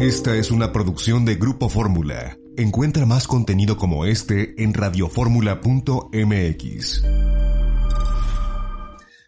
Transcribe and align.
Esta 0.00 0.36
es 0.36 0.52
una 0.52 0.72
producción 0.72 1.24
de 1.24 1.34
Grupo 1.34 1.68
Fórmula. 1.68 2.38
Encuentra 2.56 3.04
más 3.04 3.26
contenido 3.26 3.76
como 3.76 4.06
este 4.06 4.54
en 4.62 4.72
radioformula.mx. 4.72 7.02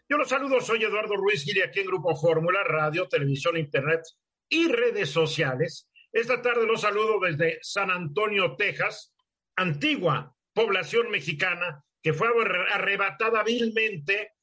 Yo 0.08 0.16
los 0.16 0.28
saludo, 0.28 0.60
soy 0.60 0.84
Eduardo 0.84 1.16
Ruiz 1.16 1.42
Gili 1.42 1.62
aquí 1.62 1.80
en 1.80 1.86
Grupo 1.86 2.14
Fórmula, 2.14 2.62
radio, 2.62 3.08
televisión, 3.08 3.56
internet 3.56 4.02
y 4.48 4.68
redes 4.68 5.10
sociales. 5.10 5.88
Esta 6.12 6.40
tarde 6.40 6.68
los 6.68 6.82
saludo 6.82 7.18
desde 7.18 7.58
San 7.62 7.90
Antonio, 7.90 8.54
Texas, 8.54 9.12
antigua 9.56 10.36
población 10.52 11.10
mexicana 11.10 11.84
que 12.00 12.12
fue 12.12 12.28
arrebatada 12.72 13.42
vilmente 13.42 14.34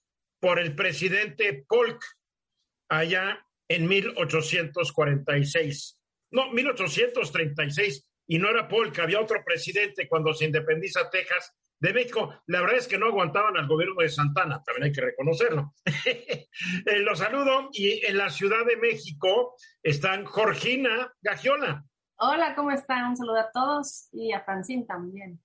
por 0.42 0.60
el 0.60 0.76
presidente 0.76 1.64
Polk 1.70 2.04
allá 2.90 3.48
en 3.70 3.88
1846 3.88 5.97
no, 6.32 6.52
1836, 6.52 8.08
y 8.28 8.40
no 8.40 8.50
era 8.50 8.68
Polk, 8.68 9.00
había 9.00 9.22
otro 9.22 9.44
presidente 9.44 10.08
cuando 10.08 10.34
se 10.34 10.46
independiza 10.46 11.10
Texas 11.10 11.56
de 11.80 11.94
México. 11.94 12.42
La 12.48 12.62
verdad 12.62 12.78
es 12.78 12.88
que 12.88 12.98
no 12.98 13.08
aguantaban 13.08 13.56
al 13.58 13.68
gobierno 13.68 14.02
de 14.02 14.10
Santana, 14.10 14.62
también 14.64 14.86
hay 14.86 14.92
que 14.92 15.02
reconocerlo. 15.02 15.74
Eh, 16.88 17.00
los 17.02 17.20
saludo 17.20 17.70
y 17.72 18.04
en 18.04 18.18
la 18.18 18.32
Ciudad 18.32 18.66
de 18.66 18.78
México 18.78 19.56
están 19.84 20.26
Jorgina 20.26 21.14
Gagiola. 21.22 21.86
Hola, 22.18 22.56
¿cómo 22.56 22.72
están? 22.72 23.10
Un 23.10 23.16
saludo 23.16 23.38
a 23.38 23.52
todos 23.52 24.10
y 24.12 24.34
a 24.34 24.44
Francine 24.44 24.86
también. 24.88 25.40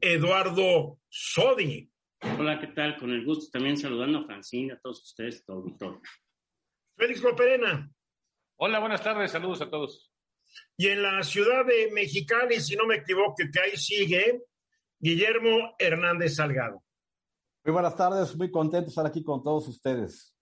Eduardo 0.00 0.98
Sodi. 1.10 1.92
Hola, 2.38 2.58
¿qué 2.58 2.68
tal? 2.68 2.96
Con 2.96 3.10
el 3.10 3.26
gusto 3.26 3.50
también 3.52 3.76
saludando 3.76 4.20
a 4.20 4.24
Francine, 4.24 4.72
a 4.72 4.80
todos 4.80 5.02
ustedes, 5.02 5.44
todo, 5.44 5.76
todo. 5.78 6.00
Félix 6.96 7.22
Loperena. 7.22 7.90
Hola, 8.56 8.78
buenas 8.80 9.02
tardes, 9.02 9.30
saludos 9.30 9.60
a 9.60 9.68
todos. 9.68 10.07
Y 10.76 10.88
en 10.88 11.02
la 11.02 11.22
ciudad 11.22 11.64
de 11.64 11.90
Mexicali, 11.92 12.60
si 12.60 12.76
no 12.76 12.86
me 12.86 12.96
equivoco, 12.96 13.34
que 13.36 13.60
ahí 13.60 13.76
sigue 13.76 14.42
Guillermo 14.98 15.74
Hernández 15.78 16.36
Salgado. 16.36 16.82
Muy 17.64 17.72
buenas 17.72 17.96
tardes, 17.96 18.34
muy 18.36 18.50
contento 18.50 18.86
de 18.86 18.88
estar 18.88 19.06
aquí 19.06 19.22
con 19.22 19.42
todos 19.42 19.68
ustedes. 19.68 20.34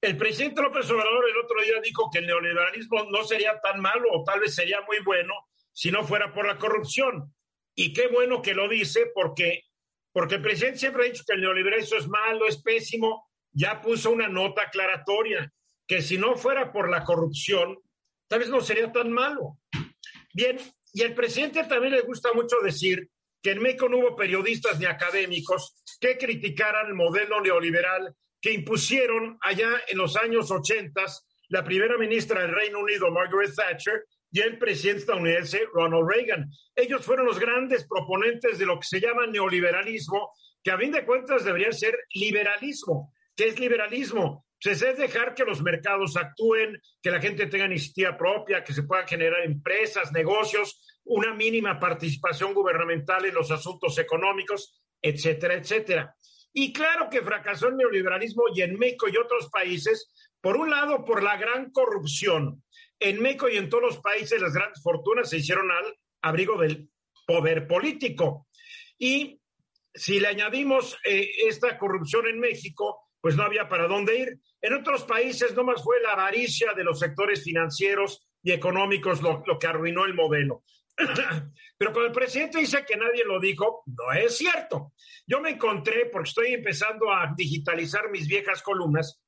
El 0.00 0.16
presidente 0.16 0.60
López 0.60 0.90
Obrador 0.90 1.28
el 1.28 1.36
otro 1.38 1.62
día 1.62 1.80
dijo 1.80 2.10
que 2.12 2.18
el 2.18 2.26
neoliberalismo 2.26 3.04
no 3.10 3.22
sería 3.22 3.60
tan 3.60 3.80
malo 3.80 4.08
o 4.12 4.24
tal 4.24 4.40
vez 4.40 4.54
sería 4.54 4.80
muy 4.82 4.98
bueno 5.04 5.32
si 5.72 5.92
no 5.92 6.04
fuera 6.04 6.34
por 6.34 6.46
la 6.46 6.58
corrupción. 6.58 7.32
Y 7.74 7.92
qué 7.92 8.08
bueno 8.08 8.42
que 8.42 8.52
lo 8.52 8.68
dice 8.68 9.12
porque, 9.14 9.62
porque 10.12 10.34
el 10.34 10.42
presidente 10.42 10.80
siempre 10.80 11.04
ha 11.04 11.10
dicho 11.10 11.22
que 11.26 11.34
el 11.34 11.40
neoliberalismo 11.40 11.98
es 11.98 12.08
malo, 12.08 12.46
es 12.48 12.60
pésimo. 12.60 13.28
Ya 13.52 13.80
puso 13.80 14.10
una 14.10 14.28
nota 14.28 14.62
aclaratoria 14.62 15.52
que 15.86 16.02
si 16.02 16.18
no 16.18 16.36
fuera 16.36 16.72
por 16.72 16.90
la 16.90 17.04
corrupción, 17.04 17.78
tal 18.32 18.38
vez 18.38 18.48
no 18.48 18.62
sería 18.62 18.90
tan 18.90 19.12
malo. 19.12 19.58
Bien, 20.32 20.56
y 20.94 21.02
al 21.02 21.12
presidente 21.12 21.64
también 21.64 21.92
le 21.92 22.00
gusta 22.00 22.32
mucho 22.32 22.56
decir 22.62 23.10
que 23.42 23.50
en 23.50 23.60
México 23.60 23.90
no 23.90 23.98
hubo 23.98 24.16
periodistas 24.16 24.78
ni 24.78 24.86
académicos 24.86 25.74
que 26.00 26.16
criticaran 26.16 26.86
el 26.86 26.94
modelo 26.94 27.42
neoliberal 27.42 28.16
que 28.40 28.54
impusieron 28.54 29.36
allá 29.42 29.68
en 29.86 29.98
los 29.98 30.16
años 30.16 30.50
80 30.50 31.04
la 31.50 31.62
primera 31.62 31.98
ministra 31.98 32.40
del 32.40 32.54
Reino 32.54 32.78
Unido, 32.78 33.10
Margaret 33.10 33.54
Thatcher, 33.54 34.02
y 34.30 34.40
el 34.40 34.58
presidente 34.58 35.00
estadounidense, 35.00 35.66
Ronald 35.74 36.08
Reagan. 36.08 36.50
Ellos 36.74 37.04
fueron 37.04 37.26
los 37.26 37.38
grandes 37.38 37.86
proponentes 37.86 38.58
de 38.58 38.64
lo 38.64 38.80
que 38.80 38.86
se 38.86 38.98
llama 38.98 39.26
neoliberalismo, 39.26 40.32
que 40.64 40.70
a 40.70 40.78
fin 40.78 40.90
de 40.90 41.04
cuentas 41.04 41.44
debería 41.44 41.70
ser 41.70 41.98
liberalismo. 42.14 43.12
¿Qué 43.36 43.48
es 43.48 43.60
liberalismo? 43.60 44.46
Pues 44.62 44.80
es 44.82 44.96
dejar 44.96 45.34
que 45.34 45.44
los 45.44 45.60
mercados 45.62 46.16
actúen, 46.16 46.80
que 47.02 47.10
la 47.10 47.20
gente 47.20 47.46
tenga 47.46 47.66
iniciativa 47.66 48.16
propia, 48.16 48.62
que 48.62 48.72
se 48.72 48.84
puedan 48.84 49.08
generar 49.08 49.40
empresas, 49.44 50.12
negocios, 50.12 51.00
una 51.04 51.34
mínima 51.34 51.80
participación 51.80 52.54
gubernamental 52.54 53.24
en 53.24 53.34
los 53.34 53.50
asuntos 53.50 53.98
económicos, 53.98 54.80
etcétera, 55.00 55.54
etcétera. 55.54 56.14
Y 56.52 56.72
claro 56.72 57.08
que 57.10 57.22
fracasó 57.22 57.68
el 57.68 57.76
neoliberalismo 57.76 58.44
y 58.54 58.62
en 58.62 58.78
México 58.78 59.08
y 59.08 59.16
otros 59.16 59.48
países, 59.50 60.12
por 60.40 60.56
un 60.56 60.70
lado, 60.70 61.04
por 61.04 61.22
la 61.22 61.36
gran 61.36 61.70
corrupción. 61.70 62.62
En 63.00 63.20
México 63.20 63.48
y 63.48 63.56
en 63.56 63.68
todos 63.68 63.82
los 63.82 63.98
países 63.98 64.40
las 64.40 64.52
grandes 64.52 64.82
fortunas 64.82 65.28
se 65.28 65.38
hicieron 65.38 65.70
al 65.72 65.96
abrigo 66.20 66.56
del 66.60 66.88
poder 67.26 67.66
político. 67.66 68.46
Y 68.98 69.40
si 69.92 70.20
le 70.20 70.28
añadimos 70.28 70.96
eh, 71.04 71.28
esta 71.48 71.76
corrupción 71.78 72.28
en 72.28 72.38
México, 72.38 73.01
pues 73.22 73.36
no 73.36 73.44
había 73.44 73.68
para 73.68 73.86
dónde 73.86 74.18
ir. 74.18 74.38
En 74.60 74.74
otros 74.74 75.04
países 75.04 75.54
no 75.54 75.64
más 75.64 75.82
fue 75.82 76.02
la 76.02 76.12
avaricia 76.12 76.74
de 76.74 76.84
los 76.84 76.98
sectores 76.98 77.42
financieros 77.42 78.28
y 78.42 78.52
económicos 78.52 79.22
lo, 79.22 79.42
que 79.58 79.66
arruinó 79.66 80.04
el 80.04 80.12
modelo. 80.12 80.64
Pero 81.78 81.92
cuando 81.92 82.08
el 82.08 82.12
presidente 82.12 82.58
dice 82.58 82.84
que 82.86 82.96
nadie 82.96 83.24
lo 83.24 83.40
dijo, 83.40 83.84
no 83.86 84.12
es 84.12 84.36
cierto. 84.36 84.92
Yo 85.26 85.40
me 85.40 85.50
encontré, 85.50 86.06
porque 86.06 86.28
estoy 86.28 86.54
empezando 86.54 87.10
a 87.10 87.32
digitalizar 87.34 88.10
mis 88.10 88.26
viejas 88.26 88.62
columnas, 88.62 89.22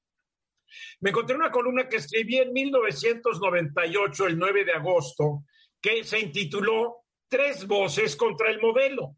me 1.01 1.11
encontré 1.11 1.37
una 1.37 1.53
columna 1.53 1.89
que 1.89 1.97
escribí 1.97 2.39
en 2.39 2.53
1998, 2.53 4.27
el 4.27 4.39
9 4.39 4.65
de 4.65 4.73
agosto, 4.73 5.45
que 5.81 6.03
se 6.03 6.19
intituló 6.19 7.05
Tres 7.35 7.67
voces 7.67 8.15
contra 8.15 8.51
el 8.51 8.61
modelo. 8.61 9.17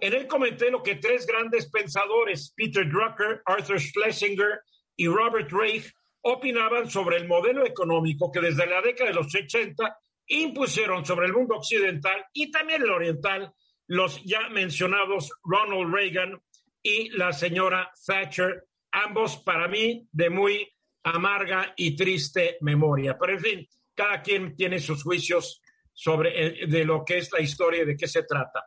En 0.00 0.14
él 0.14 0.26
comenté 0.26 0.70
lo 0.70 0.82
que 0.82 0.96
tres 0.96 1.26
grandes 1.26 1.70
pensadores, 1.70 2.52
Peter 2.56 2.88
Drucker, 2.88 3.42
Arthur 3.44 3.78
Schlesinger 3.78 4.60
y 4.96 5.06
Robert 5.06 5.50
Reich 5.52 5.92
opinaban 6.22 6.90
sobre 6.90 7.16
el 7.18 7.28
modelo 7.28 7.66
económico 7.66 8.30
que 8.30 8.40
desde 8.40 8.66
la 8.66 8.80
década 8.80 9.10
de 9.10 9.16
los 9.16 9.34
80 9.34 9.98
impusieron 10.26 11.04
sobre 11.04 11.26
el 11.26 11.32
mundo 11.32 11.56
occidental 11.56 12.24
y 12.32 12.50
también 12.50 12.82
el 12.82 12.90
oriental 12.90 13.52
los 13.88 14.22
ya 14.24 14.48
mencionados 14.48 15.32
Ronald 15.42 15.92
Reagan 15.92 16.40
y 16.82 17.10
la 17.10 17.32
señora 17.32 17.90
Thatcher, 18.06 18.64
ambos 18.92 19.38
para 19.38 19.68
mí 19.68 20.06
de 20.12 20.30
muy 20.30 20.68
amarga 21.02 21.74
y 21.76 21.96
triste 21.96 22.56
memoria. 22.60 23.18
Pero 23.18 23.32
en 23.32 23.40
fin, 23.40 23.68
cada 23.94 24.22
quien 24.22 24.54
tiene 24.56 24.78
sus 24.78 25.02
juicios 25.02 25.60
sobre 25.92 26.66
de 26.66 26.84
lo 26.84 27.04
que 27.04 27.18
es 27.18 27.32
la 27.32 27.40
historia 27.40 27.82
y 27.82 27.86
de 27.86 27.96
qué 27.96 28.06
se 28.06 28.22
trata. 28.22 28.64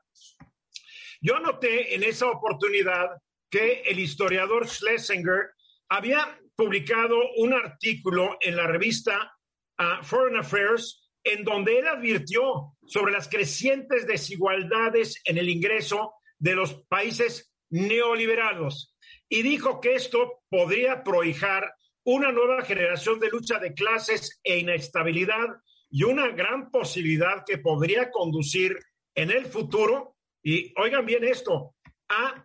Yo 1.24 1.40
noté 1.40 1.96
en 1.96 2.04
esa 2.04 2.30
oportunidad 2.30 3.12
que 3.50 3.82
el 3.86 3.98
historiador 3.98 4.68
Schlesinger 4.68 5.52
había 5.88 6.38
publicado 6.54 7.16
un 7.38 7.54
artículo 7.54 8.38
en 8.42 8.58
la 8.58 8.68
revista 8.68 9.32
ah, 9.78 10.02
Foreign 10.04 10.36
Affairs 10.36 11.10
en 11.24 11.46
donde 11.46 11.80
él 11.80 11.88
advirtió 11.88 12.76
sobre 12.86 13.14
las 13.14 13.30
crecientes 13.30 14.06
desigualdades 14.06 15.22
en 15.24 15.38
el 15.38 15.50
ingreso 15.50 16.16
de 16.40 16.56
los 16.56 16.74
países 16.90 17.54
neoliberales. 17.70 18.94
Y 19.30 19.44
dijo 19.44 19.80
que 19.80 19.96
esto 19.96 20.44
podría 20.50 21.06
prohijar 21.06 21.74
una 22.04 22.34
nueva 22.34 22.64
generación 22.64 23.22
de 23.22 23.30
lucha 23.30 23.60
de 23.60 23.74
clases 23.74 24.42
e 24.44 24.58
inestabilidad 24.58 25.48
y 25.90 26.04
una 26.04 26.28
gran 26.32 26.70
posibilidad 26.70 27.46
que 27.46 27.60
podría 27.60 28.12
conducir 28.12 28.78
en 29.16 29.32
el 29.32 29.46
futuro, 29.46 30.13
y 30.44 30.72
oigan 30.78 31.06
bien 31.06 31.24
esto, 31.24 31.76
a 32.10 32.44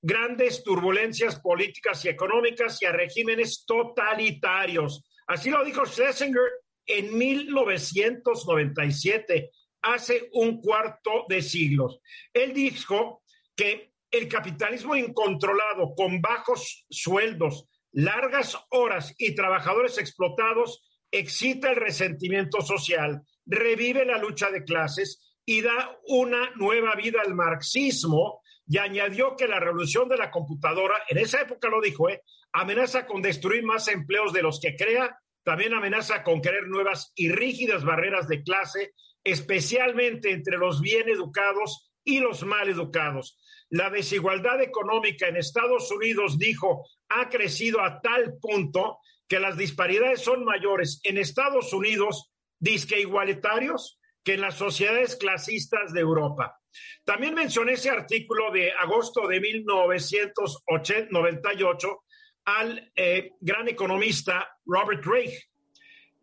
grandes 0.00 0.62
turbulencias 0.62 1.40
políticas 1.40 2.04
y 2.04 2.08
económicas 2.08 2.80
y 2.80 2.86
a 2.86 2.92
regímenes 2.92 3.64
totalitarios. 3.66 5.04
Así 5.26 5.50
lo 5.50 5.64
dijo 5.64 5.84
Schlesinger 5.84 6.48
en 6.86 7.18
1997, 7.18 9.50
hace 9.82 10.30
un 10.32 10.60
cuarto 10.60 11.24
de 11.28 11.42
siglos. 11.42 12.00
Él 12.32 12.54
dijo 12.54 13.24
que 13.54 13.92
el 14.10 14.26
capitalismo 14.28 14.96
incontrolado, 14.96 15.94
con 15.94 16.22
bajos 16.22 16.86
sueldos, 16.88 17.66
largas 17.92 18.56
horas 18.70 19.14
y 19.18 19.34
trabajadores 19.34 19.98
explotados, 19.98 20.82
excita 21.10 21.70
el 21.70 21.76
resentimiento 21.76 22.62
social, 22.62 23.22
revive 23.44 24.04
la 24.04 24.18
lucha 24.18 24.50
de 24.50 24.64
clases 24.64 25.27
y 25.48 25.62
da 25.62 25.98
una 26.08 26.50
nueva 26.56 26.94
vida 26.94 27.22
al 27.24 27.34
marxismo 27.34 28.42
y 28.66 28.76
añadió 28.76 29.34
que 29.34 29.48
la 29.48 29.58
revolución 29.58 30.06
de 30.06 30.18
la 30.18 30.30
computadora, 30.30 31.02
en 31.08 31.16
esa 31.16 31.40
época 31.40 31.70
lo 31.70 31.80
dijo, 31.80 32.10
¿eh? 32.10 32.22
amenaza 32.52 33.06
con 33.06 33.22
destruir 33.22 33.64
más 33.64 33.88
empleos 33.88 34.34
de 34.34 34.42
los 34.42 34.60
que 34.60 34.76
crea, 34.76 35.18
también 35.42 35.72
amenaza 35.72 36.22
con 36.22 36.42
crear 36.42 36.66
nuevas 36.66 37.12
y 37.14 37.30
rígidas 37.30 37.82
barreras 37.82 38.28
de 38.28 38.42
clase, 38.42 38.92
especialmente 39.24 40.32
entre 40.32 40.58
los 40.58 40.82
bien 40.82 41.08
educados 41.08 41.90
y 42.04 42.20
los 42.20 42.44
mal 42.44 42.68
educados. 42.68 43.38
La 43.70 43.88
desigualdad 43.88 44.60
económica 44.60 45.28
en 45.28 45.38
Estados 45.38 45.90
Unidos, 45.90 46.38
dijo, 46.38 46.86
ha 47.08 47.30
crecido 47.30 47.80
a 47.80 48.02
tal 48.02 48.34
punto 48.38 48.98
que 49.26 49.40
las 49.40 49.56
disparidades 49.56 50.20
son 50.20 50.44
mayores 50.44 51.00
en 51.04 51.16
Estados 51.16 51.72
Unidos, 51.72 52.30
disque 52.58 53.00
igualitarios, 53.00 53.97
que 54.28 54.34
en 54.34 54.42
las 54.42 54.58
sociedades 54.58 55.16
clasistas 55.16 55.94
de 55.94 56.00
Europa. 56.00 56.60
También 57.02 57.32
mencioné 57.32 57.72
ese 57.72 57.88
artículo 57.88 58.50
de 58.50 58.70
agosto 58.72 59.26
de 59.26 59.40
1998 59.40 62.04
al 62.44 62.92
eh, 62.94 63.30
gran 63.40 63.68
economista 63.68 64.46
Robert 64.66 65.02
Reich. 65.06 65.48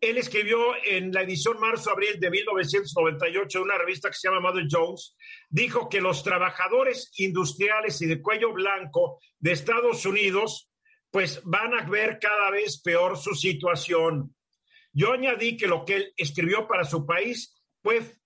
Él 0.00 0.18
escribió 0.18 0.76
en 0.84 1.12
la 1.12 1.22
edición 1.22 1.58
marzo-abril 1.58 2.20
de 2.20 2.30
1998 2.30 3.58
de 3.58 3.64
una 3.64 3.76
revista 3.76 4.08
que 4.08 4.14
se 4.14 4.28
llama 4.28 4.52
Mother 4.52 4.68
Jones, 4.70 5.16
dijo 5.48 5.88
que 5.88 6.00
los 6.00 6.22
trabajadores 6.22 7.10
industriales 7.16 8.00
y 8.02 8.06
de 8.06 8.22
cuello 8.22 8.52
blanco 8.52 9.18
de 9.40 9.50
Estados 9.50 10.06
Unidos 10.06 10.70
pues 11.10 11.40
van 11.42 11.74
a 11.74 11.82
ver 11.90 12.20
cada 12.20 12.52
vez 12.52 12.80
peor 12.80 13.18
su 13.18 13.34
situación. 13.34 14.32
Yo 14.92 15.12
añadí 15.12 15.56
que 15.56 15.66
lo 15.66 15.84
que 15.84 15.96
él 15.96 16.12
escribió 16.16 16.68
para 16.68 16.84
su 16.84 17.04
país 17.04 17.55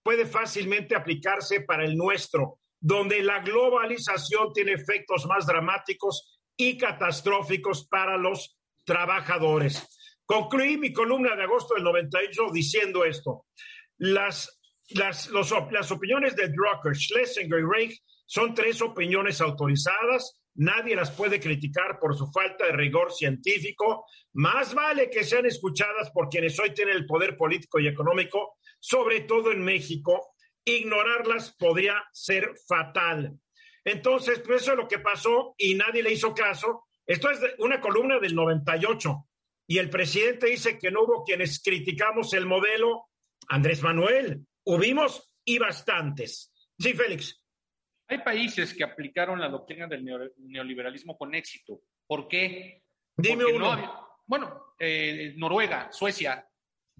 puede, 0.02 0.26
fácilmente 0.26 0.94
aplicarse 0.94 1.60
para 1.62 1.84
el 1.84 1.96
nuestro, 1.96 2.58
donde 2.80 3.22
la 3.22 3.40
globalización 3.40 4.52
tiene 4.52 4.72
efectos 4.72 5.26
más 5.26 5.46
dramáticos 5.46 6.40
y 6.56 6.78
catastróficos 6.78 7.86
para 7.86 8.16
los 8.16 8.58
trabajadores. 8.84 9.86
Concluí 10.24 10.78
mi 10.78 10.92
columna 10.92 11.36
de 11.36 11.42
agosto 11.42 11.74
del 11.74 11.84
98 11.84 12.50
diciendo 12.52 13.04
esto. 13.04 13.46
Las, 13.98 14.60
las, 14.90 15.28
los, 15.28 15.52
las 15.70 15.90
opiniones 15.90 16.36
de 16.36 16.48
Drucker, 16.48 16.96
Schlesinger 16.96 17.58
y 17.58 17.64
Reich 17.64 18.02
son 18.26 18.54
tres 18.54 18.80
opiniones 18.80 19.40
autorizadas. 19.40 20.39
Nadie 20.54 20.96
las 20.96 21.10
puede 21.10 21.40
criticar 21.40 21.98
por 21.98 22.16
su 22.16 22.30
falta 22.30 22.66
de 22.66 22.72
rigor 22.72 23.12
científico. 23.12 24.06
Más 24.34 24.74
vale 24.74 25.08
que 25.08 25.24
sean 25.24 25.46
escuchadas 25.46 26.10
por 26.10 26.28
quienes 26.28 26.58
hoy 26.58 26.74
tienen 26.74 26.96
el 26.96 27.06
poder 27.06 27.36
político 27.36 27.78
y 27.78 27.86
económico, 27.86 28.58
sobre 28.78 29.20
todo 29.20 29.52
en 29.52 29.62
México. 29.62 30.34
Ignorarlas 30.64 31.54
podría 31.56 32.02
ser 32.12 32.52
fatal. 32.66 33.38
Entonces, 33.84 34.40
pues 34.40 34.62
eso 34.62 34.72
es 34.72 34.78
lo 34.78 34.88
que 34.88 34.98
pasó 34.98 35.54
y 35.56 35.74
nadie 35.74 36.02
le 36.02 36.12
hizo 36.12 36.34
caso. 36.34 36.84
Esto 37.06 37.30
es 37.30 37.40
una 37.58 37.80
columna 37.80 38.18
del 38.18 38.34
98 38.34 39.26
y 39.66 39.78
el 39.78 39.88
presidente 39.88 40.48
dice 40.48 40.78
que 40.78 40.90
no 40.90 41.04
hubo 41.04 41.24
quienes 41.24 41.62
criticamos 41.62 42.34
el 42.34 42.46
modelo. 42.46 43.06
Andrés 43.48 43.82
Manuel, 43.82 44.46
hubimos 44.64 45.32
y 45.44 45.58
bastantes. 45.58 46.52
Sí, 46.78 46.92
Félix. 46.92 47.39
Hay 48.10 48.18
países 48.18 48.74
que 48.74 48.82
aplicaron 48.82 49.40
la 49.40 49.48
doctrina 49.48 49.86
del 49.86 50.04
neoliberalismo 50.04 51.16
con 51.16 51.32
éxito. 51.34 51.80
¿Por 52.08 52.26
qué? 52.26 52.82
Dime 53.16 53.44
Porque 53.44 53.56
uno. 53.56 53.66
no 53.66 53.72
había- 53.72 53.92
bueno, 54.26 54.62
eh, 54.78 55.34
Noruega, 55.36 55.90
Suecia, 55.92 56.44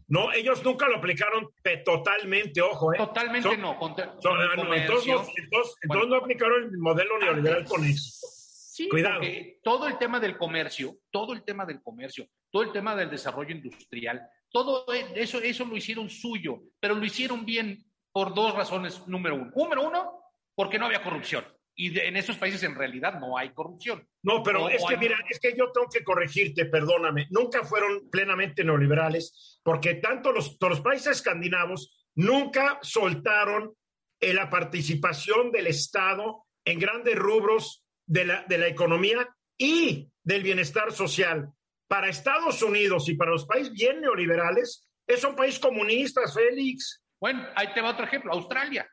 No, 0.07 0.33
ellos 0.33 0.65
nunca 0.65 0.89
lo 0.89 0.97
aplicaron 0.97 1.49
totalmente, 1.85 2.61
ojo, 2.61 2.93
¿eh? 2.93 2.97
totalmente 2.97 3.49
Son- 3.49 3.61
no. 3.61 3.79
con- 3.79 3.95
Son- 3.97 4.09
con 4.21 4.41
ah, 4.41 4.57
no, 4.57 4.75
entonces, 4.75 5.07
no- 5.07 5.25
entonces- 5.37 6.21
aplicaron 6.21 6.65
el 6.65 6.79
modelo 6.79 7.17
neoliberal 7.19 7.65
con 7.65 7.85
éxito. 7.85 8.27
Sí, 8.27 8.89
Cuidado. 8.89 9.21
todo 9.63 9.87
el 9.87 9.99
tema 9.99 10.19
del 10.19 10.37
comercio, 10.37 10.97
todo 11.13 11.33
el 11.33 11.45
tema 11.45 11.65
del 11.65 11.81
comercio, 11.83 12.27
todo 12.51 12.63
el 12.65 12.73
tema 12.73 12.97
del 12.97 13.09
desarrollo 13.11 13.55
industrial, 13.55 14.27
todo 14.51 14.85
eso, 15.15 15.39
eso 15.41 15.65
lo 15.65 15.77
hicieron 15.77 16.09
suyo, 16.11 16.61
pero 16.81 16.95
lo 16.97 17.05
hicieron 17.05 17.45
bien 17.45 17.79
por 18.11 18.35
dos 18.35 18.53
razones. 18.55 19.07
Número 19.07 19.37
uno, 19.37 19.53
número 19.55 19.87
uno, 19.87 20.20
porque 20.61 20.79
no 20.79 20.85
había 20.85 21.03
corrupción. 21.03 21.43
Y 21.75 21.89
de- 21.89 22.07
en 22.09 22.19
esos 22.19 22.37
países 22.37 22.63
en 22.65 22.75
realidad 22.75 23.19
no 23.19 23.39
hay 23.39 23.55
corrupción. 23.55 24.07
No, 24.23 24.43
pero 24.43 24.69
es 24.69 24.85
que 24.87 24.93
hay- 24.95 25.01
mira, 25.01 25.19
es 25.31 25.41
que 25.41 25.55
yo 25.57 25.73
tengo 25.73 25.89
que 25.89 26.05
corregirte, 26.05 26.67
perdóname. 26.67 27.29
Nunca 27.31 27.65
fueron 27.65 28.11
plenamente 28.11 28.63
neoliberales, 28.63 29.59
porque 29.63 29.95
tanto 29.95 30.33
los, 30.33 30.59
los 30.61 30.81
países 30.83 31.17
escandinavos 31.17 32.07
nunca 32.15 32.79
soltaron 32.83 33.73
eh, 34.21 34.35
la 34.35 34.51
participación 34.51 35.51
del 35.51 35.67
Estado 35.69 36.45
en 36.67 36.79
grandes 36.79 37.17
rubros 37.17 37.83
de 38.07 38.27
la, 38.27 38.45
de 38.47 38.59
la 38.59 38.67
economía 38.67 39.27
y 39.57 40.11
del 40.23 40.43
bienestar 40.43 40.93
social. 40.93 41.49
Para 41.89 42.11
Estados 42.11 42.61
Unidos 42.63 43.09
y 43.09 43.15
para 43.15 43.31
los 43.31 43.47
países 43.47 43.73
bien 43.73 44.03
neoliberales, 44.03 44.87
es 45.07 45.25
un 45.25 45.35
país 45.35 45.59
comunista, 45.59 46.21
Félix. 46.31 47.03
Bueno, 47.19 47.47
ahí 47.57 47.73
te 47.73 47.81
va 47.81 47.93
otro 47.93 48.05
ejemplo, 48.05 48.31
Australia. 48.35 48.87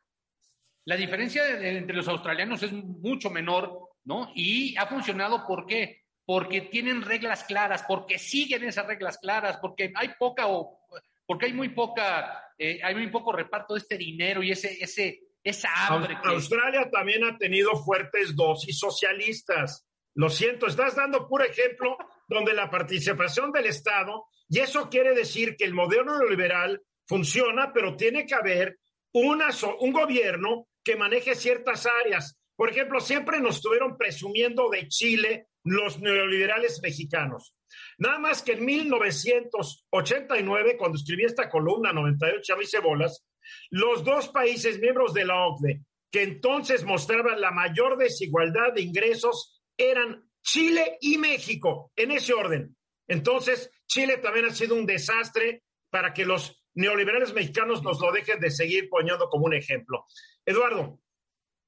La 0.87 0.95
diferencia 0.95 1.43
entre 1.67 1.95
los 1.97 2.07
australianos 2.07 2.63
es 2.63 2.71
mucho 2.71 3.29
menor, 3.29 3.89
¿no? 4.05 4.31
Y 4.35 4.75
ha 4.77 4.85
funcionado, 4.87 5.45
¿por 5.45 5.65
qué? 5.65 6.03
Porque 6.25 6.61
tienen 6.61 7.01
reglas 7.01 7.43
claras, 7.43 7.83
porque 7.85 8.17
siguen 8.17 8.63
esas 8.63 8.87
reglas 8.87 9.17
claras, 9.17 9.57
porque 9.57 9.91
hay 9.93 10.11
poca 10.17 10.47
o 10.47 10.79
porque 11.25 11.47
hay 11.47 11.53
muy 11.53 11.69
poca, 11.69 12.41
eh, 12.57 12.79
hay 12.81 12.95
muy 12.95 13.07
poco 13.07 13.33
reparto 13.33 13.73
de 13.73 13.81
este 13.81 13.97
dinero 13.97 14.41
y 14.41 14.51
ese, 14.51 14.81
ese, 14.81 15.23
esa 15.43 15.67
hambre 15.87 16.17
que 16.23 16.29
Australia 16.29 16.89
también 16.89 17.25
ha 17.25 17.37
tenido 17.37 17.75
fuertes 17.83 18.33
dosis 18.33 18.79
socialistas. 18.79 19.85
Lo 20.15 20.29
siento, 20.29 20.67
estás 20.67 20.95
dando 20.95 21.27
puro 21.27 21.43
ejemplo 21.43 21.97
donde 22.29 22.53
la 22.53 22.69
participación 22.69 23.51
del 23.51 23.65
Estado, 23.65 24.25
y 24.47 24.59
eso 24.59 24.89
quiere 24.89 25.13
decir 25.13 25.57
que 25.57 25.65
el 25.65 25.73
modelo 25.73 26.05
neoliberal 26.17 26.81
funciona, 27.05 27.73
pero 27.73 27.97
tiene 27.97 28.25
que 28.25 28.35
haber 28.35 28.79
una 29.11 29.51
so- 29.51 29.77
un 29.79 29.91
gobierno 29.91 30.67
que 30.87 30.95
maneje 30.95 31.35
ciertas 31.35 31.85
áreas. 31.85 32.39
Por 32.55 32.69
ejemplo, 32.69 33.01
siempre 33.01 33.41
nos 33.41 33.57
estuvieron 33.57 33.97
presumiendo 33.97 34.69
de 34.69 34.87
Chile 34.87 35.47
los 35.65 35.99
neoliberales 35.99 36.79
mexicanos. 36.81 37.53
Nada 37.97 38.19
más 38.19 38.41
que 38.41 38.53
en 38.53 38.63
1989, 38.63 40.77
cuando 40.77 40.97
escribí 40.97 41.25
esta 41.25 41.49
columna, 41.49 41.91
98, 41.91 42.39
ya 42.41 42.55
me 42.55 42.63
hice 42.63 42.79
bolas, 42.79 43.27
los 43.69 44.05
dos 44.05 44.29
países 44.29 44.79
miembros 44.79 45.13
de 45.13 45.25
la 45.25 45.45
OCDE 45.45 45.81
que 46.09 46.23
entonces 46.23 46.85
mostraban 46.85 47.41
la 47.41 47.51
mayor 47.51 47.97
desigualdad 47.97 48.71
de 48.73 48.81
ingresos 48.81 49.61
eran 49.75 50.23
Chile 50.41 50.97
y 51.01 51.17
México, 51.17 51.91
en 51.97 52.11
ese 52.11 52.33
orden. 52.33 52.77
Entonces, 53.09 53.69
Chile 53.87 54.19
también 54.19 54.45
ha 54.45 54.51
sido 54.51 54.75
un 54.75 54.85
desastre 54.85 55.63
para 55.89 56.13
que 56.13 56.25
los 56.25 56.63
neoliberales 56.77 57.33
mexicanos 57.33 57.83
nos 57.83 57.99
lo 57.99 58.11
dejen 58.11 58.39
de 58.39 58.49
seguir 58.51 58.87
poniendo 58.89 59.27
como 59.29 59.45
un 59.45 59.53
ejemplo. 59.53 60.05
Eduardo, 60.45 60.99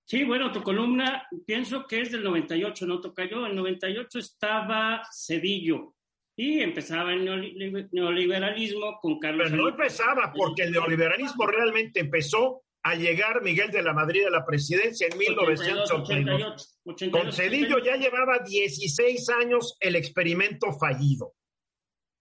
Sí, 0.05 0.23
bueno, 0.23 0.51
tu 0.51 0.63
columna 0.63 1.27
pienso 1.45 1.85
que 1.85 2.01
es 2.01 2.11
del 2.11 2.23
98, 2.23 2.87
no 2.87 2.99
Tocayo. 2.99 3.45
En 3.45 3.55
98 3.55 4.17
estaba 4.17 5.03
Cedillo 5.15 5.93
y 6.35 6.61
empezaba 6.61 7.13
el 7.13 7.27
neoli- 7.27 7.89
neoliberalismo 7.91 8.97
con 8.99 9.19
Carlos 9.19 9.49
pero 9.51 9.61
no 9.61 9.69
empezaba 9.69 10.33
porque 10.35 10.63
el 10.63 10.71
neoliberalismo 10.71 11.45
realmente 11.45 11.99
empezó 11.99 12.63
a 12.81 12.95
llegar 12.95 13.43
Miguel 13.43 13.69
de 13.69 13.83
la 13.83 13.93
Madrid 13.93 14.25
a 14.25 14.31
la 14.31 14.43
presidencia 14.45 15.05
en 15.11 15.15
1982. 15.15 16.79
88, 16.85 17.11
Con 17.11 17.31
Cedillo 17.31 17.77
ya 17.77 17.95
llevaba 17.97 18.39
16 18.39 19.29
años 19.29 19.77
el 19.79 19.95
experimento 19.95 20.73
fallido. 20.73 21.33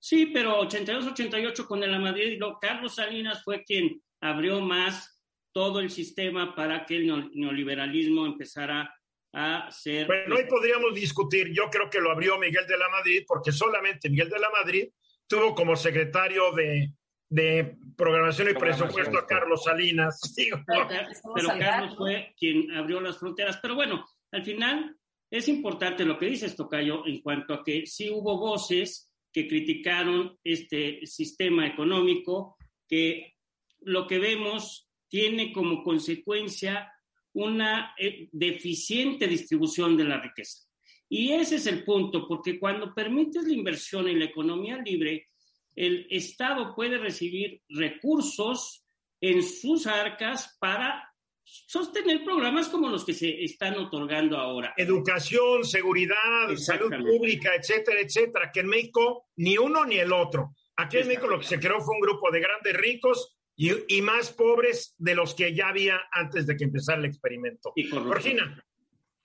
Sí, 0.00 0.26
pero 0.26 0.60
82-88 0.62 1.66
con 1.66 1.82
el 1.82 1.98
Madrid, 2.00 2.38
no, 2.38 2.58
Carlos 2.60 2.94
Salinas 2.94 3.42
fue 3.42 3.64
quien 3.64 4.00
abrió 4.20 4.60
más 4.60 5.20
todo 5.52 5.80
el 5.80 5.90
sistema 5.90 6.54
para 6.54 6.86
que 6.86 6.96
el 6.96 7.06
neo- 7.06 7.30
neoliberalismo 7.34 8.26
empezara 8.26 8.94
a 9.32 9.70
ser... 9.70 10.06
Bueno, 10.06 10.36
hoy 10.36 10.44
podríamos 10.48 10.94
discutir, 10.94 11.52
yo 11.52 11.68
creo 11.70 11.90
que 11.90 12.00
lo 12.00 12.10
abrió 12.10 12.38
Miguel 12.38 12.66
de 12.66 12.78
la 12.78 12.88
Madrid, 12.88 13.24
porque 13.26 13.50
solamente 13.52 14.08
Miguel 14.08 14.28
de 14.30 14.38
la 14.38 14.50
Madrid 14.50 14.88
tuvo 15.26 15.54
como 15.54 15.74
secretario 15.76 16.52
de, 16.52 16.92
de 17.28 17.76
programación 17.96 18.48
y 18.48 18.52
Programación, 18.52 18.88
presupuesto 18.88 19.18
a 19.18 19.26
Carlos 19.26 19.64
Salinas. 19.64 20.20
Digo, 20.36 20.62
pero, 20.66 20.88
pero 21.34 21.48
Carlos 21.58 21.96
fue 21.96 22.34
quien 22.38 22.70
abrió 22.76 23.00
las 23.00 23.18
fronteras. 23.18 23.58
Pero 23.60 23.74
bueno, 23.74 24.06
al 24.32 24.44
final 24.44 24.96
es 25.30 25.48
importante 25.48 26.04
lo 26.04 26.18
que 26.18 26.26
dices, 26.26 26.54
Tocayo, 26.56 27.04
en 27.06 27.20
cuanto 27.20 27.52
a 27.54 27.64
que 27.64 27.84
sí 27.86 28.08
hubo 28.10 28.38
voces 28.38 29.07
que 29.32 29.46
criticaron 29.46 30.38
este 30.42 31.06
sistema 31.06 31.66
económico, 31.66 32.56
que 32.88 33.34
lo 33.80 34.06
que 34.06 34.18
vemos 34.18 34.88
tiene 35.08 35.52
como 35.52 35.82
consecuencia 35.82 36.92
una 37.32 37.94
eh, 37.98 38.28
deficiente 38.32 39.26
distribución 39.26 39.96
de 39.96 40.04
la 40.04 40.20
riqueza. 40.20 40.68
Y 41.08 41.32
ese 41.32 41.56
es 41.56 41.66
el 41.66 41.84
punto, 41.84 42.26
porque 42.28 42.58
cuando 42.58 42.94
permites 42.94 43.44
la 43.44 43.54
inversión 43.54 44.08
en 44.08 44.18
la 44.18 44.26
economía 44.26 44.78
libre, 44.78 45.28
el 45.74 46.06
Estado 46.10 46.74
puede 46.74 46.98
recibir 46.98 47.62
recursos 47.68 48.84
en 49.20 49.42
sus 49.42 49.86
arcas 49.86 50.56
para 50.60 51.07
sostener 51.50 52.22
programas 52.24 52.68
como 52.68 52.88
los 52.88 53.04
que 53.04 53.14
se 53.14 53.42
están 53.42 53.74
otorgando 53.78 54.36
ahora. 54.36 54.74
educación, 54.76 55.64
seguridad, 55.64 56.54
salud 56.56 56.90
pública, 56.90 57.54
etcétera, 57.54 58.00
etcétera, 58.00 58.50
que 58.52 58.60
en 58.60 58.68
México 58.68 59.28
ni 59.36 59.56
uno 59.58 59.84
ni 59.84 59.96
el 59.98 60.12
otro. 60.12 60.54
Aquí 60.76 60.98
en 60.98 61.08
México 61.08 61.26
lo 61.26 61.38
que 61.38 61.46
se 61.46 61.58
creó 61.58 61.80
fue 61.80 61.94
un 61.94 62.00
grupo 62.00 62.30
de 62.30 62.40
grandes 62.40 62.74
ricos 62.76 63.36
y, 63.56 63.72
y 63.96 64.02
más 64.02 64.30
pobres 64.30 64.94
de 64.98 65.14
los 65.14 65.34
que 65.34 65.54
ya 65.54 65.68
había 65.68 66.00
antes 66.12 66.46
de 66.46 66.56
que 66.56 66.64
empezara 66.64 66.98
el 66.98 67.06
experimento. 67.06 67.72
Y. 67.74 67.84
Georgina, 67.84 68.62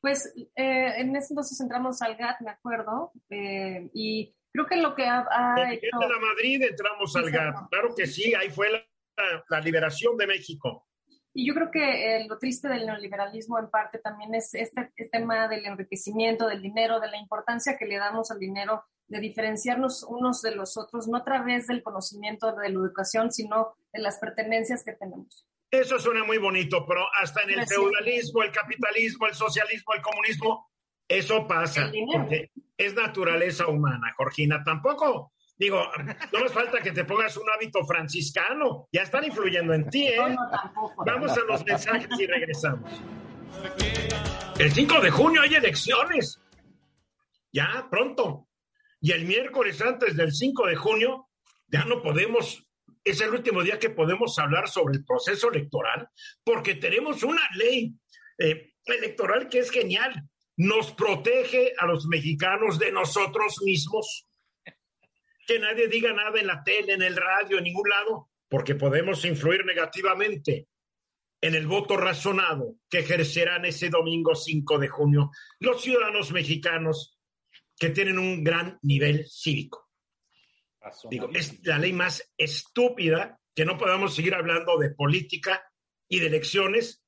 Pues 0.01 0.33
eh, 0.55 0.93
en 0.97 1.15
ese 1.15 1.33
entonces 1.33 1.59
entramos 1.61 2.01
al 2.01 2.15
GATT, 2.15 2.41
me 2.41 2.49
acuerdo, 2.51 3.11
eh, 3.29 3.89
y 3.93 4.33
creo 4.51 4.65
que 4.65 4.77
lo 4.77 4.95
que 4.95 5.05
ha, 5.05 5.25
ha 5.29 5.73
hecho... 5.73 5.85
de 5.99 6.09
la 6.09 6.19
Madrid 6.19 6.61
entramos 6.63 7.15
al. 7.15 7.29
GATT. 7.29 7.69
Claro 7.69 7.93
que 7.95 8.07
sí, 8.07 8.33
ahí 8.33 8.49
fue 8.49 8.71
la, 8.71 8.79
la- 9.17 9.43
la 9.49 9.59
liberación 9.61 10.17
de 10.17 10.25
México. 10.27 10.87
Y 11.33 11.47
yo 11.47 11.55
creo 11.55 11.71
que 11.71 12.17
eh, 12.17 12.27
lo 12.27 12.37
triste 12.37 12.67
del 12.67 12.85
neoliberalismo 12.85 13.57
en 13.57 13.69
parte 13.69 13.97
también 13.97 14.35
es 14.35 14.53
este, 14.53 14.91
este 14.95 15.09
tema 15.09 15.47
del 15.47 15.65
enriquecimiento 15.65 16.47
del 16.47 16.61
dinero, 16.61 16.99
de 16.99 17.09
la 17.09 17.17
importancia 17.17 17.75
que 17.77 17.85
le 17.85 17.97
damos 17.97 18.29
al 18.29 18.39
dinero 18.39 18.83
de 19.07 19.19
diferenciarnos 19.19 20.03
unos 20.03 20.41
de 20.41 20.55
los 20.55 20.77
otros, 20.77 21.07
no 21.07 21.17
a 21.17 21.23
través 21.23 21.67
del 21.67 21.83
conocimiento 21.83 22.51
de 22.51 22.69
la 22.69 22.79
educación, 22.79 23.31
sino 23.31 23.75
de 23.91 24.01
las 24.01 24.19
pertenencias 24.19 24.83
que 24.83 24.93
tenemos. 24.93 25.47
Eso 25.71 25.97
suena 25.97 26.23
muy 26.23 26.37
bonito, 26.37 26.85
pero 26.85 27.01
hasta 27.19 27.41
en 27.41 27.59
el 27.59 27.67
feudalismo, 27.67 28.43
el 28.43 28.51
capitalismo, 28.51 29.25
el 29.25 29.33
socialismo, 29.33 29.93
el 29.95 30.01
comunismo, 30.01 30.69
eso 31.07 31.47
pasa, 31.47 31.91
porque 32.11 32.51
es 32.77 32.93
naturaleza 32.93 33.67
humana, 33.67 34.13
Jorgina. 34.15 34.63
Tampoco, 34.63 35.33
digo, 35.63 35.81
no 36.31 36.39
nos 36.39 36.51
falta 36.51 36.81
que 36.81 36.91
te 36.91 37.05
pongas 37.05 37.37
un 37.37 37.49
hábito 37.49 37.85
franciscano, 37.85 38.87
ya 38.91 39.03
están 39.03 39.23
influyendo 39.23 39.73
en 39.73 39.89
ti, 39.89 40.07
¿eh? 40.07 40.35
Vamos 41.05 41.37
a 41.37 41.41
los 41.41 41.65
mensajes 41.65 42.09
y 42.19 42.25
regresamos. 42.25 42.91
El 44.59 44.71
5 44.71 45.01
de 45.01 45.09
junio 45.09 45.41
hay 45.41 45.55
elecciones. 45.55 46.39
Ya, 47.51 47.87
pronto. 47.89 48.47
Y 48.99 49.11
el 49.11 49.25
miércoles 49.25 49.81
antes 49.81 50.15
del 50.15 50.33
5 50.33 50.67
de 50.67 50.75
junio, 50.75 51.29
ya 51.67 51.85
no 51.85 52.01
podemos, 52.01 52.65
es 53.03 53.21
el 53.21 53.29
último 53.29 53.63
día 53.63 53.79
que 53.79 53.89
podemos 53.89 54.37
hablar 54.39 54.67
sobre 54.67 54.95
el 54.95 55.05
proceso 55.05 55.51
electoral, 55.51 56.09
porque 56.43 56.75
tenemos 56.75 57.23
una 57.23 57.41
ley 57.55 57.93
eh, 58.37 58.73
electoral 58.85 59.49
que 59.49 59.59
es 59.59 59.71
genial. 59.71 60.13
Nos 60.57 60.91
protege 60.91 61.73
a 61.79 61.85
los 61.85 62.05
mexicanos 62.05 62.77
de 62.79 62.91
nosotros 62.91 63.61
mismos. 63.63 64.27
Que 65.47 65.59
nadie 65.59 65.87
diga 65.87 66.13
nada 66.13 66.39
en 66.39 66.47
la 66.47 66.63
tele, 66.63 66.93
en 66.93 67.01
el 67.01 67.15
radio, 67.15 67.57
en 67.57 67.65
ningún 67.65 67.89
lado, 67.89 68.29
porque 68.47 68.75
podemos 68.75 69.23
influir 69.25 69.65
negativamente 69.65 70.67
en 71.41 71.55
el 71.55 71.67
voto 71.67 71.97
razonado 71.97 72.77
que 72.89 72.99
ejercerán 72.99 73.65
ese 73.65 73.89
domingo 73.89 74.33
5 74.33 74.79
de 74.79 74.87
junio 74.87 75.31
los 75.59 75.81
ciudadanos 75.81 76.31
mexicanos 76.31 77.19
que 77.77 77.89
tienen 77.89 78.17
un 78.17 78.43
gran 78.43 78.79
nivel 78.81 79.27
cívico. 79.27 79.89
Digo, 81.09 81.29
es 81.33 81.65
la 81.65 81.77
ley 81.79 81.93
más 81.93 82.33
estúpida 82.37 83.39
que 83.55 83.65
no 83.65 83.77
podamos 83.77 84.15
seguir 84.15 84.35
hablando 84.35 84.77
de 84.77 84.91
política 84.91 85.63
y 86.07 86.19
de 86.19 86.27
elecciones 86.27 87.03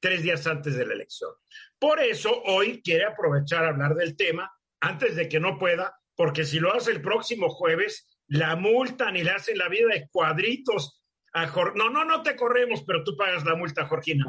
tres 0.00 0.22
días 0.22 0.46
antes 0.46 0.76
de 0.76 0.86
la 0.86 0.94
elección. 0.94 1.30
Por 1.78 2.00
eso 2.00 2.42
hoy 2.44 2.82
quiere 2.82 3.04
aprovechar 3.04 3.64
a 3.64 3.68
hablar 3.68 3.94
del 3.94 4.16
tema 4.16 4.50
antes 4.80 5.16
de 5.16 5.28
que 5.28 5.40
no 5.40 5.58
pueda, 5.58 5.99
porque 6.20 6.44
si 6.44 6.60
lo 6.60 6.74
hace 6.74 6.90
el 6.90 7.00
próximo 7.00 7.48
jueves, 7.48 8.06
la 8.26 8.54
multan 8.54 9.16
y 9.16 9.22
le 9.22 9.30
hacen 9.30 9.56
la 9.56 9.70
vida 9.70 9.88
de 9.88 10.06
cuadritos. 10.12 11.02
A 11.32 11.46
no, 11.46 11.88
no, 11.88 12.04
no 12.04 12.22
te 12.22 12.36
corremos, 12.36 12.84
pero 12.84 13.02
tú 13.04 13.16
pagas 13.16 13.42
la 13.46 13.54
multa, 13.54 13.86
Jorgina. 13.86 14.26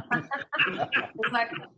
Exacto. 1.25 1.69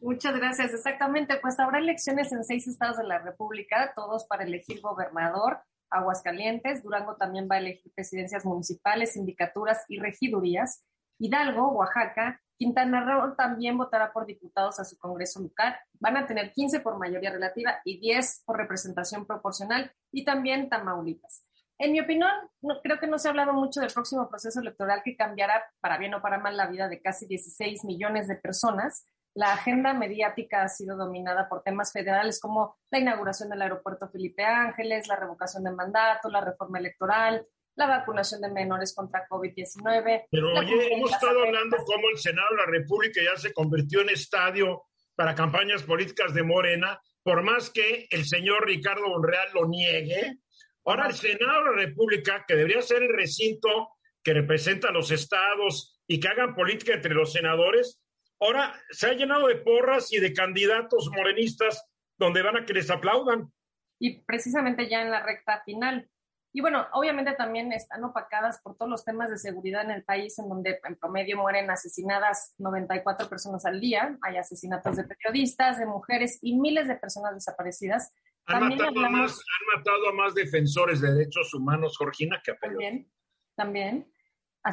Muchas 0.00 0.34
gracias. 0.34 0.74
Exactamente, 0.74 1.36
pues 1.36 1.60
habrá 1.60 1.78
elecciones 1.78 2.32
en 2.32 2.42
seis 2.42 2.66
estados 2.66 2.96
de 2.96 3.04
la 3.04 3.20
República, 3.20 3.92
todos 3.94 4.24
para 4.24 4.42
elegir 4.42 4.80
gobernador. 4.80 5.60
Aguascalientes, 5.88 6.82
Durango 6.82 7.14
también 7.14 7.46
va 7.48 7.54
a 7.54 7.60
elegir 7.60 7.92
presidencias 7.94 8.44
municipales, 8.44 9.12
sindicaturas 9.12 9.84
y 9.86 10.00
regidurías. 10.00 10.84
Hidalgo, 11.20 11.68
Oaxaca, 11.74 12.42
Quintana 12.60 13.00
Roo 13.00 13.34
también 13.36 13.78
votará 13.78 14.12
por 14.12 14.26
diputados 14.26 14.78
a 14.78 14.84
su 14.84 14.98
Congreso 14.98 15.40
local. 15.40 15.74
Van 15.98 16.18
a 16.18 16.26
tener 16.26 16.52
15 16.52 16.80
por 16.80 16.98
mayoría 16.98 17.30
relativa 17.30 17.80
y 17.86 17.98
10 17.98 18.42
por 18.44 18.58
representación 18.58 19.24
proporcional 19.24 19.90
y 20.12 20.26
también 20.26 20.68
Tamaulipas. 20.68 21.46
En 21.78 21.92
mi 21.92 22.00
opinión, 22.00 22.30
no, 22.60 22.82
creo 22.82 23.00
que 23.00 23.06
no 23.06 23.18
se 23.18 23.28
ha 23.28 23.30
hablado 23.30 23.54
mucho 23.54 23.80
del 23.80 23.90
próximo 23.90 24.28
proceso 24.28 24.60
electoral 24.60 25.00
que 25.02 25.16
cambiará 25.16 25.64
para 25.80 25.96
bien 25.96 26.12
o 26.12 26.20
para 26.20 26.36
mal 26.36 26.54
la 26.54 26.66
vida 26.66 26.86
de 26.88 27.00
casi 27.00 27.26
16 27.26 27.86
millones 27.86 28.28
de 28.28 28.36
personas 28.36 29.06
la 29.34 29.52
agenda 29.52 29.94
mediática 29.94 30.62
ha 30.62 30.68
sido 30.68 30.96
dominada 30.96 31.48
por 31.48 31.62
temas 31.62 31.92
federales 31.92 32.40
como 32.40 32.76
la 32.90 32.98
inauguración 32.98 33.48
del 33.48 33.62
aeropuerto 33.62 34.08
Felipe 34.08 34.44
Ángeles, 34.44 35.06
la 35.06 35.16
revocación 35.16 35.62
de 35.62 35.70
mandato, 35.70 36.28
la 36.28 36.40
reforma 36.40 36.78
electoral, 36.78 37.46
la 37.80 37.98
vacunación 37.98 38.40
de 38.40 38.50
menores 38.50 38.94
contra 38.94 39.26
COVID-19. 39.28 40.26
Pero 40.30 40.52
oye, 40.52 40.94
hemos 40.94 41.10
estado 41.12 41.42
hablando 41.42 41.76
cómo 41.84 42.08
el 42.10 42.18
Senado 42.18 42.48
de 42.50 42.56
la 42.56 42.66
República 42.66 43.20
ya 43.22 43.36
se 43.36 43.52
convirtió 43.52 44.02
en 44.02 44.10
estadio 44.10 44.84
para 45.16 45.34
campañas 45.34 45.82
políticas 45.82 46.32
de 46.32 46.42
Morena, 46.42 47.00
por 47.22 47.42
más 47.42 47.70
que 47.70 48.06
el 48.10 48.24
señor 48.24 48.66
Ricardo 48.66 49.08
Monreal 49.08 49.48
lo 49.52 49.68
niegue. 49.68 50.38
Ahora 50.84 51.08
el 51.08 51.14
Senado 51.14 51.64
de 51.64 51.70
la 51.70 51.76
República, 51.86 52.44
que 52.46 52.54
debería 52.54 52.82
ser 52.82 53.02
el 53.02 53.12
recinto 53.12 53.90
que 54.22 54.34
representa 54.34 54.88
a 54.88 54.92
los 54.92 55.10
estados 55.10 56.00
y 56.06 56.20
que 56.20 56.28
hagan 56.28 56.54
política 56.54 56.94
entre 56.94 57.14
los 57.14 57.32
senadores, 57.32 58.00
Ahora 58.40 58.74
se 58.90 59.06
ha 59.06 59.12
llenado 59.12 59.48
de 59.48 59.56
porras 59.56 60.12
y 60.12 60.18
de 60.18 60.32
candidatos 60.32 61.10
morenistas 61.14 61.86
donde 62.16 62.42
van 62.42 62.56
a 62.56 62.64
que 62.64 62.72
les 62.72 62.90
aplaudan. 62.90 63.52
Y 63.98 64.22
precisamente 64.22 64.88
ya 64.88 65.02
en 65.02 65.10
la 65.10 65.22
recta 65.22 65.62
final. 65.64 66.08
Y 66.52 66.60
bueno, 66.62 66.86
obviamente 66.92 67.32
también 67.34 67.72
están 67.72 68.02
opacadas 68.02 68.60
por 68.60 68.76
todos 68.76 68.90
los 68.90 69.04
temas 69.04 69.30
de 69.30 69.38
seguridad 69.38 69.84
en 69.84 69.92
el 69.92 70.02
país, 70.02 70.36
en 70.38 70.48
donde 70.48 70.80
en 70.82 70.96
promedio 70.96 71.36
mueren 71.36 71.70
asesinadas 71.70 72.54
94 72.58 73.28
personas 73.28 73.64
al 73.66 73.80
día. 73.80 74.18
Hay 74.22 74.36
asesinatos 74.36 74.96
de 74.96 75.04
periodistas, 75.04 75.78
de 75.78 75.86
mujeres 75.86 76.38
y 76.42 76.58
miles 76.58 76.88
de 76.88 76.96
personas 76.96 77.34
desaparecidas. 77.34 78.12
Han, 78.46 78.68
matado, 78.68 78.98
a 78.98 79.10
más, 79.10 79.32
han 79.32 79.78
matado 79.78 80.08
a 80.08 80.12
más 80.12 80.34
defensores 80.34 81.00
de 81.00 81.12
derechos 81.12 81.54
humanos, 81.54 81.96
Georgina, 81.96 82.40
que 82.44 82.50
a 82.50 82.58
También, 82.58 83.08
también. 83.54 84.12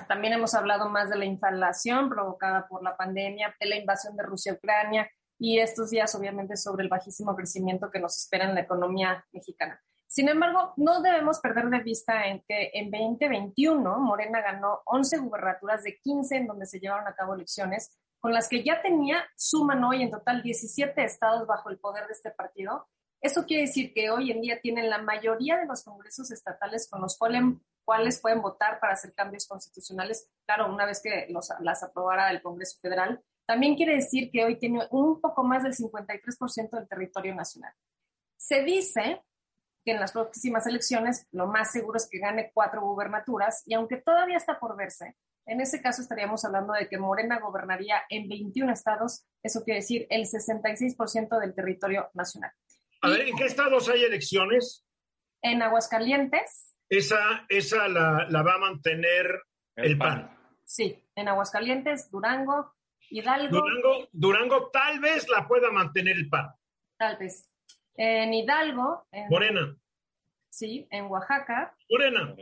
También 0.07 0.33
hemos 0.33 0.53
hablado 0.55 0.89
más 0.89 1.09
de 1.09 1.17
la 1.17 1.25
inflación 1.25 2.09
provocada 2.09 2.67
por 2.67 2.83
la 2.83 2.97
pandemia, 2.97 3.55
de 3.59 3.67
la 3.67 3.77
invasión 3.77 4.17
de 4.17 4.23
Rusia 4.23 4.51
a 4.51 4.55
Ucrania 4.55 5.09
y 5.39 5.59
estos 5.59 5.91
días 5.91 6.13
obviamente 6.15 6.57
sobre 6.57 6.83
el 6.83 6.89
bajísimo 6.89 7.35
crecimiento 7.35 7.89
que 7.91 7.99
nos 7.99 8.17
espera 8.17 8.45
en 8.45 8.55
la 8.55 8.61
economía 8.61 9.25
mexicana. 9.31 9.81
Sin 10.07 10.29
embargo, 10.29 10.73
no 10.77 11.01
debemos 11.01 11.39
perder 11.39 11.69
de 11.69 11.79
vista 11.79 12.27
en 12.27 12.41
que 12.47 12.71
en 12.73 12.89
2021 12.89 13.99
Morena 13.99 14.41
ganó 14.41 14.81
11 14.85 15.17
gubernaturas 15.17 15.83
de 15.83 15.99
15 15.99 16.37
en 16.37 16.47
donde 16.47 16.65
se 16.65 16.79
llevaron 16.79 17.07
a 17.07 17.15
cabo 17.15 17.35
elecciones, 17.35 17.97
con 18.19 18.33
las 18.33 18.47
que 18.47 18.63
ya 18.63 18.81
tenía, 18.81 19.25
suman 19.35 19.83
hoy 19.83 20.01
en 20.01 20.11
total 20.11 20.41
17 20.41 21.03
estados 21.03 21.45
bajo 21.45 21.69
el 21.69 21.77
poder 21.77 22.07
de 22.07 22.13
este 22.13 22.31
partido. 22.31 22.87
Eso 23.21 23.45
quiere 23.45 23.63
decir 23.63 23.93
que 23.93 24.09
hoy 24.09 24.31
en 24.31 24.41
día 24.41 24.59
tienen 24.61 24.89
la 24.89 24.99
mayoría 24.99 25.57
de 25.57 25.65
los 25.65 25.83
congresos 25.83 26.31
estatales 26.31 26.87
con 26.89 27.01
los 27.01 27.17
cuales 27.17 27.43
cuáles 27.83 28.19
pueden 28.19 28.41
votar 28.41 28.79
para 28.79 28.93
hacer 28.93 29.13
cambios 29.13 29.47
constitucionales, 29.47 30.29
claro, 30.45 30.71
una 30.73 30.85
vez 30.85 31.01
que 31.01 31.27
los, 31.29 31.49
las 31.61 31.83
aprobara 31.83 32.29
el 32.31 32.41
Congreso 32.41 32.77
Federal. 32.81 33.23
También 33.45 33.75
quiere 33.75 33.95
decir 33.95 34.29
que 34.29 34.43
hoy 34.43 34.57
tiene 34.59 34.85
un 34.91 35.21
poco 35.21 35.43
más 35.43 35.63
del 35.63 35.73
53% 35.73 36.69
del 36.69 36.87
territorio 36.87 37.33
nacional. 37.33 37.73
Se 38.35 38.61
dice 38.63 39.21
que 39.87 39.93
en 39.93 40.01
las 40.01 40.11
próximas 40.11 40.67
elecciones 40.67 41.29
lo 41.31 41.47
más 41.47 41.71
seguro 41.71 41.95
es 41.95 42.09
que 42.11 42.19
gane 42.19 42.51
cuatro 42.53 42.81
gubernaturas 42.81 43.63
y 43.65 43.73
aunque 43.73 43.95
todavía 43.95 44.35
está 44.35 44.59
por 44.59 44.75
verse, 44.75 45.15
en 45.45 45.61
ese 45.61 45.81
caso 45.81 46.01
estaríamos 46.01 46.43
hablando 46.43 46.73
de 46.73 46.89
que 46.89 46.97
Morena 46.97 47.39
gobernaría 47.39 48.03
en 48.09 48.27
21 48.27 48.73
estados, 48.73 49.25
eso 49.41 49.63
quiere 49.63 49.79
decir 49.79 50.05
el 50.09 50.23
66% 50.23 51.39
del 51.39 51.55
territorio 51.55 52.09
nacional. 52.13 52.51
A 53.01 53.09
ver, 53.11 53.29
¿en 53.29 53.37
qué 53.37 53.45
estados 53.45 53.87
hay 53.87 54.03
elecciones? 54.03 54.85
En 55.41 55.61
Aguascalientes, 55.61 56.75
esa, 56.89 57.45
esa 57.47 57.87
la, 57.87 58.43
va 58.43 58.55
a 58.55 58.59
mantener 58.59 59.41
el, 59.77 59.97
PAN. 59.97 60.37
Sí, 60.65 61.01
en 61.15 61.29
Aguascalientes, 61.29 62.11
Durango, 62.11 62.73
Hidalgo. 63.09 63.57
Durango, 63.57 64.09
Durango 64.11 64.69
tal 64.69 64.99
vez 64.99 65.29
la 65.29 65.47
pueda 65.47 65.71
mantener 65.71 66.17
el 66.17 66.27
PAN. 66.27 66.49
Tal 66.97 67.15
vez. 67.15 67.49
En 67.97 68.33
Hidalgo. 68.33 69.07
Morena. 69.29 69.75
Sí, 70.49 70.87
en 70.91 71.05
Oaxaca. 71.05 71.75
Morena. 71.89 72.35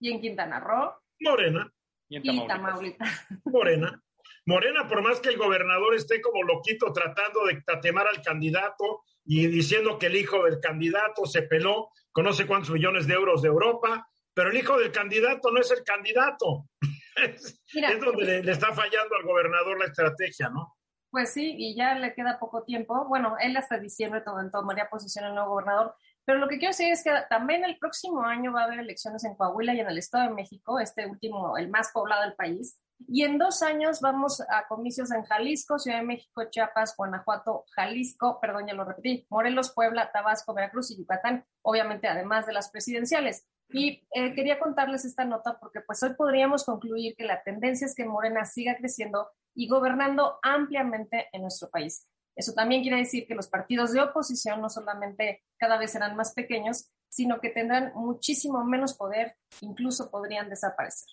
Y 0.00 0.10
en 0.10 0.20
Quintana 0.20 0.60
Roo. 0.60 0.94
Morena. 1.20 1.72
Y 2.08 2.16
en 2.16 2.46
Tamaulipas. 2.46 3.26
Morena. 3.44 4.02
Morena, 4.46 4.88
por 4.88 5.02
más 5.02 5.20
que 5.20 5.28
el 5.28 5.36
gobernador 5.36 5.94
esté 5.94 6.20
como 6.20 6.42
loquito 6.42 6.92
tratando 6.92 7.46
de 7.46 7.62
tatemar 7.62 8.08
al 8.08 8.20
candidato 8.22 9.02
y 9.24 9.46
diciendo 9.46 9.98
que 9.98 10.06
el 10.06 10.16
hijo 10.16 10.44
del 10.44 10.60
candidato 10.60 11.24
se 11.26 11.42
peló 11.42 11.90
con 12.10 12.24
no 12.24 12.32
sé 12.32 12.46
cuántos 12.46 12.70
millones 12.70 13.06
de 13.06 13.14
euros 13.14 13.42
de 13.42 13.48
Europa, 13.48 14.08
pero 14.34 14.50
el 14.50 14.56
hijo 14.56 14.78
del 14.78 14.90
candidato 14.90 15.50
no 15.50 15.60
es 15.60 15.70
el 15.70 15.84
candidato. 15.84 16.66
es, 17.16 17.60
donde 18.00 18.42
le, 18.42 18.52
está 18.52 18.72
fallando 18.72 19.14
al 19.14 19.24
gobernador 19.24 19.78
la 19.78 19.86
estrategia, 19.86 20.48
¿no? 20.48 20.76
Pues 21.10 21.32
sí, 21.32 21.54
y 21.58 21.74
ya 21.74 21.94
le 21.94 22.14
queda 22.14 22.38
poco 22.38 22.62
tiempo. 22.62 23.06
Bueno, 23.08 23.36
él 23.40 23.56
hasta 23.56 23.78
diciembre 23.78 24.22
tomaría 24.52 24.88
posición 24.88 25.24
el 25.24 25.34
nuevo 25.34 25.50
gobernador. 25.50 25.96
Pero 26.24 26.38
lo 26.38 26.48
que 26.48 26.58
quiero 26.58 26.70
decir 26.70 26.92
es 26.92 27.02
que 27.02 27.10
también 27.28 27.64
el 27.64 27.78
próximo 27.78 28.22
año 28.22 28.52
va 28.52 28.62
a 28.62 28.64
haber 28.64 28.78
elecciones 28.78 29.24
en 29.24 29.34
Coahuila 29.34 29.74
y 29.74 29.80
en 29.80 29.88
el 29.88 29.98
Estado 29.98 30.28
de 30.28 30.34
México, 30.34 30.78
este 30.78 31.06
último, 31.06 31.58
el 31.58 31.68
más 31.68 31.90
poblado 31.92 32.22
del 32.22 32.34
país. 32.34 32.78
Y 33.08 33.24
en 33.24 33.38
dos 33.38 33.62
años 33.62 34.00
vamos 34.00 34.40
a 34.40 34.68
comicios 34.68 35.10
en 35.10 35.24
Jalisco, 35.24 35.78
Ciudad 35.78 35.98
de 35.98 36.04
México, 36.04 36.44
Chiapas, 36.50 36.94
Guanajuato, 36.96 37.64
Jalisco, 37.74 38.38
perdón, 38.40 38.66
ya 38.68 38.74
lo 38.74 38.84
repetí, 38.84 39.26
Morelos, 39.30 39.72
Puebla, 39.74 40.12
Tabasco, 40.12 40.54
Veracruz 40.54 40.90
y 40.90 40.98
Yucatán, 40.98 41.44
obviamente 41.62 42.06
además 42.06 42.46
de 42.46 42.52
las 42.52 42.70
presidenciales. 42.70 43.48
Y 43.70 44.06
eh, 44.14 44.34
quería 44.34 44.58
contarles 44.58 45.04
esta 45.04 45.24
nota 45.24 45.58
porque 45.58 45.80
pues 45.80 46.02
hoy 46.02 46.14
podríamos 46.14 46.64
concluir 46.64 47.14
que 47.16 47.24
la 47.24 47.42
tendencia 47.42 47.86
es 47.86 47.94
que 47.94 48.04
Morena 48.04 48.44
siga 48.44 48.76
creciendo 48.76 49.28
y 49.54 49.68
gobernando 49.68 50.38
ampliamente 50.42 51.28
en 51.32 51.42
nuestro 51.42 51.70
país. 51.70 52.06
Eso 52.36 52.52
también 52.54 52.82
quiere 52.82 52.98
decir 52.98 53.26
que 53.26 53.34
los 53.34 53.48
partidos 53.48 53.92
de 53.92 54.00
oposición 54.00 54.60
no 54.60 54.68
solamente 54.68 55.42
cada 55.58 55.78
vez 55.78 55.92
serán 55.92 56.16
más 56.16 56.32
pequeños, 56.32 56.90
sino 57.08 57.40
que 57.40 57.50
tendrán 57.50 57.92
muchísimo 57.94 58.64
menos 58.64 58.94
poder, 58.94 59.36
incluso 59.60 60.10
podrían 60.10 60.48
desaparecer. 60.48 61.08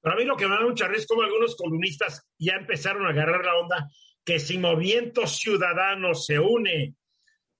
Para 0.00 0.16
mí 0.16 0.24
lo 0.24 0.36
que 0.36 0.46
me 0.46 0.54
da 0.54 0.62
mucha 0.62 0.86
risa 0.86 1.06
como 1.08 1.22
algunos 1.22 1.56
columnistas 1.56 2.24
ya 2.38 2.54
empezaron 2.54 3.04
a 3.06 3.10
agarrar 3.10 3.44
la 3.44 3.56
onda 3.56 3.90
que 4.24 4.38
si 4.38 4.58
Movimiento 4.58 5.26
Ciudadano 5.26 6.14
se 6.14 6.38
une 6.38 6.94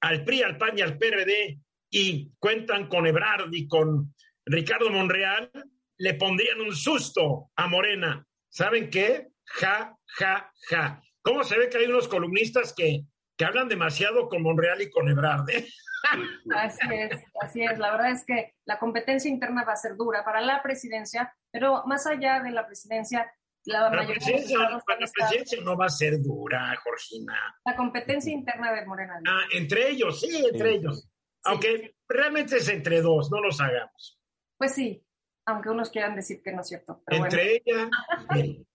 al 0.00 0.24
PRI, 0.24 0.42
al 0.42 0.56
PAN 0.56 0.78
y 0.78 0.82
al 0.82 0.98
PRD 0.98 1.58
y 1.90 2.30
cuentan 2.38 2.88
con 2.88 3.06
Ebrard 3.06 3.52
y 3.52 3.66
con 3.66 4.14
Ricardo 4.44 4.90
Monreal, 4.90 5.50
le 5.98 6.14
pondrían 6.14 6.60
un 6.60 6.74
susto 6.74 7.50
a 7.56 7.66
Morena. 7.66 8.24
¿Saben 8.48 8.88
qué? 8.90 9.28
Ja, 9.60 9.96
ja, 10.18 10.52
ja. 10.68 11.02
¿Cómo 11.22 11.44
se 11.44 11.58
ve 11.58 11.68
que 11.68 11.78
hay 11.78 11.86
unos 11.86 12.08
columnistas 12.08 12.72
que, 12.74 13.04
que 13.36 13.44
hablan 13.44 13.68
demasiado 13.68 14.28
con 14.28 14.42
Monreal 14.42 14.82
y 14.82 14.90
con 14.90 15.08
Ebrard? 15.08 15.48
Eh? 15.50 15.66
Así 16.54 16.78
es, 16.90 17.24
así 17.42 17.62
es. 17.62 17.78
La 17.78 17.90
verdad 17.90 18.12
es 18.12 18.24
que 18.24 18.54
la 18.64 18.78
competencia 18.78 19.28
interna 19.28 19.64
va 19.64 19.72
a 19.72 19.76
ser 19.76 19.96
dura 19.96 20.24
para 20.24 20.40
la 20.40 20.62
presidencia, 20.62 21.34
pero 21.50 21.82
más 21.86 22.06
allá 22.06 22.40
de 22.40 22.52
la 22.52 22.66
presidencia, 22.66 23.30
la, 23.64 23.90
la 23.90 24.06
presidencia, 24.06 24.58
la 24.58 24.82
presidencia 24.96 25.60
no 25.62 25.76
va 25.76 25.86
a 25.86 25.90
ser 25.90 26.22
dura, 26.22 26.74
Georgina. 26.82 27.34
La 27.64 27.76
competencia 27.76 28.32
interna 28.32 28.72
de 28.72 28.86
Morena. 28.86 29.20
Ah, 29.26 29.42
entre 29.52 29.90
ellos, 29.90 30.20
sí, 30.20 30.44
entre 30.50 30.76
ellos. 30.76 31.10
Aunque 31.44 31.96
realmente 32.08 32.56
es 32.56 32.68
entre 32.68 33.02
dos, 33.02 33.30
no 33.30 33.40
los 33.40 33.60
hagamos. 33.60 34.20
Pues 34.56 34.74
sí, 34.74 35.04
aunque 35.46 35.70
unos 35.70 35.90
quieran 35.90 36.14
decir 36.14 36.40
que 36.42 36.52
no 36.52 36.60
es 36.60 36.68
cierto. 36.68 37.02
entre 37.08 37.56
ella. 37.56 37.88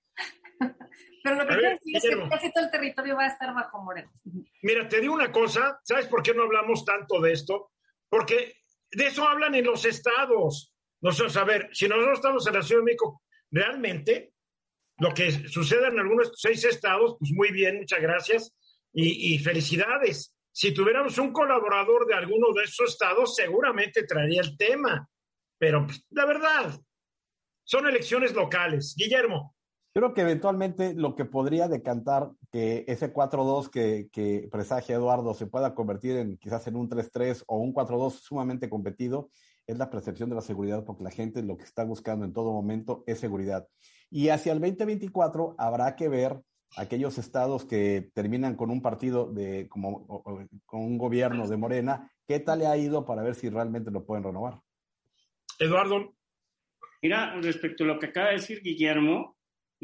Pero 1.24 1.36
lo 1.36 1.48
que 1.48 1.53
quiero 1.53 1.70
decir 1.70 1.98
es 1.98 2.03
que 2.03 2.29
casi 2.29 2.51
todo 2.51 2.65
el 2.65 2.72
territorio 2.72 3.15
va 3.15 3.24
a 3.24 3.27
estar 3.27 3.53
bajo 3.53 3.82
Morena. 3.82 4.12
Mira, 4.62 4.88
te 4.88 5.00
digo 5.00 5.13
una 5.13 5.32
cosa, 5.32 5.79
¿sabes 5.84 6.08
por 6.08 6.22
qué 6.22 6.34
no 6.34 6.43
hablamos 6.43 6.84
tanto 6.84 7.22
de 7.22 7.32
esto? 7.32 7.72
Porque 8.10 8.55
de 8.91 9.08
eso 9.08 9.27
hablan 9.27 9.55
en 9.55 9.65
los 9.65 9.86
estados. 9.86 10.74
Nosotros, 11.01 11.36
a 11.38 11.43
ver, 11.43 11.70
si 11.72 11.88
nosotros 11.88 12.20
estamos 12.20 12.48
en 12.48 12.53
la 12.53 12.62
Ciudad 12.62 12.82
de 12.82 12.86
México, 12.86 13.22
realmente 13.51 14.34
lo 14.98 15.13
que 15.13 15.32
sucede 15.48 15.88
en 15.88 16.00
algunos 16.00 16.32
seis 16.36 16.63
estados, 16.65 17.15
pues 17.20 17.32
muy 17.34 17.51
bien, 17.51 17.77
muchas 17.77 18.01
gracias 18.01 18.55
y, 18.93 19.34
y 19.34 19.39
felicidades. 19.39 20.36
Si 20.51 20.74
tuviéramos 20.74 21.17
un 21.17 21.34
colaborador 21.34 22.05
de 22.05 22.13
alguno 22.13 22.53
de 22.53 22.63
esos 22.63 22.91
estados, 22.91 23.36
seguramente 23.36 24.03
traería 24.03 24.41
el 24.41 24.55
tema. 24.55 25.10
Pero 25.58 25.86
pues, 25.86 26.05
la 26.12 26.25
verdad, 26.25 26.79
son 27.63 27.88
elecciones 27.88 28.34
locales. 28.34 28.93
Guillermo. 28.98 29.52
Creo 29.93 30.15
que 30.15 30.21
eventualmente 30.21 30.95
lo 30.95 31.15
que 31.15 31.23
podría 31.23 31.67
decantar 31.67 32.31
que 32.51 32.83
ese 32.88 33.13
4-2 33.13 33.69
que, 33.69 34.09
que 34.12 34.50
presagia 34.51 34.95
Eduardo 34.95 35.35
se 35.35 35.45
pueda 35.45 35.75
convertir 35.75 36.17
en 36.17 36.38
quizás 36.38 36.65
en 36.65 36.77
un 36.77 36.89
3-3 36.89 37.43
o 37.45 37.57
un 37.57 37.73
4-2 37.73 38.12
sumamente 38.12 38.69
competido 38.69 39.29
es 39.67 39.77
la 39.77 39.91
percepción 39.91 40.29
de 40.29 40.35
la 40.35 40.41
seguridad, 40.41 40.83
porque 40.83 41.03
la 41.03 41.12
gente 41.12 41.43
lo 41.43 41.57
que 41.57 41.63
está 41.63 41.83
buscando 41.83 42.25
en 42.25 42.33
todo 42.33 42.51
momento 42.51 43.03
es 43.05 43.19
seguridad. 43.19 43.67
Y 44.09 44.29
hacia 44.29 44.51
el 44.51 44.59
2024 44.59 45.55
habrá 45.59 45.95
que 45.95 46.09
ver 46.09 46.41
aquellos 46.75 47.19
estados 47.19 47.65
que 47.65 48.09
terminan 48.13 48.55
con 48.55 48.71
un 48.71 48.81
partido 48.81 49.31
de 49.31 49.67
como 49.69 50.23
con 50.65 50.81
un 50.81 50.97
gobierno 50.97 51.47
de 51.47 51.57
Morena, 51.57 52.12
qué 52.27 52.39
tal 52.39 52.59
le 52.59 52.67
ha 52.67 52.77
ido 52.77 53.05
para 53.05 53.21
ver 53.21 53.35
si 53.35 53.50
realmente 53.50 53.91
lo 53.91 54.05
pueden 54.05 54.23
renovar. 54.23 54.59
Eduardo. 55.59 56.15
Mira, 57.01 57.39
respecto 57.41 57.83
a 57.83 57.88
lo 57.88 58.00
que 58.00 58.07
acaba 58.07 58.29
de 58.29 58.35
decir 58.35 58.62
Guillermo, 58.63 59.35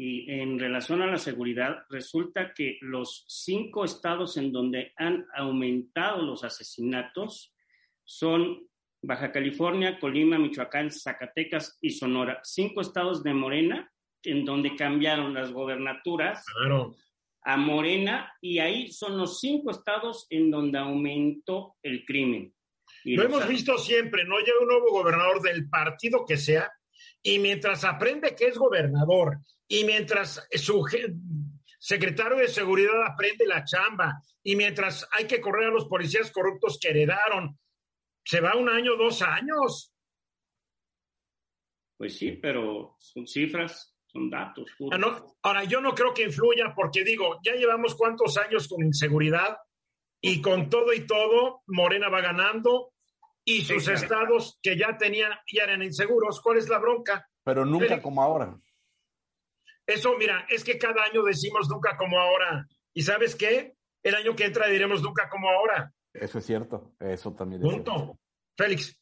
y 0.02 0.30
en 0.30 0.58
relación 0.58 1.02
a 1.02 1.06
la 1.06 1.18
seguridad, 1.18 1.84
resulta 1.90 2.54
que 2.54 2.78
los 2.80 3.26
cinco 3.28 3.84
estados 3.84 4.38
en 4.38 4.50
donde 4.50 4.94
han 4.96 5.26
aumentado 5.34 6.22
los 6.22 6.42
asesinatos 6.42 7.54
son 8.02 8.66
Baja 9.02 9.30
California, 9.30 9.98
Colima, 10.00 10.38
Michoacán, 10.38 10.90
Zacatecas 10.90 11.76
y 11.82 11.90
Sonora. 11.90 12.40
Cinco 12.42 12.80
estados 12.80 13.22
de 13.22 13.34
Morena 13.34 13.92
en 14.22 14.46
donde 14.46 14.74
cambiaron 14.74 15.34
las 15.34 15.52
gobernaturas 15.52 16.46
a 17.42 17.56
Morena 17.58 18.32
y 18.40 18.58
ahí 18.58 18.90
son 18.90 19.18
los 19.18 19.38
cinco 19.38 19.70
estados 19.70 20.26
en 20.30 20.50
donde 20.50 20.78
aumentó 20.78 21.76
el 21.82 22.06
crimen. 22.06 22.54
Lo 23.04 23.22
hemos 23.22 23.46
visto 23.46 23.76
siempre, 23.76 24.24
no 24.24 24.38
llega 24.38 24.60
un 24.62 24.68
nuevo 24.68 24.92
gobernador 24.92 25.42
del 25.42 25.68
partido 25.68 26.24
que 26.26 26.38
sea 26.38 26.72
y 27.22 27.38
mientras 27.38 27.84
aprende 27.84 28.34
que 28.34 28.46
es 28.46 28.56
gobernador 28.56 29.38
y 29.68 29.84
mientras 29.84 30.46
su 30.54 30.84
secretario 31.78 32.38
de 32.38 32.48
seguridad 32.48 33.06
aprende 33.06 33.46
la 33.46 33.64
chamba 33.64 34.22
y 34.42 34.56
mientras 34.56 35.06
hay 35.12 35.26
que 35.26 35.40
correr 35.40 35.68
a 35.68 35.72
los 35.72 35.86
policías 35.86 36.30
corruptos 36.30 36.78
que 36.80 36.88
heredaron, 36.88 37.58
se 38.24 38.40
va 38.40 38.56
un 38.56 38.68
año, 38.68 38.96
dos 38.96 39.22
años. 39.22 39.92
Pues 41.96 42.16
sí, 42.16 42.32
pero 42.32 42.96
son 42.98 43.26
cifras, 43.26 43.94
son 44.06 44.30
datos. 44.30 44.70
Ah, 44.90 45.22
ahora, 45.42 45.64
yo 45.64 45.80
no 45.80 45.94
creo 45.94 46.14
que 46.14 46.24
influya 46.24 46.72
porque 46.74 47.04
digo, 47.04 47.38
ya 47.44 47.54
llevamos 47.54 47.94
cuántos 47.94 48.38
años 48.38 48.68
con 48.68 48.84
inseguridad 48.84 49.58
y 50.22 50.40
con 50.40 50.70
todo 50.70 50.92
y 50.92 51.06
todo, 51.06 51.62
Morena 51.66 52.08
va 52.08 52.20
ganando 52.20 52.92
y 53.50 53.62
sus 53.62 53.88
estados 53.88 54.58
que 54.62 54.76
ya 54.76 54.96
tenían, 54.96 55.32
ya 55.52 55.64
eran 55.64 55.82
inseguros. 55.82 56.40
¿Cuál 56.40 56.58
es 56.58 56.68
la 56.68 56.78
bronca? 56.78 57.28
Pero 57.42 57.64
nunca 57.64 58.00
como 58.00 58.22
ahora. 58.22 58.56
Eso, 59.86 60.16
mira, 60.16 60.46
es 60.48 60.62
que 60.62 60.78
cada 60.78 61.02
año 61.02 61.22
decimos 61.24 61.68
nunca 61.68 61.96
como 61.96 62.18
ahora. 62.20 62.66
¿Y 62.94 63.02
sabes 63.02 63.34
qué? 63.34 63.74
El 64.02 64.14
año 64.14 64.36
que 64.36 64.44
entra 64.44 64.68
diremos 64.68 65.02
nunca 65.02 65.28
como 65.28 65.48
ahora. 65.48 65.92
Eso 66.12 66.38
es 66.38 66.46
cierto, 66.46 66.94
eso 67.00 67.34
también 67.34 67.64
es 67.64 67.72
Punto. 67.72 68.18
Félix. 68.56 68.96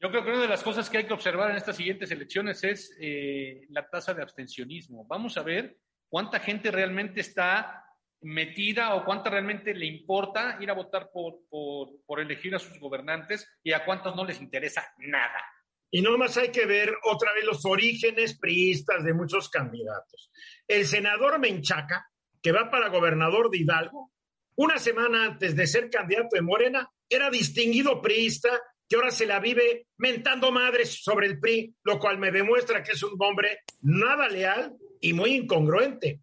Yo 0.00 0.10
creo 0.10 0.22
que 0.22 0.30
una 0.30 0.42
de 0.42 0.48
las 0.48 0.62
cosas 0.62 0.88
que 0.88 0.98
hay 0.98 1.06
que 1.06 1.12
observar 1.12 1.50
en 1.50 1.56
estas 1.56 1.76
siguientes 1.76 2.10
elecciones 2.12 2.62
es 2.62 2.96
eh, 3.00 3.66
la 3.70 3.88
tasa 3.88 4.14
de 4.14 4.22
abstencionismo. 4.22 5.04
Vamos 5.06 5.36
a 5.36 5.42
ver 5.42 5.76
cuánta 6.08 6.38
gente 6.38 6.70
realmente 6.70 7.20
está 7.20 7.84
metida 8.20 8.94
o 8.94 9.04
cuánta 9.04 9.30
realmente 9.30 9.74
le 9.74 9.86
importa 9.86 10.58
ir 10.60 10.70
a 10.70 10.74
votar 10.74 11.10
por, 11.12 11.40
por, 11.48 12.20
elegir 12.20 12.54
a 12.54 12.58
sus 12.58 12.78
gobernantes 12.78 13.48
y 13.62 13.72
a 13.72 13.84
cuántos 13.84 14.14
no 14.16 14.24
les 14.24 14.40
interesa 14.40 14.92
nada. 14.98 15.44
Y 15.90 16.02
no 16.02 16.16
más 16.18 16.36
hay 16.36 16.50
que 16.50 16.66
ver 16.66 16.94
otra 17.04 17.32
vez 17.32 17.44
los 17.44 17.64
orígenes 17.64 18.38
priistas 18.38 19.04
de 19.04 19.14
muchos 19.14 19.48
candidatos. 19.48 20.30
El 20.66 20.86
senador 20.86 21.38
Menchaca, 21.38 22.10
que 22.42 22.52
va 22.52 22.70
para 22.70 22.88
gobernador 22.88 23.50
de 23.50 23.58
Hidalgo, 23.58 24.12
una 24.56 24.78
semana 24.78 25.24
antes 25.24 25.54
de 25.54 25.66
ser 25.66 25.88
candidato 25.88 26.36
de 26.36 26.42
Morena, 26.42 26.90
era 27.08 27.30
distinguido 27.30 28.02
priista 28.02 28.50
que 28.88 28.96
ahora 28.96 29.10
se 29.10 29.26
la 29.26 29.38
vive 29.38 29.86
mentando 29.98 30.50
madres 30.50 31.02
sobre 31.02 31.26
el 31.26 31.38
PRI, 31.38 31.74
lo 31.84 31.98
cual 31.98 32.18
me 32.18 32.32
demuestra 32.32 32.82
que 32.82 32.92
es 32.92 33.02
un 33.02 33.16
hombre 33.20 33.60
nada 33.82 34.28
leal 34.28 34.76
y 35.00 35.12
muy 35.12 35.34
incongruente. 35.34 36.22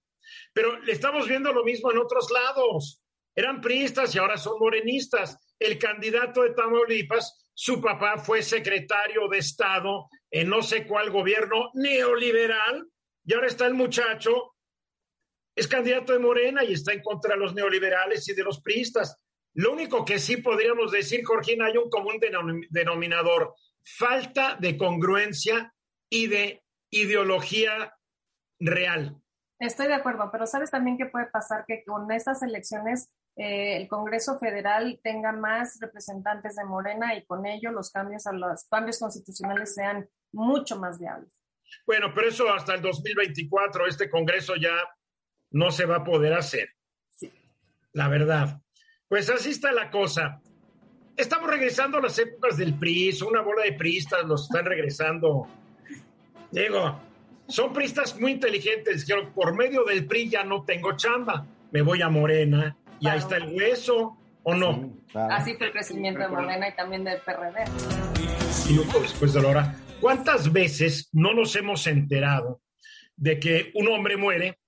Pero 0.56 0.80
le 0.80 0.94
estamos 0.94 1.28
viendo 1.28 1.52
lo 1.52 1.66
mismo 1.66 1.92
en 1.92 1.98
otros 1.98 2.32
lados. 2.32 3.04
Eran 3.36 3.60
priistas 3.60 4.16
y 4.16 4.20
ahora 4.20 4.38
son 4.38 4.58
morenistas. 4.58 5.38
El 5.60 5.78
candidato 5.78 6.44
de 6.44 6.54
Tamaulipas 6.54 7.46
su 7.54 7.82
papá 7.82 8.18
fue 8.18 8.42
secretario 8.42 9.28
de 9.30 9.40
Estado 9.40 10.10
en 10.32 10.50
no 10.50 10.62
sé 10.62 10.86
cuál 10.88 11.10
gobierno 11.10 11.72
neoliberal 11.74 12.88
y 13.26 13.34
ahora 13.34 13.48
está 13.48 13.66
el 13.66 13.74
muchacho, 13.74 14.56
es 15.56 15.68
candidato 15.68 16.14
de 16.14 16.20
Morena 16.20 16.64
y 16.64 16.74
está 16.74 16.94
en 16.94 17.02
contra 17.02 17.34
de 17.34 17.40
los 17.40 17.54
neoliberales 17.54 18.28
y 18.30 18.34
de 18.34 18.44
los 18.44 18.62
priistas. 18.62 19.18
Lo 19.54 19.72
único 19.72 20.04
que 20.04 20.20
sí 20.20 20.38
podríamos 20.38 20.92
decir, 20.92 21.24
Jorgina, 21.24 21.68
hay 21.68 21.78
un 21.78 21.90
común 21.90 22.20
denominador, 22.70 23.56
falta 23.84 24.58
de 24.60 24.78
congruencia 24.78 25.74
y 26.10 26.28
de 26.28 26.62
ideología 26.92 27.94
real. 28.60 29.16
Estoy 29.60 29.88
de 29.88 29.94
acuerdo, 29.94 30.30
pero 30.32 30.46
sabes 30.46 30.70
también 30.70 30.98
que 30.98 31.06
puede 31.06 31.28
pasar 31.28 31.64
que 31.66 31.84
con 31.86 32.12
estas 32.12 32.44
elecciones 32.44 33.10
eh, 33.38 33.78
el 33.78 33.88
Congreso 33.88 34.38
Federal 34.38 35.00
tenga 35.02 35.32
más 35.32 35.78
representantes 35.80 36.56
de 36.56 36.66
Morena 36.66 37.16
y 37.16 37.26
con 37.26 37.46
ello 37.46 37.72
los 37.72 37.90
cambios 37.90 38.28
a 38.28 38.34
los 38.34 38.66
cambios 38.70 39.00
constitucionales 39.00 39.74
sean 39.74 40.08
mucho 40.34 40.78
más 40.78 41.00
viables. 41.00 41.30
Bueno, 41.86 42.12
pero 42.14 42.28
eso 42.28 42.52
hasta 42.54 42.76
el 42.76 42.82
2024, 42.82 43.88
este 43.88 44.10
Congreso 44.10 44.56
ya 44.56 44.76
no 45.52 45.72
se 45.72 45.86
va 45.86 45.98
a 45.98 46.04
poder 46.04 46.34
hacer. 46.34 46.70
Sí. 47.10 47.32
La 47.94 48.10
verdad. 48.10 48.62
Pues 49.08 49.30
así 49.30 49.52
está 49.52 49.72
la 49.72 49.90
cosa. 49.90 50.42
Estamos 51.16 51.50
regresando 51.50 51.98
a 51.98 52.02
las 52.02 52.20
épocas 52.20 52.58
del 52.58 52.78
PRI, 52.78 53.18
una 53.26 53.42
bola 53.42 53.64
de 53.64 53.74
priistas 53.74 54.26
los 54.26 54.44
están 54.44 54.66
regresando. 54.66 55.48
Digo, 56.52 57.00
son 57.48 57.74
priistas 57.74 58.20
muy 58.20 58.32
inteligentes, 58.32 59.06
que 59.06 59.16
por 59.34 59.56
medio 59.56 59.84
del 59.84 60.06
PRI 60.06 60.30
ya 60.30 60.44
no 60.44 60.64
tengo 60.64 60.96
chamba, 60.96 61.46
me 61.72 61.82
voy 61.82 62.02
a 62.02 62.10
Morena, 62.10 62.78
y 63.00 63.08
ahí 63.08 63.20
está 63.20 63.38
el 63.38 63.56
hueso, 63.56 64.18
¿o 64.44 64.54
no? 64.54 64.94
Así 65.14 65.56
fue 65.56 65.68
el 65.68 65.74
crecimiento 65.74 66.22
de 66.22 66.28
Morena 66.28 66.70
y 66.70 66.76
también 66.76 67.04
del 67.04 67.20
PRD. 67.22 67.66
Y 68.70 68.78
después 69.02 69.34
de 69.34 69.42
la 69.42 69.48
hora, 69.48 69.76
¿cuántas 70.00 70.52
veces 70.52 71.10
no 71.12 71.34
nos 71.34 71.56
hemos 71.56 71.88
enterado 71.88 72.62
de 73.16 73.40
que 73.40 73.72
un 73.76 73.88
hombre 73.90 74.18
muere 74.18 74.60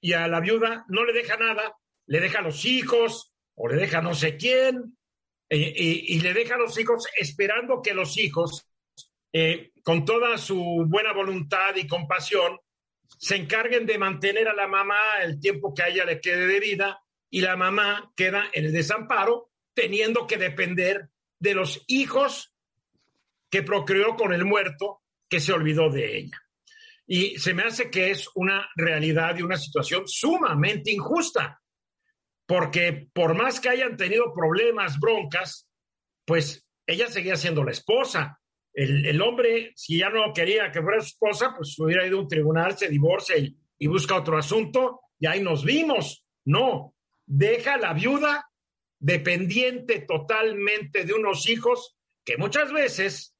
y 0.00 0.12
a 0.12 0.28
la 0.28 0.40
viuda 0.40 0.84
no 0.88 1.04
le 1.04 1.12
deja 1.12 1.36
nada, 1.36 1.76
le 2.06 2.20
deja 2.20 2.40
a 2.40 2.42
los 2.42 2.64
hijos 2.64 3.32
o 3.54 3.68
le 3.68 3.76
deja 3.76 4.02
no 4.02 4.14
sé 4.14 4.36
quién? 4.36 4.96
eh, 5.50 6.04
y, 6.08 6.20
le 6.20 6.32
deja 6.34 6.54
a 6.54 6.58
los 6.58 6.78
hijos 6.78 7.06
esperando 7.16 7.82
que 7.82 7.94
los 7.94 8.18
hijos, 8.18 8.66
eh, 9.34 9.72
con 9.82 10.04
toda 10.04 10.38
su 10.38 10.86
buena 10.86 11.12
voluntad 11.12 11.74
y 11.74 11.88
compasión, 11.88 12.56
se 13.18 13.34
encarguen 13.34 13.84
de 13.84 13.98
mantener 13.98 14.46
a 14.46 14.54
la 14.54 14.68
mamá 14.68 14.96
el 15.22 15.40
tiempo 15.40 15.74
que 15.74 15.82
a 15.82 15.88
ella 15.88 16.04
le 16.04 16.20
quede 16.20 16.46
de 16.46 16.60
vida 16.60 17.02
y 17.30 17.40
la 17.40 17.56
mamá 17.56 18.12
queda 18.14 18.44
en 18.52 18.66
el 18.66 18.72
desamparo 18.72 19.50
teniendo 19.74 20.28
que 20.28 20.36
depender 20.36 21.08
de 21.40 21.54
los 21.54 21.82
hijos 21.88 22.54
que 23.50 23.64
procreó 23.64 24.14
con 24.14 24.32
el 24.32 24.44
muerto 24.44 25.02
que 25.28 25.40
se 25.40 25.52
olvidó 25.52 25.90
de 25.90 26.16
ella. 26.16 26.40
Y 27.06 27.36
se 27.40 27.54
me 27.54 27.64
hace 27.64 27.90
que 27.90 28.12
es 28.12 28.28
una 28.36 28.70
realidad 28.76 29.36
y 29.36 29.42
una 29.42 29.56
situación 29.56 30.04
sumamente 30.06 30.92
injusta, 30.92 31.60
porque 32.46 33.08
por 33.12 33.34
más 33.34 33.58
que 33.58 33.68
hayan 33.68 33.96
tenido 33.96 34.32
problemas, 34.32 35.00
broncas, 35.00 35.68
pues 36.24 36.64
ella 36.86 37.08
seguía 37.08 37.36
siendo 37.36 37.64
la 37.64 37.72
esposa. 37.72 38.40
El, 38.74 39.22
hombre, 39.22 39.72
si 39.76 39.98
ya 39.98 40.10
no 40.10 40.32
quería 40.34 40.72
que 40.72 40.82
fuera 40.82 41.00
su 41.00 41.06
esposa, 41.06 41.54
pues 41.56 41.78
hubiera 41.78 42.06
ido 42.06 42.18
a 42.18 42.22
un 42.22 42.28
tribunal, 42.28 42.76
se 42.76 42.88
divorcia 42.88 43.38
y, 43.38 43.56
y 43.78 43.86
busca 43.86 44.16
otro 44.16 44.36
asunto, 44.36 45.00
y 45.18 45.26
ahí 45.26 45.40
nos 45.40 45.64
vimos. 45.64 46.26
No, 46.44 46.94
deja 47.24 47.74
a 47.74 47.78
la 47.78 47.92
viuda 47.94 48.50
dependiente 48.98 50.00
totalmente 50.00 51.04
de 51.04 51.12
unos 51.12 51.48
hijos 51.48 51.96
que 52.24 52.36
muchas 52.36 52.72
veces, 52.72 53.36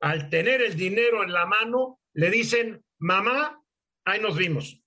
al 0.00 0.28
tener 0.28 0.60
el 0.60 0.76
dinero 0.76 1.22
en 1.22 1.32
la 1.32 1.46
mano, 1.46 2.00
le 2.12 2.30
dicen, 2.30 2.84
mamá, 2.98 3.62
ahí 4.04 4.20
nos 4.20 4.36
vimos. 4.36 4.82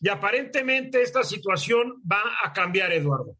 Y 0.00 0.08
aparentemente 0.08 1.02
esta 1.02 1.22
situación 1.22 2.02
va 2.10 2.22
a 2.44 2.52
cambiar, 2.52 2.92
Eduardo. 2.92 3.36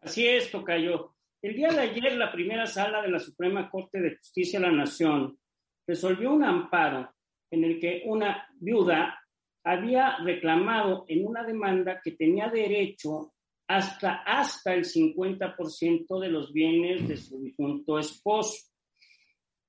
Así 0.00 0.26
es, 0.26 0.50
Tocayo. 0.50 1.13
El 1.44 1.56
día 1.56 1.68
de 1.68 1.80
ayer, 1.80 2.16
la 2.16 2.32
primera 2.32 2.64
sala 2.64 3.02
de 3.02 3.10
la 3.10 3.18
Suprema 3.18 3.68
Corte 3.68 4.00
de 4.00 4.16
Justicia 4.16 4.58
de 4.58 4.64
la 4.64 4.72
Nación 4.72 5.38
resolvió 5.86 6.32
un 6.32 6.42
amparo 6.42 7.12
en 7.50 7.64
el 7.64 7.78
que 7.78 8.02
una 8.06 8.48
viuda 8.58 9.20
había 9.62 10.16
reclamado 10.24 11.04
en 11.06 11.26
una 11.26 11.44
demanda 11.44 12.00
que 12.02 12.12
tenía 12.12 12.48
derecho 12.48 13.34
hasta, 13.68 14.22
hasta 14.22 14.72
el 14.72 14.86
50% 14.86 16.18
de 16.18 16.28
los 16.30 16.50
bienes 16.50 17.06
de 17.06 17.18
su 17.18 17.38
difunto 17.42 17.98
esposo. 17.98 18.66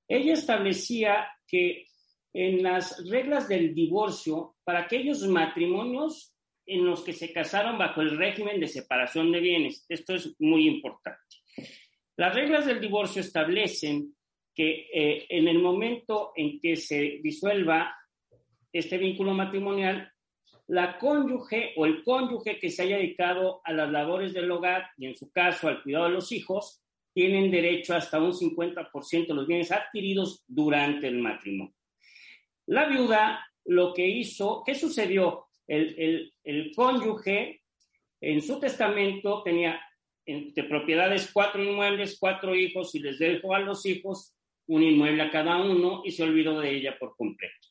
Ella 0.08 0.32
establecía 0.32 1.28
que 1.46 1.84
en 2.32 2.62
las 2.62 3.06
reglas 3.06 3.48
del 3.48 3.74
divorcio, 3.74 4.56
para 4.64 4.84
aquellos 4.84 5.28
matrimonios 5.28 6.34
en 6.64 6.86
los 6.86 7.04
que 7.04 7.12
se 7.12 7.34
casaron 7.34 7.76
bajo 7.76 8.00
el 8.00 8.16
régimen 8.16 8.60
de 8.60 8.66
separación 8.66 9.30
de 9.30 9.40
bienes, 9.40 9.84
esto 9.90 10.14
es 10.14 10.34
muy 10.38 10.66
importante. 10.66 11.25
Las 12.16 12.34
reglas 12.34 12.66
del 12.66 12.80
divorcio 12.80 13.20
establecen 13.20 14.14
que 14.54 14.88
eh, 14.92 15.26
en 15.28 15.48
el 15.48 15.58
momento 15.58 16.32
en 16.34 16.58
que 16.60 16.76
se 16.76 17.20
disuelva 17.22 17.94
este 18.72 18.96
vínculo 18.98 19.34
matrimonial, 19.34 20.10
la 20.68 20.98
cónyuge 20.98 21.74
o 21.76 21.86
el 21.86 22.02
cónyuge 22.02 22.58
que 22.58 22.70
se 22.70 22.82
haya 22.82 22.96
dedicado 22.96 23.60
a 23.64 23.72
las 23.72 23.90
labores 23.90 24.32
del 24.32 24.50
hogar 24.50 24.90
y 24.96 25.06
en 25.06 25.16
su 25.16 25.30
caso 25.30 25.68
al 25.68 25.82
cuidado 25.82 26.06
de 26.06 26.12
los 26.12 26.32
hijos, 26.32 26.82
tienen 27.12 27.50
derecho 27.50 27.94
hasta 27.94 28.20
un 28.20 28.32
50% 28.32 29.26
de 29.26 29.34
los 29.34 29.46
bienes 29.46 29.72
adquiridos 29.72 30.44
durante 30.46 31.08
el 31.08 31.18
matrimonio. 31.18 31.74
La 32.66 32.86
viuda 32.86 33.46
lo 33.64 33.94
que 33.94 34.06
hizo, 34.06 34.62
¿qué 34.64 34.74
sucedió? 34.74 35.46
El, 35.66 36.32
cónyuge 36.74 37.62
en 38.20 38.42
su 38.42 38.60
testamento 38.60 39.42
tenía 39.42 39.80
entre 40.26 40.64
propiedades 40.64 41.30
cuatro 41.32 41.62
inmuebles, 41.62 42.18
cuatro 42.18 42.54
hijos 42.54 42.94
y 42.94 42.98
les 42.98 43.18
dejó 43.18 43.54
a 43.54 43.60
los 43.60 43.86
hijos 43.86 44.34
un 44.66 44.82
inmueble 44.82 45.22
a 45.22 45.30
cada 45.30 45.56
uno 45.58 46.02
y 46.04 46.10
se 46.10 46.24
olvidó 46.24 46.60
de 46.60 46.74
ella 46.74 46.98
por 46.98 47.16
completo. 47.16 47.68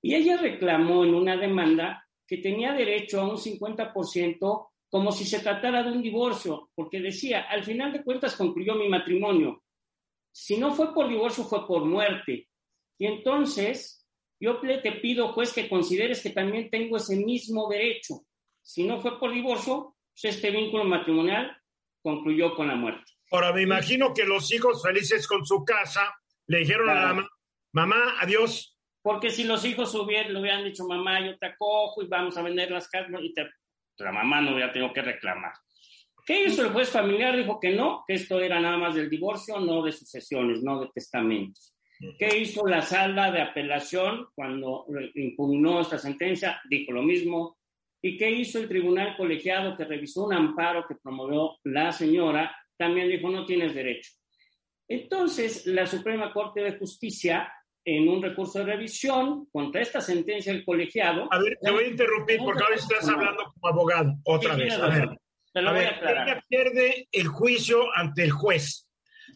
Y 0.00 0.14
ella 0.14 0.36
reclamó 0.36 1.04
en 1.04 1.14
una 1.14 1.36
demanda 1.36 2.06
que 2.26 2.38
tenía 2.38 2.72
derecho 2.72 3.20
a 3.20 3.28
un 3.28 3.36
50% 3.36 4.68
como 4.88 5.10
si 5.10 5.24
se 5.24 5.40
tratara 5.40 5.82
de 5.82 5.90
un 5.90 6.02
divorcio, 6.02 6.70
porque 6.74 7.00
decía, 7.00 7.42
al 7.42 7.64
final 7.64 7.92
de 7.92 8.04
cuentas 8.04 8.36
concluyó 8.36 8.74
mi 8.74 8.88
matrimonio. 8.88 9.62
Si 10.30 10.56
no 10.58 10.74
fue 10.74 10.92
por 10.92 11.08
divorcio, 11.08 11.44
fue 11.44 11.66
por 11.66 11.84
muerte. 11.84 12.48
Y 12.98 13.06
entonces, 13.06 14.06
yo 14.38 14.60
te 14.60 14.92
pido, 14.92 15.34
pues, 15.34 15.52
que 15.52 15.68
consideres 15.68 16.22
que 16.22 16.30
también 16.30 16.68
tengo 16.68 16.98
ese 16.98 17.16
mismo 17.16 17.68
derecho. 17.68 18.26
Si 18.60 18.84
no 18.84 19.00
fue 19.00 19.18
por 19.18 19.32
divorcio, 19.32 19.96
pues 20.12 20.36
este 20.36 20.50
vínculo 20.50 20.84
matrimonial 20.84 21.56
concluyó 22.02 22.54
con 22.54 22.68
la 22.68 22.74
muerte. 22.74 23.04
Ahora, 23.30 23.52
me 23.52 23.62
imagino 23.62 24.12
que 24.12 24.24
los 24.24 24.52
hijos 24.52 24.82
felices 24.82 25.26
con 25.26 25.46
su 25.46 25.64
casa 25.64 26.14
le 26.46 26.58
dijeron 26.58 26.90
a 26.90 26.94
la 26.94 27.06
mamá, 27.14 27.28
mamá, 27.72 28.14
adiós, 28.20 28.72
porque 29.02 29.30
si 29.30 29.44
los 29.44 29.64
hijos 29.64 29.94
hubieran, 29.96 30.32
le 30.32 30.40
hubieran 30.40 30.64
dicho, 30.64 30.86
mamá, 30.86 31.20
yo 31.26 31.36
te 31.36 31.46
acojo 31.46 32.02
y 32.02 32.06
vamos 32.06 32.36
a 32.36 32.42
vender 32.42 32.70
las 32.70 32.88
casas, 32.88 33.10
y 33.20 33.34
la 33.98 34.12
mamá 34.12 34.40
no 34.40 34.52
hubiera 34.52 34.72
tenido 34.72 34.92
que 34.92 35.02
reclamar. 35.02 35.52
¿Qué 36.24 36.44
hizo 36.44 36.62
el 36.62 36.72
juez 36.72 36.88
familiar? 36.88 37.36
Dijo 37.36 37.58
que 37.58 37.70
no, 37.70 38.04
que 38.06 38.14
esto 38.14 38.38
era 38.38 38.60
nada 38.60 38.78
más 38.78 38.94
del 38.94 39.10
divorcio, 39.10 39.58
no 39.58 39.82
de 39.82 39.90
sucesiones, 39.90 40.62
no 40.62 40.80
de 40.80 40.90
testamentos. 40.94 41.74
¿Qué 42.16 42.38
hizo 42.38 42.66
la 42.66 42.82
sala 42.82 43.30
de 43.32 43.42
apelación 43.42 44.28
cuando 44.34 44.86
impugnó 45.14 45.80
esta 45.80 45.98
sentencia? 45.98 46.60
Dijo 46.68 46.92
lo 46.92 47.02
mismo. 47.02 47.58
¿Y 48.02 48.16
qué 48.16 48.30
hizo 48.30 48.58
el 48.58 48.68
tribunal 48.68 49.16
colegiado 49.16 49.76
que 49.76 49.84
revisó 49.84 50.24
un 50.24 50.34
amparo 50.34 50.84
que 50.88 50.96
promovió 50.96 51.58
la 51.64 51.92
señora? 51.92 52.54
También 52.76 53.08
dijo, 53.08 53.30
no 53.30 53.46
tienes 53.46 53.74
derecho. 53.74 54.10
Entonces, 54.88 55.66
la 55.66 55.86
Suprema 55.86 56.32
Corte 56.32 56.60
de 56.60 56.76
Justicia 56.76 57.50
en 57.84 58.08
un 58.08 58.22
recurso 58.22 58.58
de 58.58 58.66
revisión 58.66 59.46
contra 59.52 59.80
esta 59.80 60.00
sentencia 60.00 60.52
del 60.52 60.64
colegiado. 60.64 61.28
A 61.32 61.38
ver, 61.38 61.58
te 61.60 61.70
voy 61.70 61.84
a 61.84 61.88
interrumpir 61.88 62.38
porque 62.38 62.62
ahora 62.62 62.76
estás 62.76 63.08
hablando 63.08 63.52
como 63.54 63.68
abogado, 63.68 64.14
otra 64.24 64.56
vez. 64.56 64.74
A 64.74 64.88
ver, 64.88 65.08
a 65.54 65.72
ver 65.72 65.94
ella 66.02 66.44
pierde 66.48 67.08
el 67.10 67.26
juicio 67.28 67.84
ante 67.94 68.24
el 68.24 68.30
juez. 68.30 68.88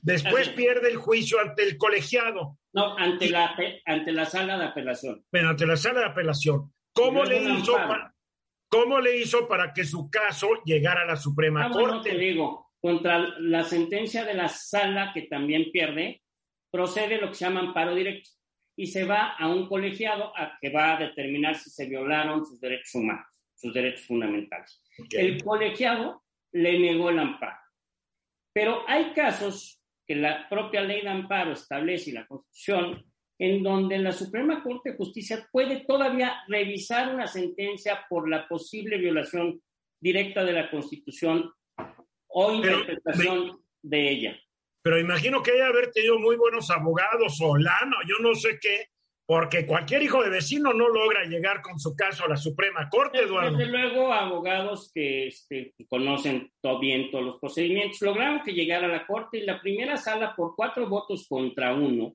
Después 0.03 0.49
pierde 0.51 0.91
el 0.91 0.97
juicio 0.97 1.41
ante 1.41 1.65
el 1.65 1.77
colegiado. 1.77 2.59
No, 2.73 2.97
ante, 2.97 3.29
la, 3.29 3.57
ante 3.87 4.13
la 4.13 4.27
sala 4.27 4.59
de 4.59 4.67
apelación. 4.67 5.25
Pero 5.31 5.49
ante 5.51 5.67
la 5.67 5.77
sala 5.77 6.01
de 6.01 6.07
apelación. 6.07 6.73
¿Cómo 6.93 7.25
le, 7.25 7.43
hizo 7.43 7.75
para, 7.75 8.15
¿Cómo 8.69 9.01
le 9.01 9.19
hizo 9.19 9.47
para 9.49 9.73
que 9.73 9.85
su 9.85 10.11
caso 10.11 10.49
llegara 10.65 11.03
a 11.03 11.07
la 11.07 11.17
Suprema 11.17 11.67
ah, 11.67 11.71
Corte? 11.71 12.11
te 12.11 12.19
digo, 12.19 12.73
contra 12.81 13.19
la 13.19 13.65
sentencia 13.65 14.25
de 14.25 14.35
la 14.35 14.49
sala 14.49 15.13
que 15.15 15.23
también 15.23 15.71
pierde, 15.73 16.23
procede 16.71 17.21
lo 17.21 17.29
que 17.29 17.35
se 17.35 17.45
llama 17.45 17.61
amparo 17.61 17.95
directo 17.95 18.31
y 18.77 18.89
se 18.89 19.05
va 19.05 19.31
a 19.31 19.49
un 19.49 19.69
colegiado 19.69 20.37
a 20.37 20.59
que 20.61 20.71
va 20.71 20.97
a 20.97 21.01
determinar 21.01 21.57
si 21.57 21.71
se 21.71 21.87
violaron 21.87 22.45
sus 22.45 22.61
derechos 22.61 22.95
humanos, 22.95 23.27
sus 23.55 23.73
derechos 23.73 24.07
fundamentales. 24.07 24.83
El 25.11 25.43
colegiado 25.43 26.23
le 26.53 26.79
negó 26.79 27.11
el 27.11 27.19
amparo. 27.19 27.59
Pero 28.53 28.85
hay 28.87 29.13
casos 29.13 29.83
que 30.07 30.15
la 30.15 30.49
propia 30.49 30.83
ley 30.83 31.03
de 31.03 31.09
amparo 31.09 31.53
establece 31.53 32.11
y 32.11 32.15
la 32.15 32.27
Constitución 32.27 33.05
en 33.39 33.63
donde 33.63 33.99
la 33.99 34.13
Suprema 34.13 34.63
Corte 34.63 34.91
de 34.91 34.97
Justicia 34.97 35.47
puede 35.53 35.85
todavía 35.85 36.43
revisar 36.49 37.15
una 37.15 37.27
sentencia 37.27 38.07
por 38.09 38.29
la 38.29 38.49
posible 38.49 38.99
violación 38.99 39.61
directa 40.01 40.45
de 40.45 40.53
la 40.53 40.71
Constitución 40.71 41.53
o 42.29 42.53
interpretación 42.53 43.61
de 43.83 44.11
ella 44.11 44.41
pero 44.87 45.01
imagino 45.01 45.43
que 45.43 45.51
ella 45.51 45.67
haber 45.67 45.91
tenido 45.91 46.17
muy 46.21 46.37
buenos 46.37 46.71
abogados 46.71 47.41
o 47.43 47.57
lana, 47.57 47.97
yo 48.07 48.21
no 48.21 48.37
sé 48.37 48.61
qué, 48.63 48.87
porque 49.27 49.67
cualquier 49.67 50.01
hijo 50.05 50.23
de 50.23 50.31
vecino 50.31 50.73
no 50.73 50.89
logra 50.89 51.25
llegar 51.25 51.61
con 51.61 51.81
su 51.81 51.97
caso 51.97 52.25
a 52.25 52.29
la 52.29 52.37
Suprema 52.37 52.89
Corte, 52.89 53.19
Eduardo. 53.19 53.57
Desde 53.57 53.73
luego, 53.73 54.13
abogados 54.13 54.93
que, 54.95 55.27
este, 55.27 55.75
conocen 55.89 56.53
todo 56.61 56.79
bien 56.79 57.11
todos 57.11 57.25
los 57.25 57.41
procedimientos 57.41 58.01
lograron 58.01 58.45
que 58.45 58.53
llegara 58.53 58.87
a 58.87 58.91
la 58.91 59.05
Corte 59.09 59.39
y 59.39 59.45
la 59.45 59.61
primera 59.61 59.97
sala 59.97 60.37
por 60.37 60.55
cuatro 60.55 60.89
votos 60.89 61.27
contra 61.29 61.75
uno. 61.75 62.15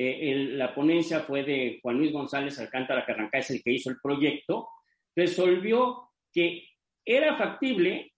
Eh, 0.00 0.50
la 0.50 0.72
ponencia 0.72 1.22
fue 1.22 1.42
de 1.42 1.80
Juan 1.82 1.96
Luis 1.96 2.12
González 2.12 2.56
Alcántara 2.60 3.04
Carranca, 3.04 3.38
es 3.38 3.50
el 3.50 3.60
que 3.64 3.72
hizo 3.72 3.90
el 3.90 3.98
proyecto, 4.00 4.68
resolvió 5.16 6.12
que 6.32 6.68
era 7.04 7.36
factible 7.36 8.12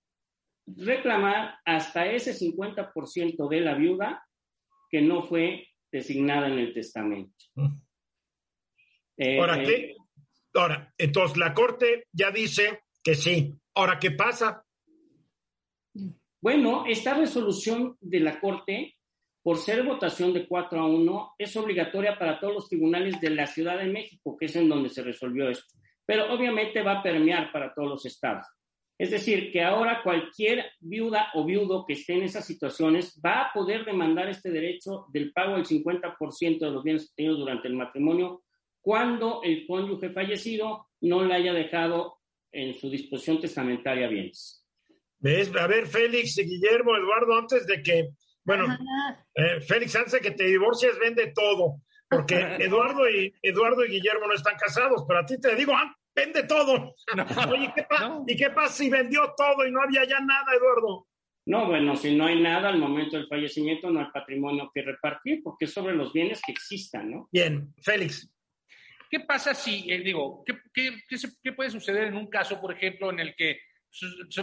reclamar 0.67 1.55
hasta 1.65 2.05
ese 2.05 2.35
50% 2.35 3.49
de 3.49 3.61
la 3.63 3.75
viuda 3.77 4.23
que 4.91 5.01
no 5.01 5.23
fue 5.23 5.69
designada 5.91 6.49
en 6.49 6.59
el 6.59 6.75
testamento. 6.75 7.33
Mm. 7.55 7.81
Eh, 9.17 9.41
ahora, 9.41 9.63
¿qué? 9.63 9.97
Ahora, 10.53 10.93
entonces 10.99 11.39
la 11.39 11.55
Corte 11.55 12.09
ya 12.13 12.31
dice 12.31 12.83
que 13.03 13.15
sí. 13.15 13.55
Ahora, 13.75 13.99
¿qué 13.99 14.11
pasa? 14.11 14.63
Bueno, 16.43 16.85
esta 16.87 17.15
resolución 17.15 17.97
de 18.03 18.21
la 18.21 18.39
Corte, 18.39 18.99
por 19.43 19.57
ser 19.57 19.83
votación 19.83 20.33
de 20.33 20.47
4 20.47 20.81
a 20.81 20.87
1, 20.87 21.35
es 21.39 21.57
obligatoria 21.57 22.19
para 22.19 22.39
todos 22.39 22.55
los 22.55 22.69
tribunales 22.69 23.21
de 23.21 23.31
la 23.31 23.47
Ciudad 23.47 23.79
de 23.79 23.87
México, 23.87 24.37
que 24.39 24.47
es 24.47 24.57
en 24.57 24.69
donde 24.69 24.91
se 24.91 25.03
resolvió 25.03 25.49
esto. 25.49 25.79
Pero 26.05 26.33
obviamente 26.33 26.83
va 26.83 26.99
a 26.99 27.03
permear 27.03 27.51
para 27.53 27.73
todos 27.73 27.89
los 27.89 28.07
estados. 28.07 28.47
Es 28.99 29.11
decir, 29.11 29.51
que 29.51 29.63
ahora 29.63 30.03
cualquier 30.03 30.73
viuda 30.79 31.29
o 31.33 31.47
viudo 31.47 31.87
que 31.87 31.95
esté 31.95 32.13
en 32.15 32.25
esas 32.25 32.45
situaciones 32.45 33.19
va 33.25 33.45
a 33.45 33.53
poder 33.55 33.87
demandar 33.87 34.29
este 34.29 34.51
derecho 34.51 35.07
del 35.11 35.33
pago 35.33 35.57
del 35.57 35.65
50% 35.65 36.59
de 36.59 36.71
los 36.71 36.85
bienes 36.85 37.09
obtenidos 37.09 37.39
durante 37.39 37.69
el 37.69 37.77
matrimonio 37.77 38.43
cuando 38.81 39.41
el 39.43 39.67
cónyuge 39.67 40.11
fallecido 40.11 40.89
no 41.01 41.25
le 41.25 41.35
haya 41.35 41.53
dejado 41.53 42.19
en 42.53 42.75
su 42.75 42.91
disposición 42.91 43.41
testamentaria 43.41 44.09
bienes. 44.09 44.67
A 45.23 45.67
ver, 45.67 45.87
Félix 45.87 46.37
Guillermo, 46.37 46.97
Eduardo, 46.97 47.35
antes 47.39 47.67
de 47.67 47.83
que, 47.83 48.11
bueno, 48.45 48.67
eh, 49.35 49.61
Félix, 49.61 49.97
antes 49.97 50.13
de 50.13 50.21
que 50.21 50.31
te 50.33 50.45
divorcies, 50.45 50.99
vende 50.99 51.33
todo, 51.35 51.81
porque 52.09 52.35
Eduardo 52.61 53.09
y, 53.09 53.33
Eduardo 53.43 53.85
y 53.85 53.91
Guillermo 53.91 54.27
no 54.27 54.35
están 54.35 54.57
casados, 54.57 55.05
pero 55.07 55.21
a 55.21 55.27
ti 55.27 55.41
te 55.41 55.55
digo, 55.55 55.73
ah, 55.75 55.95
vende 56.15 56.45
todo. 56.45 56.95
Oye, 57.51 57.73
¿qué 57.75 57.87
¿y 58.27 58.37
qué 58.37 58.51
pasa 58.51 58.75
si 58.75 58.91
vendió 58.91 59.35
todo 59.37 59.67
y 59.67 59.71
no 59.71 59.83
había 59.83 60.05
ya 60.05 60.21
nada, 60.21 60.55
Eduardo? 60.55 61.07
No, 61.47 61.67
bueno, 61.67 61.97
si 61.97 62.15
no 62.15 62.27
hay 62.27 62.41
nada 62.41 62.69
al 62.69 62.79
momento 62.79 63.17
del 63.17 63.27
fallecimiento, 63.27 63.91
no 63.91 64.01
hay 64.01 64.07
patrimonio 64.13 64.71
que 64.73 64.83
repartir, 64.83 65.41
porque 65.43 65.65
es 65.65 65.73
sobre 65.73 65.95
los 65.95 66.13
bienes 66.13 66.41
que 66.45 66.53
existan, 66.53 67.11
¿no? 67.11 67.29
Bien, 67.33 67.75
Félix. 67.83 68.31
¿Qué 69.11 69.21
pasa 69.21 69.55
si, 69.55 69.91
eh, 69.91 69.99
digo, 69.99 70.45
¿qué, 70.47 70.55
qué, 70.73 70.93
qué, 71.43 71.53
puede 71.53 71.71
suceder 71.71 72.05
en 72.05 72.17
un 72.17 72.29
caso, 72.29 72.61
por 72.61 72.73
ejemplo, 72.73 73.11
en 73.11 73.19
el 73.19 73.35
que 73.35 73.59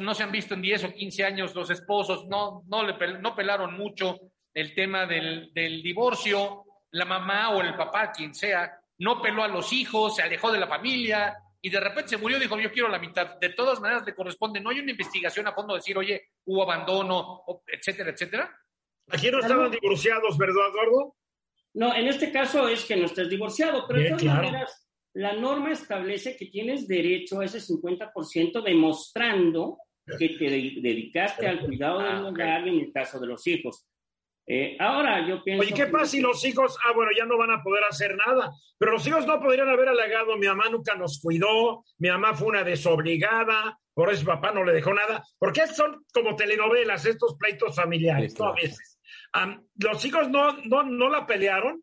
no 0.02 0.14
se 0.14 0.24
han 0.24 0.32
visto 0.32 0.54
en 0.54 0.62
10 0.62 0.84
o 0.86 0.94
15 0.94 1.24
años 1.24 1.56
los 1.56 1.70
esposos, 1.70 2.28
no, 2.28 2.64
no, 2.68 2.84
le, 2.84 3.20
no 3.20 3.36
pelaron 3.36 3.78
mucho 3.78 4.20
el 4.54 4.74
tema 4.74 5.06
del, 5.06 5.52
del 5.54 5.82
divorcio, 5.82 6.64
la 6.92 7.06
mamá 7.06 7.52
o 7.52 7.62
el 7.62 7.76
papá, 7.76 8.12
quien 8.12 8.34
sea, 8.34 8.80
no 9.00 9.22
peló 9.22 9.44
a 9.44 9.48
los 9.48 9.72
hijos, 9.72 10.16
se 10.16 10.24
alejó 10.24 10.52
de 10.52 10.60
la 10.60 10.68
familia, 10.68 11.38
y 11.62 11.70
de 11.70 11.80
repente 11.80 12.10
se 12.10 12.18
murió, 12.18 12.40
dijo, 12.40 12.60
yo 12.60 12.72
quiero 12.72 12.88
la 12.88 13.00
mitad. 13.00 13.38
De 13.40 13.50
todas 13.50 13.80
maneras 13.80 14.04
le 14.06 14.16
corresponde, 14.16 14.60
no 14.60 14.70
hay 14.70 14.80
una 14.80 14.92
investigación 14.92 15.48
a 15.48 15.54
fondo 15.54 15.76
decir, 15.76 15.98
oye, 15.98 16.30
hubo 16.46 16.64
abandono, 16.64 17.44
etcétera, 17.66 18.12
etcétera. 18.12 18.58
Aquí 19.10 19.32
no 19.32 19.40
estaban 19.40 19.72
divorciados, 19.72 20.38
¿verdad, 20.38 20.70
Eduardo? 20.72 21.16
No, 21.74 21.94
en 21.94 22.08
este 22.08 22.32
caso 22.32 22.68
es 22.68 22.86
que 22.86 22.96
no 22.96 23.06
estés 23.06 23.30
divorciado, 23.30 23.86
pero 23.88 24.00
de 24.00 24.10
todas 24.10 24.24
maneras, 24.24 24.87
la 25.18 25.34
norma 25.34 25.72
establece 25.72 26.38
que 26.38 26.46
tienes 26.46 26.88
derecho 26.88 27.40
a 27.40 27.46
ese 27.46 27.60
50% 27.60 28.64
demostrando 28.64 29.80
que 30.20 30.30
te 30.30 30.46
dedicaste 30.46 31.48
al 31.48 31.66
cuidado 31.66 32.00
del 32.00 32.12
ah, 32.12 32.28
hogar 32.28 32.68
en 32.68 32.80
el 32.82 32.94
caso 32.94 33.20
de 33.20 33.26
los 33.26 33.46
hijos. 33.48 33.88
Eh, 34.46 34.78
ahora 34.80 35.28
yo 35.28 35.44
pienso. 35.44 35.64
Oye, 35.64 35.74
¿qué 35.74 35.88
pasa 35.88 36.06
si 36.06 36.22
los 36.22 36.46
hijos, 36.46 36.78
ah, 36.86 36.94
bueno, 36.94 37.12
ya 37.18 37.26
no 37.26 37.36
van 37.36 37.50
a 37.50 37.64
poder 37.64 37.84
hacer 37.90 38.16
nada? 38.16 38.52
Pero 38.78 38.92
los 38.92 39.08
hijos 39.08 39.26
no 39.26 39.40
podrían 39.42 39.68
haber 39.70 39.90
alegado, 39.90 40.38
mi 40.38 40.46
mamá 40.46 40.70
nunca 40.70 40.94
nos 40.94 41.20
cuidó, 41.20 41.84
mi 41.98 42.10
mamá 42.10 42.36
fue 42.36 42.50
una 42.50 42.64
desobligada, 42.64 43.78
por 43.96 44.14
eso 44.14 44.24
papá 44.24 44.52
no 44.52 44.64
le 44.64 44.72
dejó 44.72 44.94
nada. 44.94 45.24
Porque 45.40 45.66
son 45.66 46.06
como 46.14 46.36
telenovelas, 46.36 47.08
estos 47.08 47.36
pleitos 47.38 47.76
familiares, 47.76 48.40
A 48.40 48.52
veces. 48.52 49.00
¿Los 49.78 50.06
hijos 50.06 50.30
no, 50.30 50.58
no, 50.66 50.84
no 50.84 51.10
la 51.10 51.26
pelearon? 51.26 51.82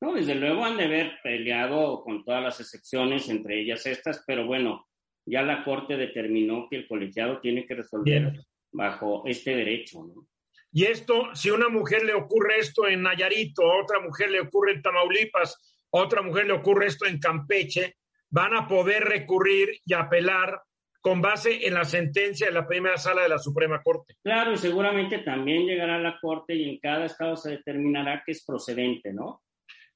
No, 0.00 0.14
desde 0.14 0.34
luego 0.34 0.64
han 0.64 0.76
de 0.76 0.84
haber 0.84 1.20
peleado 1.22 2.02
con 2.02 2.24
todas 2.24 2.42
las 2.42 2.60
excepciones, 2.60 3.28
entre 3.28 3.60
ellas 3.60 3.84
estas, 3.86 4.24
pero 4.26 4.46
bueno, 4.46 4.86
ya 5.26 5.42
la 5.42 5.62
Corte 5.62 5.96
determinó 5.96 6.66
que 6.70 6.76
el 6.76 6.88
colegiado 6.88 7.40
tiene 7.40 7.66
que 7.66 7.74
resolver 7.74 8.32
bajo 8.72 9.22
este 9.26 9.54
derecho, 9.54 10.04
¿no? 10.04 10.26
Y 10.72 10.84
esto, 10.84 11.34
si 11.34 11.50
una 11.50 11.68
mujer 11.68 12.04
le 12.04 12.14
ocurre 12.14 12.58
esto 12.58 12.86
en 12.86 13.02
Nayarito, 13.02 13.62
a 13.62 13.82
otra 13.82 13.98
mujer 14.00 14.30
le 14.30 14.40
ocurre 14.40 14.72
en 14.72 14.82
Tamaulipas, 14.82 15.80
a 15.92 15.98
otra 15.98 16.22
mujer 16.22 16.46
le 16.46 16.52
ocurre 16.52 16.86
esto 16.86 17.06
en 17.06 17.18
Campeche, 17.18 17.96
van 18.30 18.54
a 18.54 18.68
poder 18.68 19.02
recurrir 19.04 19.80
y 19.84 19.94
apelar 19.94 20.62
con 21.00 21.20
base 21.20 21.66
en 21.66 21.74
la 21.74 21.84
sentencia 21.84 22.46
de 22.46 22.52
la 22.52 22.66
primera 22.66 22.98
sala 22.98 23.22
de 23.22 23.30
la 23.30 23.38
Suprema 23.38 23.82
Corte. 23.82 24.14
Claro, 24.22 24.52
y 24.52 24.58
seguramente 24.58 25.18
también 25.18 25.66
llegará 25.66 25.96
a 25.96 26.00
la 26.00 26.18
Corte 26.20 26.54
y 26.54 26.68
en 26.68 26.78
cada 26.78 27.06
estado 27.06 27.36
se 27.36 27.50
determinará 27.50 28.22
que 28.24 28.32
es 28.32 28.44
procedente, 28.44 29.12
¿no? 29.12 29.42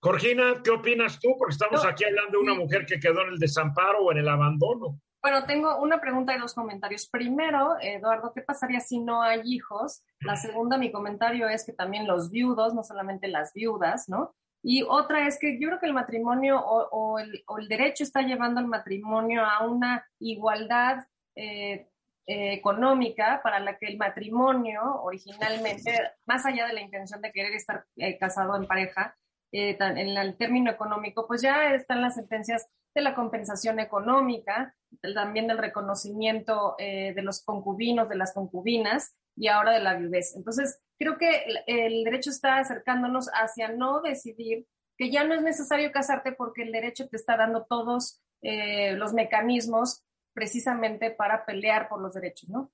Corgina, 0.04 0.60
¿qué 0.62 0.70
opinas 0.70 1.18
tú? 1.18 1.34
Porque 1.38 1.54
estamos 1.54 1.82
aquí 1.86 2.04
hablando 2.04 2.32
de 2.32 2.44
una 2.44 2.52
mujer 2.52 2.84
que 2.84 3.00
quedó 3.00 3.22
en 3.22 3.30
el 3.30 3.38
desamparo 3.38 4.04
o 4.04 4.12
en 4.12 4.18
el 4.18 4.28
abandono. 4.28 5.00
Bueno, 5.22 5.46
tengo 5.46 5.78
una 5.80 5.98
pregunta 5.98 6.36
y 6.36 6.38
dos 6.38 6.52
comentarios. 6.52 7.08
Primero, 7.08 7.76
Eduardo, 7.80 8.30
¿qué 8.34 8.42
pasaría 8.42 8.80
si 8.80 9.00
no 9.00 9.22
hay 9.22 9.40
hijos? 9.44 10.04
La 10.20 10.36
segunda, 10.36 10.76
mi 10.76 10.92
comentario 10.92 11.48
es 11.48 11.64
que 11.64 11.72
también 11.72 12.06
los 12.06 12.30
viudos, 12.30 12.74
no 12.74 12.82
solamente 12.82 13.28
las 13.28 13.54
viudas, 13.54 14.06
¿no? 14.10 14.34
Y 14.62 14.82
otra 14.82 15.26
es 15.26 15.38
que 15.38 15.58
yo 15.58 15.68
creo 15.68 15.80
que 15.80 15.86
el 15.86 15.94
matrimonio 15.94 16.62
o, 16.62 17.18
el, 17.18 17.42
derecho 17.66 18.04
está 18.04 18.20
llevando 18.20 18.60
al 18.60 18.66
matrimonio 18.66 19.42
a 19.42 19.66
una 19.66 20.06
igualdad 20.18 21.06
eh, 21.34 21.88
eh, 22.26 22.52
económica 22.52 23.40
para 23.42 23.58
la 23.58 23.78
que 23.78 23.86
el 23.86 23.96
matrimonio 23.96 24.82
originalmente, 25.02 25.98
más 26.26 26.44
allá 26.44 26.66
de 26.66 26.74
la 26.74 26.82
intención 26.82 27.22
de 27.22 27.32
querer 27.32 27.54
estar 27.54 27.86
eh, 27.96 28.18
casado 28.18 28.54
en 28.54 28.66
pareja, 28.66 29.16
en 29.54 30.16
el 30.16 30.36
término 30.36 30.70
económico, 30.70 31.26
pues 31.26 31.42
ya 31.42 31.74
están 31.74 32.02
las 32.02 32.16
sentencias 32.16 32.68
de 32.94 33.02
la 33.02 33.14
compensación 33.14 33.80
económica, 33.80 34.74
también 35.14 35.46
del 35.46 35.58
reconocimiento 35.58 36.74
eh, 36.78 37.12
de 37.14 37.22
los 37.22 37.42
concubinos, 37.44 38.08
de 38.08 38.16
las 38.16 38.32
concubinas 38.32 39.16
y 39.36 39.48
ahora 39.48 39.72
de 39.72 39.80
la 39.80 39.94
viudez. 39.94 40.34
Entonces, 40.36 40.80
creo 40.98 41.18
que 41.18 41.44
el, 41.66 42.04
derecho 42.04 42.30
está 42.30 42.58
acercándonos 42.58 43.28
hacia 43.32 43.68
no 43.68 44.00
decidir 44.00 44.66
que 44.96 45.10
ya 45.10 45.24
no 45.24 45.34
es 45.34 45.42
necesario 45.42 45.90
casarte 45.90 46.32
porque 46.32 46.62
el 46.62 46.72
derecho 46.72 47.08
te 47.08 47.16
está 47.16 47.36
dando 47.36 47.64
todos 47.68 48.22
eh, 48.42 48.92
los 48.92 49.12
mecanismos 49.12 50.04
precisamente 50.32 51.10
para 51.10 51.44
pelear 51.44 51.88
por 51.88 52.00
los 52.00 52.14
derechos, 52.14 52.48
¿no? 52.48 52.72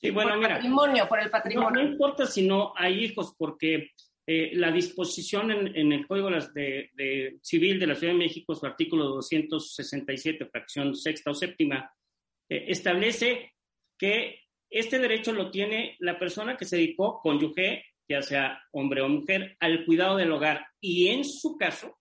Sí, 0.00 0.10
bueno, 0.10 0.34
por 0.34 0.44
el 0.44 0.48
patrimonio, 0.48 1.08
por 1.08 1.20
el 1.20 1.30
patrimonio. 1.30 1.82
no 1.82 1.88
importa 1.90 2.26
si 2.26 2.46
no 2.46 2.72
hay 2.76 3.04
hijos, 3.04 3.34
porque 3.36 3.90
eh, 4.30 4.50
la 4.52 4.70
disposición 4.70 5.50
en, 5.50 5.90
el 5.90 6.06
Código 6.06 6.28
de, 6.28 7.38
Civil 7.40 7.80
de 7.80 7.86
la 7.86 7.94
Ciudad 7.94 8.12
de 8.12 8.18
México, 8.18 8.54
su 8.54 8.66
artículo 8.66 9.06
267, 9.06 10.44
fracción 10.52 10.94
sexta 10.94 11.30
o 11.30 11.34
séptima, 11.34 11.90
eh, 12.46 12.66
establece 12.68 13.54
que 13.96 14.40
este 14.68 14.98
derecho 14.98 15.32
lo 15.32 15.50
tiene 15.50 15.96
la 16.00 16.18
persona 16.18 16.58
que 16.58 16.66
se 16.66 16.76
dedicó, 16.76 17.20
cónyuge, 17.22 17.86
ya 18.06 18.20
sea 18.20 18.62
hombre 18.72 19.00
o 19.00 19.08
mujer, 19.08 19.56
al 19.60 19.86
cuidado 19.86 20.18
del 20.18 20.30
hogar 20.30 20.66
y 20.78 21.08
en 21.08 21.24
su 21.24 21.56
caso, 21.56 21.96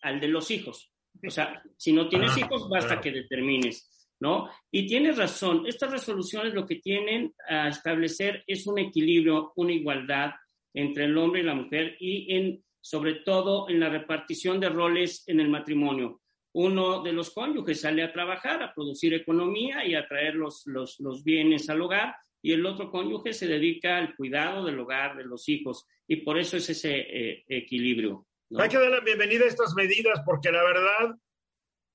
al 0.00 0.18
de 0.18 0.26
los 0.26 0.50
hijos. 0.50 0.92
O 1.24 1.30
sea, 1.30 1.62
si 1.76 1.92
no 1.92 2.08
tienes 2.08 2.36
hijos, 2.38 2.68
basta 2.68 3.00
que 3.00 3.12
determines, 3.12 3.88
¿no? 4.18 4.50
Y 4.68 4.88
tienes 4.88 5.16
razón, 5.16 5.64
estas 5.68 5.92
resoluciones 5.92 6.54
lo 6.54 6.66
que 6.66 6.80
tienen 6.80 7.32
a 7.48 7.68
establecer 7.68 8.42
es 8.48 8.66
un 8.66 8.80
equilibrio, 8.80 9.52
una 9.54 9.72
igualdad, 9.72 10.32
entre 10.74 11.04
el 11.04 11.16
hombre 11.18 11.40
y 11.40 11.44
la 11.44 11.54
mujer 11.54 11.96
y 12.00 12.34
en, 12.34 12.64
sobre 12.80 13.14
todo 13.16 13.68
en 13.68 13.80
la 13.80 13.88
repartición 13.88 14.60
de 14.60 14.68
roles 14.68 15.24
en 15.26 15.40
el 15.40 15.48
matrimonio. 15.48 16.20
Uno 16.54 17.02
de 17.02 17.12
los 17.12 17.30
cónyuges 17.30 17.80
sale 17.80 18.02
a 18.02 18.12
trabajar, 18.12 18.62
a 18.62 18.74
producir 18.74 19.14
economía 19.14 19.86
y 19.86 19.94
a 19.94 20.06
traer 20.06 20.34
los, 20.34 20.62
los, 20.66 21.00
los 21.00 21.24
bienes 21.24 21.70
al 21.70 21.80
hogar 21.80 22.14
y 22.42 22.52
el 22.52 22.66
otro 22.66 22.90
cónyuge 22.90 23.32
se 23.32 23.46
dedica 23.46 23.96
al 23.96 24.16
cuidado 24.16 24.64
del 24.64 24.78
hogar, 24.78 25.16
de 25.16 25.24
los 25.24 25.48
hijos 25.48 25.86
y 26.06 26.16
por 26.16 26.38
eso 26.38 26.56
es 26.56 26.68
ese 26.68 26.98
eh, 26.98 27.44
equilibrio. 27.48 28.26
Hay 28.58 28.68
que 28.68 28.78
dar 28.78 28.90
la 28.90 29.00
bienvenida 29.00 29.44
a 29.44 29.48
estas 29.48 29.74
medidas 29.74 30.20
porque 30.26 30.50
la 30.52 30.62
verdad, 30.62 31.16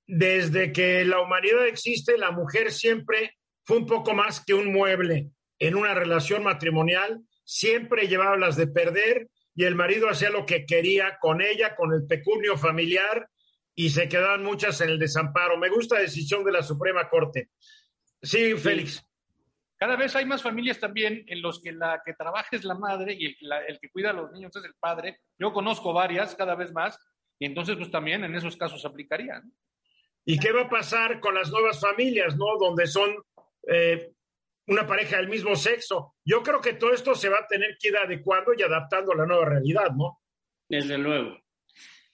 desde 0.08 0.72
que 0.72 1.06
la 1.06 1.22
humanidad 1.22 1.68
existe, 1.68 2.18
la 2.18 2.32
mujer 2.32 2.72
siempre 2.72 3.36
fue 3.64 3.78
un 3.78 3.86
poco 3.86 4.16
más 4.16 4.44
que 4.44 4.56
un 4.56 4.72
mueble 4.72 5.30
en 5.60 5.76
una 5.76 5.94
relación 5.94 6.44
matrimonial 6.44 7.22
siempre 7.48 8.08
llevaba 8.08 8.36
las 8.36 8.58
de 8.58 8.68
perder 8.68 9.30
y 9.56 9.64
el 9.64 9.76
marido 9.76 10.10
hacía 10.10 10.30
lo 10.30 10.46
que 10.46 10.66
quería 10.66 11.18
con 11.20 11.42
ella, 11.42 11.76
con 11.76 11.94
el 11.94 12.06
pecunio 12.06 12.58
familiar 12.58 13.30
y 13.74 13.90
se 13.90 14.10
quedaban 14.10 14.44
muchas 14.44 14.82
en 14.82 14.90
el 14.90 15.00
desamparo. 15.00 15.58
Me 15.58 15.70
gusta 15.70 15.96
la 15.96 16.02
decisión 16.02 16.44
de 16.44 16.52
la 16.52 16.62
Suprema 16.62 17.10
Corte. 17.10 17.50
Sí, 18.22 18.56
Félix. 18.56 19.02
Cada 19.78 19.96
vez 19.96 20.16
hay 20.16 20.26
más 20.26 20.44
familias 20.44 20.80
también 20.80 21.24
en 21.28 21.42
los 21.42 21.62
que 21.62 21.72
la 21.72 22.02
que 22.04 22.14
trabaja 22.14 22.50
es 22.52 22.66
la 22.66 22.76
madre 22.76 23.16
y 23.18 23.38
el, 23.68 23.80
que 23.80 23.90
cuida 23.92 24.10
a 24.10 24.14
los 24.14 24.32
niños 24.32 24.54
es 24.56 24.66
el 24.66 24.74
padre. 24.78 25.22
Yo 25.40 25.54
conozco 25.54 25.94
varias, 25.94 26.36
cada 26.36 26.56
vez 26.56 26.74
más, 26.74 27.00
y 27.40 27.46
entonces 27.46 27.78
pues 27.78 27.90
también 27.90 28.24
en 28.26 28.36
esos 28.36 28.58
casos 28.58 28.84
aplicaría. 28.84 29.42
¿Y 30.26 30.38
qué 30.38 30.52
va 30.52 30.64
a 30.64 30.70
pasar 30.70 31.22
con 31.22 31.36
las 31.36 31.50
nuevas 31.50 31.80
familias, 31.80 32.36
no? 32.36 32.58
Donde 32.60 32.88
son 32.88 33.16
eh, 33.72 34.12
una 34.68 34.86
pareja 34.86 35.18
del 35.18 35.30
mismo 35.30 35.56
sexo. 35.56 36.16
Yo 36.26 36.44
creo 36.44 36.62
que 36.62 36.74
todo 36.74 36.94
esto 36.94 37.16
se 37.16 37.30
va 37.30 37.38
a 37.40 37.48
tener 37.48 37.78
que 37.80 37.90
ir 37.90 37.98
adecuando 37.98 38.54
y 38.56 38.62
adaptando 38.62 39.14
a 39.14 39.18
la 39.18 39.26
nueva 39.26 39.46
realidad, 39.46 39.92
¿no? 39.96 40.20
Desde 40.70 40.98
luego. 40.98 41.38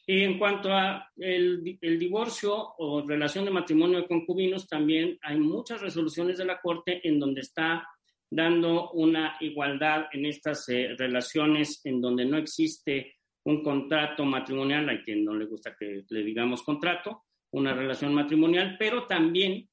Y 0.06 0.24
en 0.24 0.38
cuanto 0.38 0.72
a 0.72 1.10
el, 1.16 1.64
divorcio 1.64 2.74
o 2.78 3.08
relación 3.08 3.46
de 3.46 3.52
matrimonio 3.52 4.00
de 4.00 4.08
concubinos, 4.08 4.68
también 4.68 5.18
hay 5.22 5.40
muchas 5.40 5.82
resoluciones 5.82 6.38
de 6.38 6.46
la 6.46 6.60
Corte 6.60 7.08
en 7.08 7.20
donde 7.20 7.42
está 7.42 7.88
dando 8.30 8.92
una 8.92 9.38
igualdad 9.40 10.08
en 10.12 10.26
estas 10.26 10.68
eh, 10.70 10.90
relaciones 10.98 11.82
en 11.86 12.02
donde 12.02 12.26
no 12.26 12.38
existe 12.38 13.16
un 13.46 13.64
contrato 13.64 14.26
matrimonial, 14.26 14.90
a 14.90 15.02
quien 15.02 15.24
no 15.24 15.36
le 15.36 15.46
gusta 15.46 15.76
que 15.78 16.04
le 16.10 16.24
digamos 16.24 16.64
contrato, 16.64 17.24
una 17.52 17.74
relación 17.74 18.14
matrimonial, 18.14 18.76
pero 18.78 19.06
también 19.06 19.70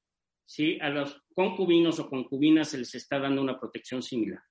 si 0.51 0.77
a 0.81 0.89
los 0.89 1.23
concubinos 1.33 1.97
o 1.99 2.09
concubinas 2.09 2.67
se 2.67 2.77
les 2.77 2.93
está 2.93 3.17
dando 3.19 3.41
una 3.41 3.57
protección 3.57 4.03
similar. 4.03 4.43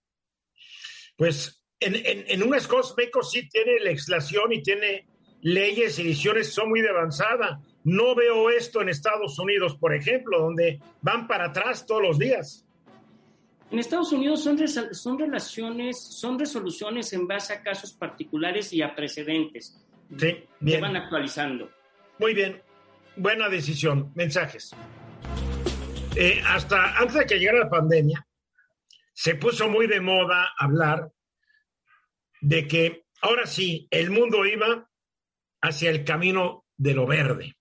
Pues 1.14 1.62
en, 1.78 1.94
en, 1.94 2.24
en 2.26 2.50
cosas 2.66 2.94
México 2.96 3.22
sí 3.22 3.46
tiene 3.50 3.80
legislación 3.80 4.50
y 4.50 4.62
tiene 4.62 5.06
leyes 5.42 5.98
y 5.98 6.02
ediciones 6.02 6.54
son 6.54 6.70
muy 6.70 6.80
de 6.80 6.88
avanzada. 6.88 7.60
No 7.84 8.14
veo 8.14 8.48
esto 8.48 8.80
en 8.80 8.88
Estados 8.88 9.38
Unidos, 9.38 9.76
por 9.76 9.94
ejemplo, 9.94 10.40
donde 10.40 10.80
van 11.02 11.28
para 11.28 11.48
atrás 11.48 11.84
todos 11.84 12.00
los 12.00 12.18
días. 12.18 12.64
En 13.70 13.78
Estados 13.78 14.10
Unidos 14.10 14.42
son, 14.42 14.58
son 14.66 15.18
relaciones, 15.18 16.00
son 16.00 16.38
resoluciones 16.38 17.12
en 17.12 17.26
base 17.28 17.52
a 17.52 17.62
casos 17.62 17.92
particulares 17.92 18.72
y 18.72 18.80
a 18.80 18.94
precedentes. 18.94 19.78
Sí, 20.16 20.44
bien. 20.60 20.78
Que 20.78 20.80
van 20.80 20.96
actualizando. 20.96 21.70
Muy 22.18 22.32
bien. 22.32 22.62
Buena 23.16 23.50
decisión. 23.50 24.10
Mensajes. 24.14 24.74
Eh, 26.16 26.42
hasta 26.44 26.98
antes 26.98 27.14
de 27.14 27.26
que 27.26 27.38
llegara 27.38 27.60
la 27.60 27.70
pandemia, 27.70 28.26
se 29.12 29.36
puso 29.36 29.68
muy 29.68 29.86
de 29.86 30.00
moda 30.00 30.52
hablar 30.58 31.10
de 32.40 32.66
que 32.66 33.04
ahora 33.20 33.46
sí, 33.46 33.86
el 33.90 34.10
mundo 34.10 34.44
iba 34.44 34.88
hacia 35.62 35.90
el 35.90 36.04
camino 36.04 36.64
de 36.76 36.94
lo 36.94 37.06
verde. 37.06 37.56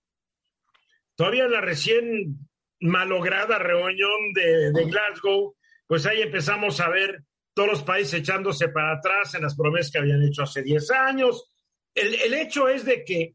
Todavía 1.14 1.44
en 1.44 1.52
la 1.52 1.60
recién 1.60 2.48
malograda 2.80 3.58
reunión 3.58 4.32
de, 4.32 4.72
Glasgow, 4.86 5.54
pues 5.86 6.06
ahí 6.06 6.22
empezamos 6.22 6.80
a 6.80 6.88
ver 6.88 7.24
todos 7.54 7.68
los 7.68 7.82
países 7.82 8.20
echándose 8.20 8.68
para 8.68 8.92
atrás 8.92 9.34
en 9.34 9.42
las 9.42 9.54
promesas 9.54 9.92
que 9.92 9.98
habían 9.98 10.22
hecho 10.22 10.42
hace 10.42 10.62
10 10.62 10.90
años. 10.92 11.52
El, 11.94 12.14
el 12.14 12.34
hecho 12.34 12.68
es 12.68 12.84
de 12.84 13.04
que 13.04 13.34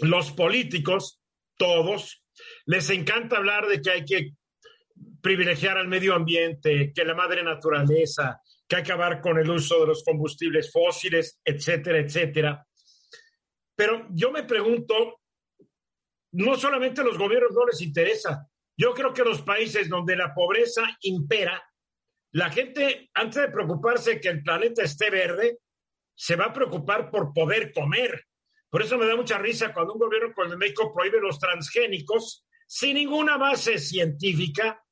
los 0.00 0.32
políticos, 0.32 1.20
todos, 1.56 2.22
les 2.66 2.90
encanta 2.90 3.36
hablar 3.36 3.66
de 3.66 3.80
que 3.80 3.90
hay 3.90 4.04
que 4.04 4.30
privilegiar 5.20 5.76
al 5.76 5.88
medio 5.88 6.14
ambiente, 6.14 6.92
que 6.94 7.04
la 7.04 7.14
madre 7.14 7.42
naturaleza, 7.42 8.40
que 8.66 8.76
acabar 8.76 9.20
con 9.20 9.38
el 9.38 9.48
uso 9.50 9.80
de 9.80 9.86
los 9.86 10.04
combustibles 10.04 10.70
fósiles, 10.70 11.40
etcétera, 11.44 11.98
etcétera. 11.98 12.66
Pero 13.74 14.06
yo 14.10 14.30
me 14.30 14.44
pregunto, 14.44 15.20
no 16.32 16.56
solamente 16.56 17.00
a 17.00 17.04
los 17.04 17.16
gobiernos 17.16 17.52
no 17.54 17.64
les 17.66 17.80
interesa, 17.80 18.46
yo 18.76 18.92
creo 18.94 19.12
que 19.12 19.24
los 19.24 19.42
países 19.42 19.88
donde 19.88 20.16
la 20.16 20.34
pobreza 20.34 20.82
impera, 21.02 21.62
la 22.32 22.50
gente, 22.50 23.10
antes 23.14 23.42
de 23.42 23.50
preocuparse 23.50 24.20
que 24.20 24.28
el 24.28 24.42
planeta 24.42 24.82
esté 24.82 25.10
verde, 25.10 25.58
se 26.14 26.36
va 26.36 26.46
a 26.46 26.52
preocupar 26.52 27.10
por 27.10 27.32
poder 27.32 27.72
comer. 27.72 28.27
Por 28.70 28.82
eso 28.82 28.98
me 28.98 29.06
da 29.06 29.16
mucha 29.16 29.38
risa 29.38 29.72
cuando 29.72 29.94
un 29.94 29.98
gobierno 29.98 30.32
como 30.34 30.44
el 30.44 30.50
de 30.50 30.56
México 30.56 30.92
prohíbe 30.94 31.20
los 31.20 31.38
transgénicos 31.38 32.46
sin 32.66 32.94
ninguna 32.94 33.38
base 33.38 33.78
científica, 33.78 34.82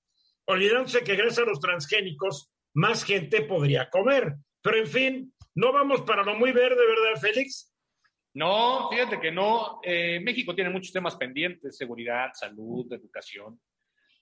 olvidándose 0.46 1.04
que 1.04 1.14
gracias 1.14 1.46
a 1.46 1.50
los 1.50 1.60
transgénicos 1.60 2.50
más 2.74 3.04
gente 3.04 3.42
podría 3.42 3.90
comer. 3.90 4.34
Pero 4.62 4.78
en 4.78 4.86
fin, 4.86 5.34
no 5.54 5.72
vamos 5.72 6.02
para 6.02 6.22
lo 6.22 6.34
muy 6.36 6.52
verde, 6.52 6.76
¿verdad, 6.86 7.20
Félix? 7.20 7.72
No, 8.34 8.88
fíjate 8.90 9.18
que 9.20 9.30
no. 9.30 9.80
Eh, 9.82 10.20
México 10.20 10.54
tiene 10.54 10.70
muchos 10.70 10.92
temas 10.92 11.16
pendientes, 11.16 11.76
seguridad, 11.76 12.30
salud, 12.34 12.90
educación. 12.92 13.58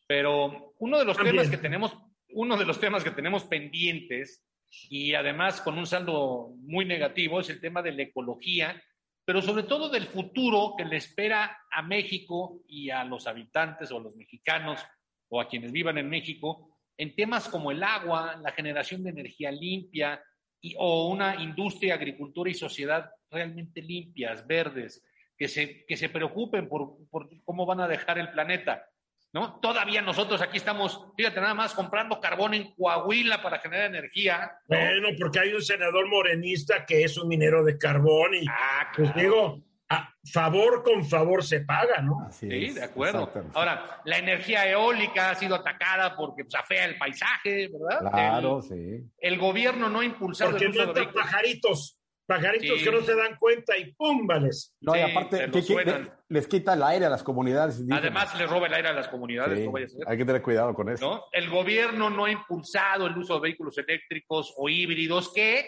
Pero 0.07 0.75
uno 0.79 0.99
de 0.99 1.05
los 1.05 1.17
También. 1.17 1.37
temas 1.37 1.51
que 1.51 1.59
tenemos, 1.59 1.97
uno 2.31 2.57
de 2.57 2.64
los 2.64 2.79
temas 2.79 3.03
que 3.03 3.11
tenemos 3.11 3.45
pendientes 3.45 4.45
y 4.88 5.14
además 5.14 5.61
con 5.61 5.79
un 5.79 5.87
saldo 5.87 6.55
muy 6.59 6.85
negativo 6.85 7.40
es 7.40 7.51
el 7.51 7.61
tema 7.61 7.83
de 7.83 7.93
la 7.93 8.03
ecología, 8.03 8.81
pero 9.25 9.41
sobre 9.41 9.63
todo 9.63 9.89
del 9.89 10.07
futuro 10.07 10.75
que 10.77 10.85
le 10.85 10.97
espera 10.97 11.59
a 11.71 11.83
México 11.83 12.61
y 12.69 12.91
a 12.91 13.05
los 13.05 13.27
habitantes 13.27 13.91
o 13.91 13.99
a 13.99 14.03
los 14.03 14.15
mexicanos 14.15 14.81
o 15.29 15.41
a 15.41 15.49
quienes 15.49 15.73
vivan 15.73 15.99
en 15.99 16.09
México 16.09 16.75
en 16.97 17.15
temas 17.15 17.49
como 17.49 17.71
el 17.71 17.83
agua, 17.83 18.37
la 18.43 18.53
generación 18.53 19.03
de 19.03 19.11
energía 19.11 19.51
limpia 19.51 20.23
y, 20.61 20.75
o 20.79 21.09
una 21.09 21.43
industria, 21.43 21.95
agricultura 21.95 22.51
y 22.51 22.55
sociedad 22.55 23.11
realmente 23.31 23.83
limpias, 23.83 24.47
verdes, 24.47 25.05
que 25.37 25.49
se, 25.49 25.85
que 25.87 25.97
se 25.97 26.09
preocupen 26.09 26.69
por, 26.69 26.97
por 27.11 27.29
cómo 27.45 27.67
van 27.67 27.81
a 27.81 27.89
dejar 27.89 28.19
el 28.19 28.31
planeta. 28.31 28.87
¿No? 29.35 29.59
Todavía 29.61 30.01
nosotros 30.01 30.40
aquí 30.40 30.59
estamos, 30.59 31.09
fíjate, 31.16 31.40
nada 31.40 31.55
más 31.55 31.75
comprando 31.75 32.20
carbón 32.20 32.55
en 32.55 32.73
Coahuila 32.75 33.42
para 33.42 33.59
generar 33.59 33.87
energía. 33.87 34.53
¿no? 34.68 34.79
Bueno, 34.79 35.09
porque 35.18 35.40
hay 35.40 35.53
un 35.53 35.61
senador 35.61 36.09
morenista 36.09 36.87
que 36.87 37.03
es 37.03 37.18
un 37.18 37.27
minero 37.27 37.64
de 37.64 37.77
carbón 37.77 38.35
y, 38.35 38.47
Ah, 38.49 38.92
pues 38.94 39.12
digo, 39.16 39.61
a 39.88 40.09
favor 40.33 40.85
con 40.85 41.05
favor 41.05 41.42
se 41.42 41.62
paga, 41.62 42.01
¿no? 42.01 42.25
Así 42.29 42.49
Sí, 42.49 42.64
es, 42.66 42.75
de 42.77 42.85
acuerdo. 42.85 43.29
Ahora, 43.55 44.01
la 44.05 44.18
energía 44.18 44.68
eólica 44.70 45.31
ha 45.31 45.35
sido 45.35 45.57
atacada 45.57 46.14
porque 46.16 46.44
pues, 46.44 46.55
afea 46.55 46.85
el 46.85 46.97
paisaje, 46.97 47.68
¿verdad? 47.73 48.11
Claro, 48.12 48.59
El, 48.59 48.62
sí. 48.62 49.11
el 49.18 49.38
gobierno 49.38 49.88
no 49.88 49.99
ha 49.99 50.05
impulsado 50.05 50.53
Porque 50.53 50.66
el 50.66 50.70
uso 50.70 50.92
de 50.92 51.07
mata 51.07 51.12
pajaritos, 51.12 51.99
pajaritos 52.27 52.79
Sí. 52.79 52.85
que 52.85 52.91
no 52.91 53.01
se 53.03 53.15
dan 53.15 53.37
cuenta 53.39 53.77
y 53.77 53.93
¡pum! 53.95 54.27
vales. 54.27 54.75
No, 54.81 54.97
y 54.97 55.01
aparte, 55.01 55.37
te 55.39 55.47
lo 55.49 55.53
¿qué- 55.53 55.61
qué- 55.61 55.67
suenan. 55.67 56.13
les 56.29 56.47
quita 56.47 56.75
el 56.75 56.83
aire 56.83 57.07
a 57.07 57.11
las 57.11 57.23
comunidades. 57.23 57.77
indígenas. 57.79 58.01
Además, 58.03 58.39
le 58.39 58.47
roba 58.47 58.67
el 58.67 58.75
aire 58.75 58.89
a 58.89 58.93
las 58.93 59.09
comunidades, 59.09 59.59
Sí, 59.59 59.67
no 59.67 59.73
vaya 59.73 59.87
a 59.87 59.89
ser. 59.89 60.01
hay 60.09 60.17
que 60.19 60.25
tener 60.25 60.43
cuidado 60.43 60.75
con 60.75 60.89
eso. 60.89 61.05
¿no? 61.09 61.25
El 61.33 61.51
gobierno 61.51 62.11
no 62.11 62.25
ha 62.25 62.31
impulsado 62.31 63.07
el 63.07 63.17
uso 63.19 63.35
de 63.35 63.41
vehículos 63.41 63.77
eléctricos 63.79 64.55
o 64.57 64.69
híbridos 64.69 65.33
que 65.35 65.67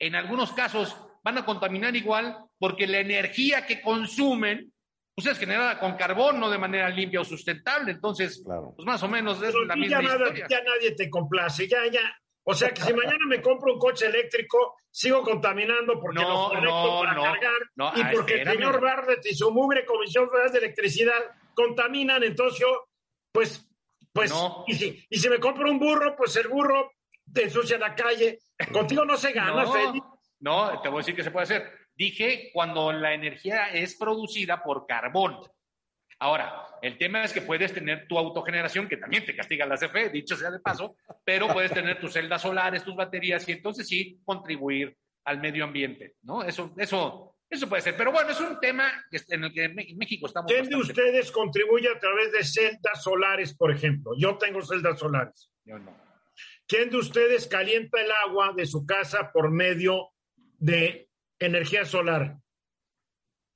en 0.00 0.14
algunos 0.16 0.52
casos 0.52 0.96
van 1.22 1.38
a 1.38 1.44
contaminar 1.44 1.94
igual 1.94 2.36
porque 2.58 2.86
la 2.86 2.98
energía 2.98 3.64
que 3.66 3.80
consumen 3.80 4.72
pues 5.14 5.26
es 5.26 5.38
generada 5.38 5.78
con 5.78 5.94
carbón, 5.96 6.40
no 6.40 6.48
de 6.48 6.56
manera 6.56 6.88
limpia 6.88 7.20
o 7.20 7.24
sustentable. 7.24 7.92
Entonces, 7.92 8.42
Claro. 8.46 8.72
pues 8.74 8.86
más 8.86 9.02
o 9.02 9.08
menos 9.08 9.36
es 9.42 9.52
Pero 9.52 9.66
la 9.66 9.76
misma 9.76 10.00
ya, 10.00 10.02
nada- 10.08 10.24
historia. 10.24 10.46
ya 10.48 10.62
nadie 10.64 10.92
te 10.96 11.10
complace, 11.10 11.68
ya, 11.68 11.80
ya. 11.92 12.00
O 12.44 12.54
sea 12.54 12.70
que 12.70 12.82
si 12.82 12.92
mañana 12.92 13.24
me 13.28 13.40
compro 13.40 13.72
un 13.74 13.78
coche 13.78 14.06
eléctrico, 14.06 14.76
sigo 14.90 15.22
contaminando 15.22 16.00
porque 16.00 16.20
No, 16.20 16.28
lo 16.28 16.48
conecto 16.48 16.70
no, 16.70 17.00
para 17.00 17.14
no. 17.14 17.22
cargar 17.22 17.52
No, 17.76 17.92
y 17.94 18.00
ah, 18.02 18.10
porque 18.12 18.42
el 18.42 18.48
señor 18.48 18.80
Bartlett 18.80 19.26
y 19.26 19.34
su 19.34 19.50
mugre 19.52 19.84
Comisión 19.84 20.28
Federal 20.28 20.52
de 20.52 20.58
Electricidad 20.58 21.20
contaminan, 21.54 22.22
entonces 22.24 22.58
yo, 22.60 22.88
pues, 23.32 23.68
pues, 24.12 24.32
y, 24.66 24.74
si, 24.74 25.06
y 25.08 25.18
si 25.18 25.28
me 25.28 25.38
compro 25.38 25.70
un 25.70 25.78
burro, 25.78 26.16
pues 26.16 26.34
el 26.36 26.48
burro 26.48 26.90
te 27.32 27.44
ensucia 27.44 27.78
la 27.78 27.94
calle. 27.94 28.38
Contigo 28.72 29.04
no 29.04 29.16
se 29.16 29.32
gana, 29.32 29.66
Félix. 29.72 30.06
No, 30.40 30.80
te 30.82 30.88
voy 30.88 30.98
a 30.98 31.00
decir 31.00 31.14
que 31.14 31.22
se 31.22 31.30
puede 31.30 31.44
hacer. 31.44 31.72
Dije 31.94 32.50
cuando 32.52 32.92
la 32.92 33.14
energía 33.14 33.70
es 33.70 33.96
producida 33.96 34.62
por 34.62 34.86
carbón. 34.86 35.38
Ahora, 36.22 36.68
el 36.82 36.96
tema 36.98 37.24
es 37.24 37.32
que 37.32 37.42
puedes 37.42 37.72
tener 37.74 38.06
tu 38.06 38.16
autogeneración, 38.16 38.86
que 38.88 38.96
también 38.96 39.24
te 39.26 39.34
castiga 39.34 39.66
la 39.66 39.76
CFE, 39.76 40.08
dicho 40.10 40.36
sea 40.36 40.52
de 40.52 40.60
paso, 40.60 40.94
pero 41.24 41.48
puedes 41.48 41.72
tener 41.72 41.98
tus 42.00 42.12
celdas 42.12 42.42
solares, 42.42 42.84
tus 42.84 42.94
baterías, 42.94 43.48
y 43.48 43.52
entonces 43.52 43.88
sí 43.88 44.20
contribuir 44.24 44.96
al 45.24 45.40
medio 45.40 45.64
ambiente, 45.64 46.14
¿no? 46.22 46.44
Eso, 46.44 46.72
eso, 46.78 47.36
eso 47.50 47.68
puede 47.68 47.82
ser. 47.82 47.96
Pero 47.96 48.12
bueno, 48.12 48.30
es 48.30 48.40
un 48.40 48.60
tema 48.60 48.88
en 49.28 49.42
el 49.44 49.52
que 49.52 49.64
en 49.64 49.74
México 49.98 50.28
estamos. 50.28 50.48
¿Quién 50.52 50.68
de 50.68 50.76
bastante- 50.76 51.00
ustedes 51.02 51.32
contribuye 51.32 51.88
a 51.88 51.98
través 51.98 52.30
de 52.30 52.44
celdas 52.44 53.02
solares, 53.02 53.56
por 53.56 53.72
ejemplo? 53.72 54.12
Yo 54.16 54.38
tengo 54.38 54.62
celdas 54.62 55.00
solares. 55.00 55.50
Yo 55.64 55.76
no. 55.80 55.92
¿Quién 56.68 56.88
de 56.90 56.98
ustedes 56.98 57.48
calienta 57.48 58.00
el 58.00 58.12
agua 58.12 58.52
de 58.56 58.64
su 58.66 58.86
casa 58.86 59.32
por 59.32 59.50
medio 59.50 60.10
de 60.36 61.08
energía 61.40 61.84
solar? 61.84 62.36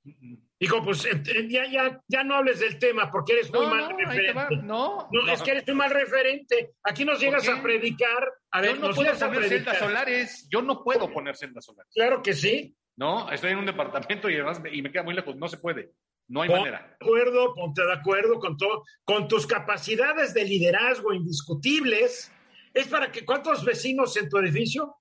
Hijo, 0.03 0.19
pues 0.19 0.46
eh, 0.59 1.23
eh, 1.35 1.47
ya, 1.49 1.65
ya, 1.69 2.01
ya 2.07 2.23
no 2.23 2.35
hables 2.35 2.59
del 2.59 2.79
tema 2.79 3.11
porque 3.11 3.33
eres 3.33 3.51
muy 3.51 3.65
No, 3.65 3.69
mal 3.69 3.89
no, 3.89 3.97
referente. 3.97 4.55
No, 4.57 4.63
No, 4.63 5.09
no. 5.11 5.31
es 5.31 5.41
que 5.43 5.51
eres 5.51 5.67
un 5.67 5.77
mal 5.77 5.91
referente. 5.91 6.73
Aquí 6.83 7.05
nos 7.05 7.19
llegas 7.19 7.47
a 7.47 7.61
predicar. 7.61 8.31
A 8.51 8.61
ver, 8.61 8.75
Yo 8.75 8.87
no 8.87 8.93
puedo 8.93 9.17
poner 9.19 9.45
celdas 9.47 9.77
solares. 9.77 10.47
Yo 10.49 10.61
no 10.61 10.83
puedo 10.83 11.11
poner 11.13 11.35
celdas 11.35 11.65
solares. 11.65 11.91
Claro 11.93 12.21
que 12.23 12.33
sí. 12.33 12.75
No, 12.95 13.29
estoy 13.31 13.51
en 13.51 13.59
un 13.59 13.65
departamento 13.67 14.29
y 14.29 14.33
además 14.35 14.59
me, 14.59 14.73
y 14.73 14.81
me 14.81 14.91
queda 14.91 15.03
muy 15.03 15.13
lejos. 15.13 15.35
No 15.35 15.47
se 15.47 15.57
puede. 15.57 15.91
No 16.29 16.41
hay 16.41 16.49
Ponte 16.49 16.71
manera. 16.71 16.87
de 16.99 17.05
acuerdo, 17.05 17.53
ponte 17.53 17.85
de 17.85 17.93
acuerdo 17.93 18.39
con 18.39 18.57
todo, 18.57 18.83
con 19.05 19.27
tus 19.27 19.45
capacidades 19.47 20.33
de 20.33 20.43
liderazgo 20.43 21.13
indiscutibles. 21.13 22.31
Es 22.73 22.87
para 22.87 23.11
que, 23.11 23.23
¿cuántos 23.23 23.63
vecinos 23.63 24.17
en 24.17 24.27
tu 24.27 24.37
edificio? 24.39 24.97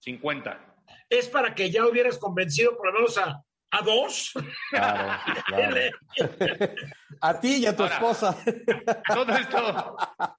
50. 0.00 0.76
Es 1.08 1.28
para 1.28 1.54
que 1.54 1.70
ya 1.70 1.86
hubieras 1.86 2.18
convencido 2.18 2.76
por 2.76 2.86
lo 2.88 2.92
menos 2.92 3.18
a, 3.18 3.42
a 3.70 3.82
dos. 3.82 4.32
Claro, 4.70 5.20
claro. 5.46 5.76
A 7.20 7.40
ti 7.40 7.56
y 7.56 7.66
a 7.66 7.74
tu 7.76 7.82
Ahora. 7.82 7.94
esposa. 7.96 8.36
Todo 9.12 9.32
esto, 9.36 9.96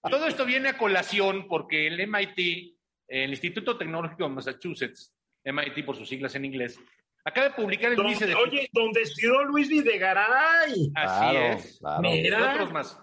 todo 0.10 0.28
esto 0.28 0.46
viene 0.46 0.70
a 0.70 0.78
colación 0.78 1.46
porque 1.48 1.88
el 1.88 2.08
MIT, 2.08 2.78
el 3.08 3.32
Instituto 3.32 3.78
Tecnológico 3.78 4.24
de 4.24 4.30
Massachusetts, 4.30 5.14
MIT 5.44 5.86
por 5.86 5.98
sus 5.98 6.08
siglas 6.08 6.36
en 6.36 6.46
inglés, 6.46 6.80
acaba 7.26 7.50
de 7.50 7.54
publicar 7.56 7.92
el 7.92 8.00
índice 8.00 8.28
de... 8.28 8.36
oye, 8.36 8.70
donde 8.72 9.02
estudió 9.02 9.44
Luis 9.44 9.68
Videgaray. 9.68 10.72
Así 10.96 11.32
Claro, 11.36 11.40
es. 11.58 11.78
claro. 11.80 12.02
Mira. 12.02 12.40
Y 12.40 12.44
otros 12.56 12.72
más. 12.72 12.98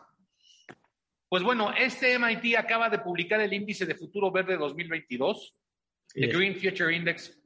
Pues 1.28 1.42
bueno, 1.42 1.72
este 1.76 2.18
MIT 2.18 2.56
acaba 2.56 2.88
de 2.88 3.00
publicar 3.00 3.40
el 3.40 3.52
índice 3.52 3.84
de 3.84 3.94
futuro 3.94 4.30
verde 4.30 4.56
2022, 4.56 5.54
el 6.14 6.28
Bien. 6.28 6.38
Green 6.38 6.54
Future 6.58 6.94
Index 6.96 7.38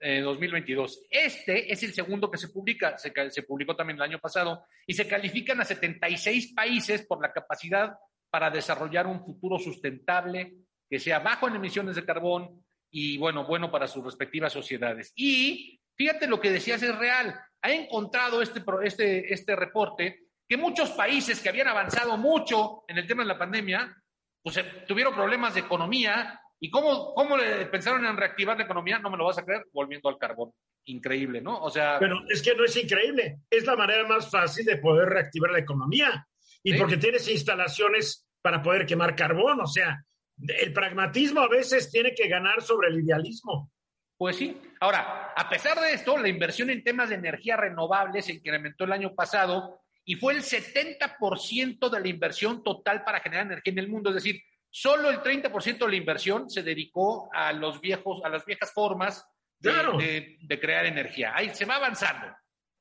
eh, 0.00 0.20
2022. 0.20 1.06
Este 1.10 1.72
es 1.72 1.82
el 1.82 1.92
segundo 1.92 2.30
que 2.30 2.38
se 2.38 2.48
publica, 2.48 2.96
se, 2.98 3.42
publicó 3.42 3.74
también 3.74 3.96
el 3.96 4.02
año 4.02 4.18
pasado, 4.18 4.64
y 4.86 4.94
se 4.94 5.08
califican 5.08 5.60
a 5.60 5.64
76 5.64 6.52
países 6.54 7.06
por 7.06 7.20
la 7.20 7.32
capacidad 7.32 7.96
para 8.30 8.50
desarrollar 8.50 9.06
un 9.06 9.24
futuro 9.24 9.58
sustentable 9.58 10.54
que 10.88 10.98
sea 10.98 11.18
bajo 11.18 11.48
en 11.48 11.56
emisiones 11.56 11.96
de 11.96 12.04
carbón 12.04 12.64
y 12.90 13.18
bueno, 13.18 13.46
bueno 13.46 13.70
para 13.70 13.86
sus 13.86 14.04
respectivas 14.04 14.52
sociedades. 14.52 15.12
Y 15.16 15.80
fíjate 15.96 16.26
lo 16.26 16.40
que 16.40 16.50
decías 16.50 16.82
es 16.82 16.96
real. 16.96 17.38
Ha 17.62 17.72
encontrado 17.72 18.40
este, 18.40 18.62
este, 18.84 19.32
este 19.32 19.56
reporte 19.56 20.28
que 20.48 20.56
muchos 20.56 20.90
países 20.90 21.40
que 21.40 21.50
habían 21.50 21.68
avanzado 21.68 22.16
mucho 22.16 22.84
en 22.88 22.98
el 22.98 23.06
tema 23.06 23.22
de 23.22 23.28
la 23.28 23.38
pandemia, 23.38 23.94
pues 24.42 24.56
eh, 24.56 24.84
tuvieron 24.86 25.14
problemas 25.14 25.54
de 25.54 25.60
economía. 25.60 26.40
¿Y 26.60 26.70
cómo, 26.70 27.14
cómo 27.14 27.36
le 27.36 27.66
pensaron 27.66 28.04
en 28.04 28.16
reactivar 28.16 28.56
la 28.56 28.64
economía? 28.64 28.98
No 28.98 29.10
me 29.10 29.16
lo 29.16 29.24
vas 29.24 29.38
a 29.38 29.44
creer, 29.44 29.66
volviendo 29.72 30.08
al 30.08 30.18
carbón. 30.18 30.52
Increíble, 30.86 31.40
¿no? 31.40 31.62
O 31.62 31.70
sea. 31.70 31.98
Pero 31.98 32.20
es 32.28 32.42
que 32.42 32.54
no 32.54 32.64
es 32.64 32.76
increíble. 32.76 33.40
Es 33.48 33.64
la 33.64 33.76
manera 33.76 34.06
más 34.06 34.30
fácil 34.30 34.64
de 34.64 34.78
poder 34.78 35.08
reactivar 35.08 35.50
la 35.50 35.60
economía. 35.60 36.26
Y 36.62 36.74
porque 36.74 36.96
tienes 36.96 37.28
instalaciones 37.28 38.26
para 38.42 38.62
poder 38.62 38.86
quemar 38.86 39.14
carbón. 39.14 39.60
O 39.60 39.66
sea, 39.66 40.02
el 40.40 40.72
pragmatismo 40.72 41.40
a 41.40 41.48
veces 41.48 41.90
tiene 41.90 42.14
que 42.14 42.28
ganar 42.28 42.62
sobre 42.62 42.88
el 42.88 43.00
idealismo. 43.04 43.70
Pues 44.16 44.36
sí. 44.36 44.60
Ahora, 44.80 45.32
a 45.36 45.48
pesar 45.48 45.80
de 45.80 45.92
esto, 45.92 46.18
la 46.18 46.28
inversión 46.28 46.70
en 46.70 46.82
temas 46.82 47.08
de 47.08 47.14
energía 47.14 47.56
renovable 47.56 48.20
se 48.20 48.32
incrementó 48.32 48.84
el 48.84 48.92
año 48.92 49.14
pasado 49.14 49.80
y 50.04 50.16
fue 50.16 50.32
el 50.32 50.42
70% 50.42 51.88
de 51.88 52.00
la 52.00 52.08
inversión 52.08 52.64
total 52.64 53.04
para 53.04 53.20
generar 53.20 53.46
energía 53.46 53.72
en 53.72 53.78
el 53.78 53.88
mundo. 53.88 54.10
Es 54.10 54.16
decir, 54.16 54.42
solo 54.70 55.10
el 55.10 55.20
30% 55.20 55.78
de 55.78 55.88
la 55.88 55.96
inversión 55.96 56.48
se 56.50 56.62
dedicó 56.62 57.28
a 57.32 57.52
los 57.52 57.80
viejos, 57.80 58.20
a 58.24 58.28
las 58.28 58.44
viejas 58.44 58.72
formas 58.72 59.26
de, 59.58 60.58
crear 60.60 60.86
energía. 60.86 61.32
Ahí 61.34 61.54
se 61.54 61.64
va 61.64 61.76
avanzando. 61.76 62.34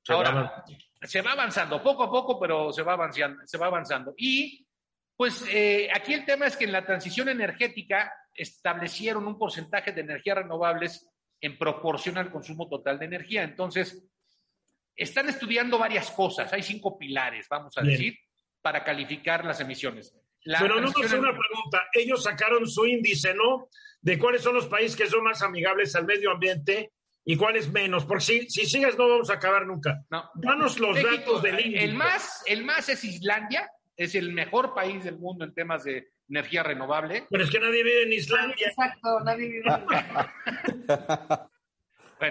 Ahora, 0.09 0.63
se 1.01 1.21
va 1.21 1.33
avanzando, 1.33 1.83
poco 1.83 2.03
a 2.03 2.09
poco, 2.09 2.39
pero 2.39 2.71
se 2.71 2.81
va 2.81 2.93
avanzando. 2.93 3.45
Se 3.45 3.57
va 3.57 3.67
avanzando. 3.67 4.13
Y 4.17 4.65
pues 5.15 5.45
eh, 5.49 5.89
aquí 5.93 6.13
el 6.13 6.25
tema 6.25 6.45
es 6.45 6.55
que 6.55 6.65
en 6.65 6.71
la 6.71 6.85
transición 6.85 7.29
energética 7.29 8.13
establecieron 8.33 9.25
un 9.27 9.37
porcentaje 9.37 9.91
de 9.91 10.01
energías 10.01 10.37
renovables 10.37 11.09
en 11.41 11.57
proporción 11.57 12.17
al 12.17 12.31
consumo 12.31 12.69
total 12.69 12.99
de 12.99 13.05
energía. 13.05 13.43
Entonces, 13.43 14.07
están 14.95 15.29
estudiando 15.29 15.77
varias 15.77 16.11
cosas. 16.11 16.51
Hay 16.53 16.63
cinco 16.63 16.97
pilares, 16.97 17.47
vamos 17.49 17.77
a 17.77 17.81
decir, 17.81 18.17
para 18.61 18.83
calificar 18.83 19.45
las 19.45 19.59
emisiones. 19.59 20.15
Pero 20.59 20.79
no 20.81 20.87
es 20.87 21.13
una 21.13 21.37
pregunta. 21.37 21.87
Ellos 21.93 22.23
sacaron 22.23 22.67
su 22.67 22.85
índice, 22.85 23.33
¿no? 23.33 23.69
De 24.01 24.17
cuáles 24.17 24.41
son 24.41 24.55
los 24.55 24.67
países 24.67 24.95
que 24.95 25.07
son 25.07 25.23
más 25.23 25.41
amigables 25.41 25.95
al 25.95 26.05
medio 26.05 26.31
ambiente 26.31 26.91
y 27.25 27.35
cuáles 27.35 27.71
menos. 27.71 28.05
Porque 28.05 28.23
si, 28.23 28.49
si 28.49 28.65
sigues 28.65 28.97
no 28.97 29.09
vamos 29.09 29.29
a 29.29 29.33
acabar 29.33 29.65
nunca. 29.65 30.03
No. 30.09 30.29
Danos 30.35 30.79
los 30.79 31.01
datos 31.01 31.41
del 31.41 31.59
índice. 31.59 31.83
El 31.83 31.93
más, 31.95 32.43
el 32.45 32.63
más 32.63 32.89
es 32.89 33.03
Islandia, 33.03 33.69
es 33.95 34.15
el 34.15 34.31
mejor 34.31 34.73
país 34.73 35.03
del 35.03 35.17
mundo 35.17 35.43
en 35.43 35.53
temas 35.53 35.83
de 35.83 36.09
energía 36.29 36.63
renovable. 36.63 37.25
Pero 37.29 37.43
es 37.43 37.49
que 37.49 37.59
nadie 37.59 37.83
vive 37.83 38.03
en 38.03 38.13
Islandia. 38.13 38.67
Exacto, 38.67 39.19
nadie 39.21 39.49
vive 39.49 39.63
en 39.67 39.81
Islandia. 40.83 41.49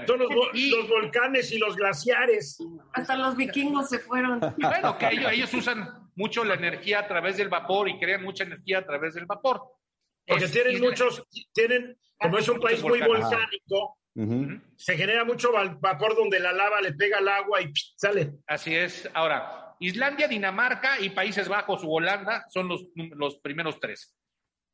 Son 0.07 0.19
los, 0.19 0.89
volcanes 0.89 1.53
y 1.53 1.59
los 1.59 1.77
glaciares. 1.77 2.59
Hasta 2.93 3.17
los 3.17 3.37
vikingos 3.37 3.89
se 3.89 3.99
fueron. 3.99 4.41
Bueno, 4.41 4.99
que 4.99 5.09
ellos, 5.33 5.53
usan 5.55 6.06
mucho 6.17 6.45
la 6.45 6.55
energía 6.55 7.01
a 7.01 7.09
través 7.09 7.37
del 7.37 7.49
vapor 7.49 7.89
y 7.89 7.99
crean 7.99 8.23
mucha 8.23 8.45
energía 8.45 8.79
a 8.79 8.87
través 8.87 9.15
del 9.15 9.27
vapor. 9.27 9.63
Porque 10.27 10.49
tienen 10.49 10.81
muchos, 10.81 11.23
tienen, 11.53 11.97
como 12.19 12.39
es 12.39 12.49
un 12.49 12.59
país 12.59 12.83
muy 12.83 13.01
volcánico, 13.01 13.99
se 14.77 14.97
genera 14.97 15.25
mucho 15.25 15.53
vapor 15.53 16.17
donde 16.17 16.41
la 16.41 16.53
lava 16.53 16.81
le 16.81 16.95
pega 16.95 17.19
al 17.19 17.29
agua 17.29 17.63
y 17.63 17.71
sale. 17.97 18.33
Así 18.47 18.75
es. 18.75 19.09
Ahora, 19.15 19.77
Islandia, 19.79 20.27
Dinamarca 20.27 20.99
y 21.01 21.11
Países 21.11 21.49
Bajos 21.49 21.85
u 21.85 21.93
Holanda 21.93 22.47
son 22.49 22.67
los, 22.67 22.87
los 22.95 23.39
primeros 23.39 23.79
tres. 23.79 24.17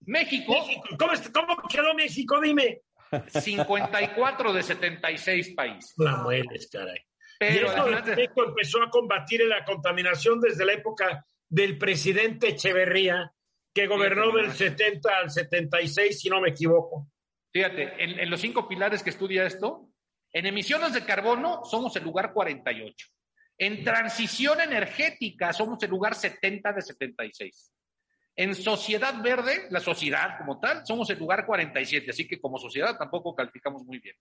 México. 0.06 0.54
¿Cómo, 0.98 1.12
¿Cómo, 1.32 1.68
quedó 1.68 1.94
México? 1.94 2.40
Dime. 2.40 2.80
54 3.28 4.52
de 4.52 4.62
76 4.62 5.54
países. 5.54 5.92
La 5.98 6.16
mueles, 6.16 6.68
caray. 6.70 7.00
Pero 7.38 7.68
México 8.16 8.44
empezó 8.44 8.82
a 8.82 8.88
combatir 8.88 9.44
la 9.46 9.64
contaminación 9.64 10.40
desde 10.40 10.64
la 10.64 10.74
época 10.74 11.26
del 11.52 11.76
presidente 11.76 12.48
Echeverría, 12.48 13.30
que 13.74 13.86
gobernó 13.86 14.32
del 14.32 14.52
70 14.52 15.18
al 15.18 15.30
76, 15.30 16.18
si 16.18 16.30
no 16.30 16.40
me 16.40 16.48
equivoco. 16.48 17.08
Fíjate, 17.52 18.02
en, 18.02 18.18
en 18.18 18.30
los 18.30 18.40
cinco 18.40 18.66
pilares 18.66 19.02
que 19.02 19.10
estudia 19.10 19.44
esto, 19.44 19.90
en 20.32 20.46
emisiones 20.46 20.94
de 20.94 21.04
carbono 21.04 21.62
somos 21.64 21.94
el 21.96 22.04
lugar 22.04 22.32
48. 22.32 23.06
En 23.58 23.84
transición 23.84 24.62
energética 24.62 25.52
somos 25.52 25.82
el 25.82 25.90
lugar 25.90 26.14
70 26.14 26.72
de 26.72 26.80
76. 26.80 27.72
En 28.34 28.54
sociedad 28.54 29.22
verde, 29.22 29.66
la 29.68 29.80
sociedad 29.80 30.38
como 30.38 30.58
tal, 30.58 30.86
somos 30.86 31.10
el 31.10 31.18
lugar 31.18 31.44
47, 31.44 32.12
así 32.12 32.26
que 32.26 32.40
como 32.40 32.56
sociedad 32.56 32.96
tampoco 32.96 33.34
calificamos 33.34 33.84
muy 33.84 33.98
bien. 33.98 34.16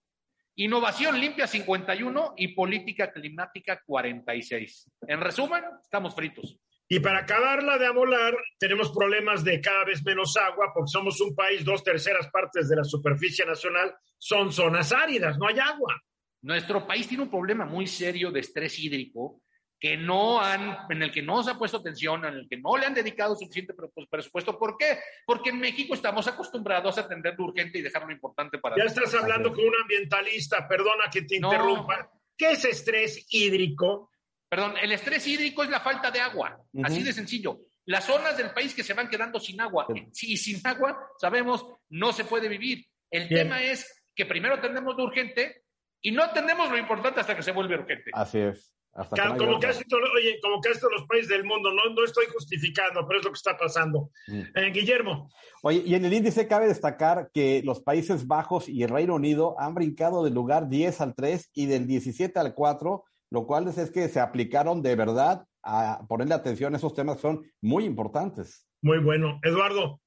Innovación 0.56 1.18
limpia 1.18 1.48
51 1.48 2.34
y 2.36 2.50
política 2.50 3.10
climática 3.10 3.82
46. 3.86 4.92
En 5.08 5.22
resumen, 5.22 5.64
estamos 5.82 6.14
fritos. 6.14 6.60
Y 6.94 7.00
para 7.00 7.20
acabarla 7.20 7.78
de 7.78 7.86
amolar, 7.86 8.36
tenemos 8.60 8.92
problemas 8.92 9.46
de 9.46 9.62
cada 9.62 9.86
vez 9.86 10.04
menos 10.04 10.36
agua, 10.36 10.74
porque 10.74 10.92
somos 10.92 11.22
un 11.22 11.34
país, 11.34 11.64
dos 11.64 11.86
terceras 11.86 12.28
partes 12.28 12.68
de 12.68 12.76
la 12.76 12.84
superficie 12.84 13.46
nacional 13.46 13.96
son 14.18 14.52
zonas 14.52 14.92
áridas, 14.92 15.38
no 15.38 15.48
hay 15.48 15.58
agua. 15.58 16.04
Nuestro 16.42 16.86
país 16.86 17.08
tiene 17.08 17.24
un 17.24 17.30
problema 17.30 17.64
muy 17.64 17.88
serio 17.88 18.30
de 18.30 18.42
estrés 18.42 18.78
hídrico 18.78 19.42
que 19.80 19.96
no 19.96 20.42
han, 20.42 20.80
en 20.90 21.02
el 21.02 21.14
que 21.14 21.22
no 21.22 21.42
se 21.42 21.52
ha 21.52 21.58
puesto 21.58 21.78
atención, 21.78 22.26
en 22.26 22.34
el 22.34 22.50
que 22.50 22.58
no 22.58 22.76
le 22.76 22.88
han 22.88 22.94
dedicado 22.94 23.38
suficiente 23.38 23.74
presupuesto. 24.10 24.60
¿Por 24.60 24.76
qué? 24.76 25.00
Porque 25.26 25.52
en 25.52 25.62
México 25.62 25.94
estamos 25.94 26.28
acostumbrados 26.28 26.98
a 26.98 27.02
atender 27.02 27.36
lo 27.38 27.46
urgente 27.46 27.80
y 27.80 27.84
dejar 27.84 28.04
lo 28.04 28.12
importante 28.12 28.58
para... 28.58 28.76
Ya 28.76 28.84
estás 28.84 29.14
hablando 29.14 29.54
con 29.54 29.64
un 29.64 29.76
ambientalista, 29.82 30.68
perdona 30.68 31.06
que 31.10 31.22
te 31.22 31.38
interrumpa. 31.38 32.12
¿Qué 32.36 32.52
es 32.52 32.66
estrés 32.66 33.28
hídrico? 33.30 34.11
Perdón, 34.52 34.74
el 34.82 34.92
estrés 34.92 35.26
hídrico 35.26 35.64
es 35.64 35.70
la 35.70 35.80
falta 35.80 36.12
de 36.12 36.20
agua, 36.20 36.60
así 36.84 37.02
de 37.04 37.14
sencillo. 37.14 37.62
Las 37.86 38.04
zonas 38.04 38.36
del 38.36 38.52
país 38.52 38.76
que 38.76 38.84
se 38.84 38.94
van 38.94 39.08
quedando 39.08 39.40
sin 39.40 39.62
agua, 39.62 39.88
y 40.14 40.36
sin 40.36 40.60
agua, 40.68 41.08
sabemos, 41.18 41.66
no 41.88 42.12
se 42.12 42.26
puede 42.26 42.50
vivir. 42.50 42.86
El 43.10 43.30
tema 43.30 43.64
es 43.64 44.10
que 44.14 44.26
primero 44.26 44.56
atendemos 44.56 44.98
lo 44.98 45.06
urgente 45.06 45.64
y 46.02 46.12
no 46.12 46.22
atendemos 46.22 46.70
lo 46.70 46.78
importante 46.78 47.22
hasta 47.22 47.34
que 47.34 47.44
se 47.44 47.54
vuelve 47.54 47.76
urgente. 47.76 48.12
Así 48.12 48.40
es. 48.40 48.76
como, 49.38 49.58
casi 49.58 49.86
oye, 50.18 50.38
como 50.42 50.60
casi 50.60 50.82
todos 50.82 50.96
los 50.98 51.08
países 51.08 51.30
del 51.30 51.46
mundo, 51.46 51.72
no, 51.72 51.86
no 51.94 52.04
estoy 52.04 52.26
justificando, 52.26 53.08
pero 53.08 53.20
es 53.20 53.26
lo 53.26 53.32
que 53.32 53.38
está 53.38 53.58
pasando. 53.58 54.10
Mm. 54.28 54.42
Eh, 54.54 54.72
Guillermo. 54.74 55.30
Oye, 55.64 55.82
y 55.86 55.96
en 55.96 56.04
el 56.04 56.12
índice 56.12 56.46
cabe 56.46 56.68
destacar 56.68 57.32
que 57.34 57.62
los 57.64 57.80
Países 57.80 58.28
Bajos 58.28 58.68
y 58.68 58.84
el 58.84 58.90
Reino 58.90 59.16
Unido 59.16 59.56
han 59.58 59.76
brincado 59.76 60.26
del 60.26 60.34
lugar 60.34 60.68
10 60.68 61.00
al 61.00 61.16
3 61.16 61.52
y 61.54 61.68
del 61.68 61.88
17 61.88 62.38
al 62.38 62.54
4, 62.54 63.06
lo 63.32 63.48
cual 63.48 63.68
es, 63.68 63.78
es 63.78 63.90
que 63.90 64.08
se 64.10 64.20
aplicaron 64.20 64.82
de 64.82 64.96
verdad 64.96 65.46
a 65.64 66.06
ponerle 66.08 66.36
atención 66.36 66.74
a 66.74 66.78
esos 66.78 66.94
temas 66.94 67.16
que 67.16 67.22
son 67.22 67.52
muy 67.62 67.86
importantes. 67.86 68.68
Muy 68.82 69.00
bueno. 69.00 69.40
Eduardo. 69.44 70.02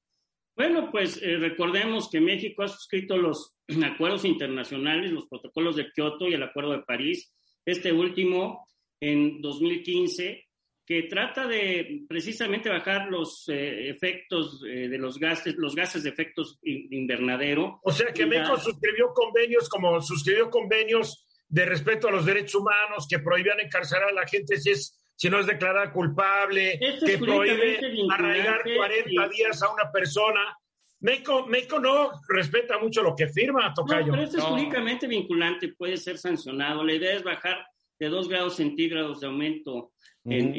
Bueno, 0.55 0.89
pues 0.89 1.21
eh, 1.21 1.37
recordemos 1.37 2.09
que 2.09 2.21
México 2.21 2.63
ha 2.63 2.67
suscrito 2.67 3.17
los 3.17 3.57
acuerdos 3.83 4.23
internacionales, 4.23 5.11
los 5.11 5.27
protocolos 5.27 5.75
de 5.75 5.91
Kioto 5.91 6.27
y 6.27 6.33
el 6.33 6.43
Acuerdo 6.43 6.71
de 6.71 6.83
París, 6.83 7.33
este 7.65 7.91
último 7.91 8.65
en 9.01 9.41
2015, 9.41 10.45
que 10.85 11.03
trata 11.03 11.47
de 11.47 12.05
precisamente 12.07 12.69
bajar 12.69 13.09
los 13.09 13.49
eh, 13.49 13.89
efectos 13.89 14.63
eh, 14.67 14.87
de 14.87 14.97
los 14.99 15.17
gases, 15.17 15.55
los 15.57 15.75
gases 15.75 16.03
de 16.03 16.11
efectos 16.11 16.59
invernadero. 16.61 17.79
O 17.83 17.91
sea 17.91 18.13
que 18.13 18.25
México 18.25 18.55
suscribió 18.57 19.07
convenios 19.13 19.67
como 19.67 19.99
suscribió 19.99 20.49
convenios 20.49 21.24
de 21.47 21.65
respeto 21.65 22.07
a 22.07 22.11
los 22.11 22.25
derechos 22.25 22.55
humanos 22.55 23.07
que 23.09 23.19
prohibían 23.19 23.59
encarcelar 23.59 24.09
a 24.09 24.13
la 24.13 24.27
gente 24.27 24.57
si 24.57 24.71
es 24.71 24.99
si 25.15 25.29
no 25.29 25.39
es 25.39 25.45
declarada 25.45 25.91
culpable, 25.91 26.79
que 27.05 27.17
prohíbe 27.17 27.79
arraigar 28.11 28.63
40 28.63 29.29
días 29.29 29.63
a 29.63 29.71
una 29.71 29.91
persona. 29.91 30.57
México, 30.99 31.45
México, 31.47 31.79
no 31.79 32.11
respeta 32.27 32.77
mucho 32.79 33.01
lo 33.01 33.15
que 33.15 33.27
firma, 33.27 33.73
Tocayo. 33.73 34.07
No, 34.07 34.11
pero 34.11 34.23
esto 34.23 34.37
es 34.39 34.43
únicamente 34.43 35.07
vinculante, 35.07 35.69
puede 35.69 35.97
ser 35.97 36.17
sancionado. 36.17 36.83
La 36.83 36.93
idea 36.93 37.13
es 37.13 37.23
bajar 37.23 37.65
de 37.97 38.09
2 38.09 38.27
grados 38.27 38.55
centígrados 38.55 39.21
de 39.21 39.27
aumento 39.27 39.93
en, 40.25 40.53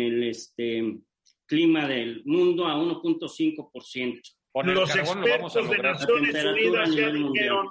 el 0.00 0.22
este, 0.24 0.98
clima 1.46 1.86
del 1.86 2.22
mundo 2.24 2.66
a 2.66 2.74
1.5%. 2.74 4.20
Los 4.64 4.96
expertos 4.96 5.70
de 5.70 5.78
Naciones 5.78 6.44
Unidas 6.44 6.94
ya 6.94 7.10
dijeron, 7.10 7.68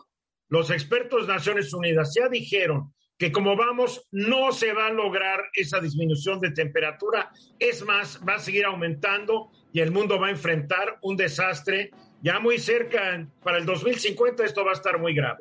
los 0.52 0.70
expertos 0.70 1.28
de 1.28 1.34
Naciones 1.34 1.74
Unidas 1.74 2.14
ya 2.14 2.28
dijeron 2.28 2.94
que 3.18 3.32
como 3.32 3.56
vamos, 3.56 4.06
no 4.12 4.52
se 4.52 4.74
va 4.74 4.88
a 4.88 4.92
lograr 4.92 5.40
esa 5.54 5.80
disminución 5.80 6.42
de 6.42 6.52
temperatura. 6.52 7.32
Es 7.58 7.86
más, 7.86 8.20
va 8.28 8.36
a 8.36 8.40
seguir 8.40 8.66
aumentando 8.66 9.50
y 9.72 9.80
el 9.80 9.92
mundo 9.92 10.20
va 10.20 10.28
a 10.28 10.32
enfrentar 10.32 10.98
un 11.04 11.16
desastre 11.16 11.92
ya 12.22 12.40
muy 12.42 12.58
cerca. 12.58 13.26
Para 13.42 13.60
el 13.60 13.66
2050 13.66 14.44
esto 14.44 14.66
va 14.66 14.72
a 14.72 14.74
estar 14.74 15.00
muy 15.00 15.14
grave. 15.14 15.40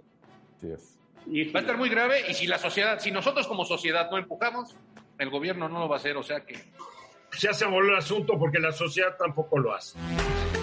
Va 0.63 1.59
a 1.59 1.61
estar 1.61 1.77
muy 1.77 1.89
grave 1.89 2.23
y 2.29 2.35
si 2.35 2.47
la 2.47 2.59
sociedad, 2.59 3.01
si 3.01 3.11
nosotros 3.11 3.49
como 3.49 3.65
sociedad 3.65 4.11
no 4.13 4.19
empujamos, 4.19 4.77
el 5.19 5.29
gobierno 5.29 5.69
no 5.69 5.81
lo 5.81 5.89
va 5.89 5.97
a 5.97 5.99
hacer. 5.99 6.17
O 6.19 6.23
sea 6.23 6.45
que 6.45 6.55
ya 7.37 7.53
se 7.53 7.67
volvió 7.67 7.91
el 7.91 7.99
asunto 7.99 8.39
porque 8.39 8.61
la 8.61 8.71
sociedad 8.71 9.17
tampoco 9.19 9.59
lo 9.59 9.75
hace. 9.75 9.99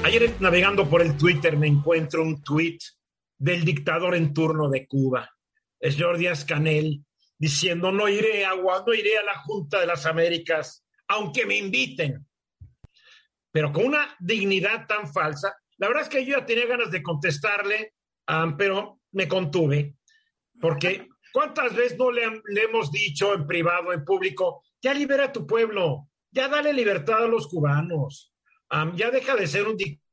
Ayer 0.05 0.31
navegando 0.39 0.87
por 0.87 1.01
el 1.01 1.17
Twitter 1.17 1.57
me 1.57 1.67
encuentro 1.67 2.21
un 2.21 2.41
tweet 2.43 2.77
del 3.37 3.63
dictador 3.63 4.15
en 4.15 4.33
turno 4.33 4.69
de 4.69 4.87
Cuba, 4.87 5.29
el 5.79 5.93
señor 5.93 6.17
Díaz 6.17 6.45
Canel, 6.45 7.05
diciendo 7.37 7.91
no 7.91 8.07
iré 8.07 8.45
a, 8.45 8.55
no 8.55 8.93
iré 8.93 9.17
a 9.17 9.23
la 9.23 9.37
Junta 9.39 9.79
de 9.79 9.87
las 9.87 10.05
Américas, 10.05 10.85
aunque 11.07 11.45
me 11.45 11.57
inviten. 11.57 12.25
Pero 13.51 13.71
con 13.71 13.85
una 13.85 14.15
dignidad 14.19 14.87
tan 14.87 15.11
falsa, 15.11 15.55
la 15.77 15.87
verdad 15.87 16.03
es 16.03 16.09
que 16.09 16.25
yo 16.25 16.37
ya 16.37 16.45
tenía 16.45 16.65
ganas 16.65 16.91
de 16.91 17.03
contestarle, 17.03 17.93
pero 18.57 18.99
me 19.11 19.27
contuve, 19.27 19.95
porque 20.59 21.07
¿cuántas 21.31 21.75
veces 21.75 21.97
no 21.97 22.11
le, 22.11 22.41
le 22.45 22.63
hemos 22.63 22.91
dicho 22.91 23.33
en 23.33 23.47
privado, 23.47 23.93
en 23.93 24.03
público, 24.03 24.63
ya 24.81 24.93
libera 24.93 25.25
a 25.25 25.31
tu 25.31 25.45
pueblo, 25.45 26.09
ya 26.31 26.47
dale 26.47 26.73
libertad 26.73 27.23
a 27.23 27.27
los 27.27 27.47
cubanos, 27.47 28.33
ya 28.95 29.11
deja 29.11 29.35
de 29.35 29.47
ser 29.47 29.67
un 29.67 29.77
dictador 29.77 30.06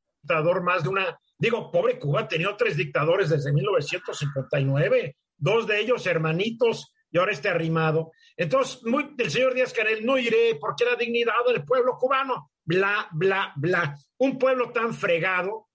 más 0.63 0.83
de 0.83 0.89
una, 0.89 1.19
digo, 1.37 1.71
pobre 1.71 1.99
Cuba 1.99 2.21
ha 2.21 2.27
tenido 2.27 2.55
tres 2.55 2.77
dictadores 2.77 3.29
desde 3.29 3.53
1959, 3.53 5.15
dos 5.37 5.67
de 5.67 5.79
ellos 5.79 6.05
hermanitos 6.07 6.93
y 7.11 7.17
ahora 7.17 7.31
este 7.31 7.49
arrimado. 7.49 8.11
Entonces, 8.35 8.83
muy, 8.83 9.15
el 9.17 9.31
señor 9.31 9.53
Díaz 9.53 9.73
Canel, 9.73 10.05
no 10.05 10.17
iré 10.17 10.57
porque 10.59 10.85
la 10.85 10.95
dignidad 10.95 11.45
del 11.47 11.63
pueblo 11.63 11.97
cubano, 11.97 12.51
bla, 12.63 13.07
bla, 13.11 13.53
bla. 13.55 13.97
Un 14.17 14.37
pueblo 14.37 14.71
tan 14.71 14.93
fregado, 14.93 15.67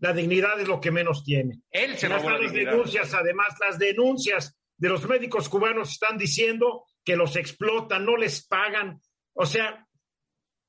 la 0.00 0.12
dignidad 0.12 0.60
es 0.60 0.68
lo 0.68 0.80
que 0.80 0.90
menos 0.90 1.24
tiene. 1.24 1.60
Él 1.70 1.96
se 1.96 2.08
las 2.08 2.22
denuncias, 2.52 3.14
además, 3.14 3.56
las 3.60 3.78
denuncias 3.78 4.58
de 4.76 4.88
los 4.88 5.08
médicos 5.08 5.48
cubanos 5.48 5.92
están 5.92 6.18
diciendo 6.18 6.84
que 7.04 7.16
los 7.16 7.36
explotan, 7.36 8.04
no 8.04 8.16
les 8.16 8.46
pagan. 8.46 9.00
O 9.34 9.46
sea, 9.46 9.86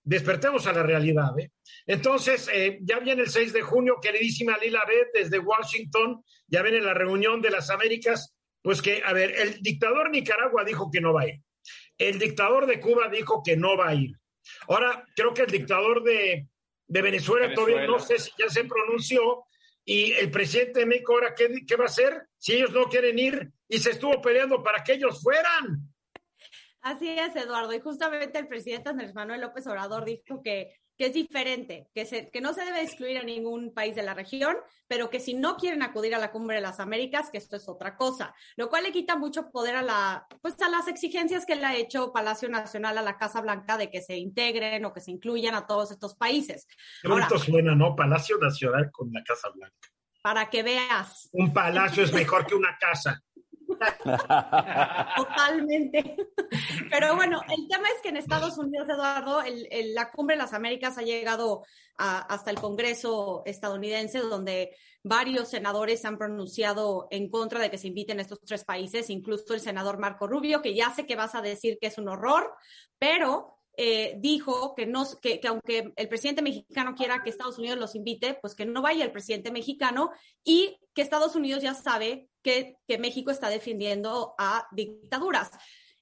despertemos 0.04 0.68
a 0.68 0.74
la 0.74 0.84
realidad. 0.84 1.38
¿eh? 1.40 1.52
Entonces, 1.86 2.50
eh, 2.54 2.80
ya 2.82 3.00
viene 3.00 3.24
el 3.24 3.30
6 3.30 3.54
de 3.54 3.62
junio, 3.62 4.00
queridísima 4.02 4.58
Lila 4.58 4.84
Beth, 4.88 5.10
desde 5.14 5.40
Washington, 5.40 6.24
ya 6.48 6.62
viene 6.62 6.82
la 6.82 6.94
reunión 6.94 7.42
de 7.42 7.52
las 7.52 7.70
Américas. 7.70 8.36
Pues 8.62 8.82
que, 8.82 9.02
a 9.04 9.12
ver, 9.12 9.32
el 9.32 9.62
dictador 9.62 10.10
Nicaragua 10.10 10.64
dijo 10.64 10.90
que 10.92 11.02
no 11.02 11.14
va 11.14 11.24
a 11.24 11.28
ir. 11.28 11.42
El 11.98 12.18
dictador 12.18 12.66
de 12.66 12.80
Cuba 12.80 13.10
dijo 13.10 13.42
que 13.44 13.58
no 13.58 13.78
va 13.78 13.90
a 13.90 13.96
ir. 13.96 14.12
Ahora, 14.68 15.06
creo 15.16 15.34
que 15.34 15.44
el 15.44 15.52
dictador 15.52 16.04
de, 16.04 16.48
Venezuela, 16.88 17.54
todavía 17.54 17.88
no 17.88 18.00
sé 18.00 18.20
si 18.20 18.32
ya 18.38 18.50
se 18.50 18.64
pronunció. 18.66 19.46
Y 19.86 20.14
el 20.14 20.32
presidente 20.32 20.80
de 20.80 20.86
México, 20.86 21.14
ahora, 21.14 21.34
¿qué, 21.36 21.50
¿qué 21.68 21.76
va 21.76 21.84
a 21.84 21.88
hacer 21.88 22.28
si 22.38 22.54
ellos 22.54 22.72
no 22.72 22.86
quieren 22.86 23.20
ir? 23.20 23.52
Y 23.68 23.80
se 23.80 23.92
estuvo 23.92 24.22
peleando 24.22 24.64
para 24.64 24.82
que 24.82 24.94
ellos 24.94 25.22
fueran. 25.22 25.93
Así 26.84 27.08
es, 27.10 27.34
Eduardo. 27.38 27.74
Y 27.74 27.80
justamente 27.80 28.38
el 28.38 28.48
presidente 28.48 28.90
Andrés 28.90 29.16
Manuel 29.16 29.40
López 29.40 29.66
Obrador 29.68 30.04
dijo 30.04 30.42
que, 30.44 30.76
que 30.98 31.06
es 31.06 31.14
diferente, 31.14 31.90
que, 31.96 32.06
se, 32.06 32.30
que 32.30 32.42
no 32.42 32.54
se 32.54 32.66
debe 32.66 32.82
excluir 32.82 33.18
a 33.18 33.24
ningún 33.24 33.74
país 33.74 33.96
de 33.96 34.04
la 34.04 34.14
región, 34.14 34.58
pero 34.86 35.10
que 35.10 35.22
si 35.22 35.34
no 35.34 35.56
quieren 35.56 35.82
acudir 35.82 36.14
a 36.14 36.20
la 36.20 36.32
Cumbre 36.32 36.58
de 36.58 36.62
las 36.62 36.82
Américas, 36.82 37.30
que 37.32 37.38
esto 37.38 37.56
es 37.56 37.70
otra 37.70 37.96
cosa, 37.96 38.36
lo 38.58 38.70
cual 38.70 38.84
le 38.84 38.92
quita 38.92 39.16
mucho 39.16 39.50
poder 39.50 39.78
a, 39.78 39.82
la, 39.82 40.28
pues 40.42 40.62
a 40.62 40.68
las 40.68 40.90
exigencias 40.90 41.46
que 41.46 41.56
le 41.56 41.66
ha 41.66 41.76
hecho 41.76 42.12
Palacio 42.12 42.50
Nacional 42.50 42.98
a 42.98 43.02
la 43.02 43.18
Casa 43.18 43.40
Blanca 43.40 43.78
de 43.78 43.90
que 43.90 44.02
se 44.02 44.18
integren 44.18 44.84
o 44.84 44.92
que 44.92 45.00
se 45.00 45.12
incluyan 45.12 45.56
a 45.56 45.66
todos 45.66 45.90
estos 45.92 46.16
países. 46.16 46.68
Qué 47.02 47.08
bonito 47.08 47.40
suena, 47.40 47.74
¿no? 47.76 47.96
Palacio 47.96 48.38
Nacional 48.40 48.92
con 48.92 49.10
la 49.14 49.24
Casa 49.24 49.50
Blanca. 49.56 49.88
Para 50.22 50.50
que 50.50 50.64
veas. 50.64 51.30
Un 51.32 51.54
palacio 51.54 52.04
es 52.04 52.14
mejor 52.14 52.46
que 52.46 52.56
una 52.56 52.78
casa. 52.78 53.22
Totalmente. 55.18 56.16
Pero 56.90 57.16
bueno, 57.16 57.42
el 57.50 57.68
tema 57.68 57.88
es 57.96 58.02
que 58.02 58.10
en 58.10 58.18
Estados 58.18 58.58
Unidos, 58.58 58.88
Eduardo, 58.90 59.42
la 59.94 60.12
cumbre 60.12 60.36
de 60.36 60.42
las 60.42 60.54
Américas 60.54 60.98
ha 60.98 61.02
llegado 61.02 61.64
hasta 61.98 62.52
el 62.52 62.60
Congreso 62.60 63.44
estadounidense, 63.46 64.20
donde 64.20 64.76
varios 65.04 65.50
senadores 65.50 66.06
han 66.06 66.18
pronunciado 66.18 67.08
en 67.12 67.30
contra 67.30 67.60
de 67.60 67.70
que 67.70 67.78
se 67.78 67.88
inviten 67.88 68.20
estos 68.20 68.40
tres 68.46 68.64
países, 68.64 69.10
incluso 69.10 69.54
el 69.54 69.60
senador 69.60 70.00
Marco 70.00 70.28
Rubio, 70.28 70.62
que 70.62 70.74
ya 70.74 70.92
sé 70.92 71.06
que 71.06 71.16
vas 71.16 71.36
a 71.36 71.42
decir 71.42 71.78
que 71.80 71.88
es 71.88 71.98
un 71.98 72.08
horror, 72.08 72.52
pero 72.98 73.63
eh, 73.76 74.16
dijo 74.20 74.76
que, 74.76 74.86
no, 74.86 75.04
que, 75.20 75.40
que, 75.40 75.48
aunque 75.48 75.94
el 75.96 76.08
presidente 76.08 76.42
mexicano 76.44 76.94
quiera 76.96 77.24
que 77.24 77.30
Estados 77.30 77.58
Unidos 77.58 77.80
los 77.80 77.96
invite, 77.96 78.36
pues 78.36 78.54
que 78.54 78.66
no 78.66 78.82
vaya 78.82 79.04
el 79.04 79.12
presidente 79.12 79.52
mexicano 79.52 80.12
y 80.44 80.78
que 80.94 81.02
Estados 81.02 81.36
Unidos 81.36 81.64
ya 81.64 81.74
sabe 81.74 82.30
que, 82.44 82.78
México 83.00 83.32
está 83.32 83.50
defendiendo 83.50 84.36
a 84.38 84.68
dictaduras. 84.72 85.52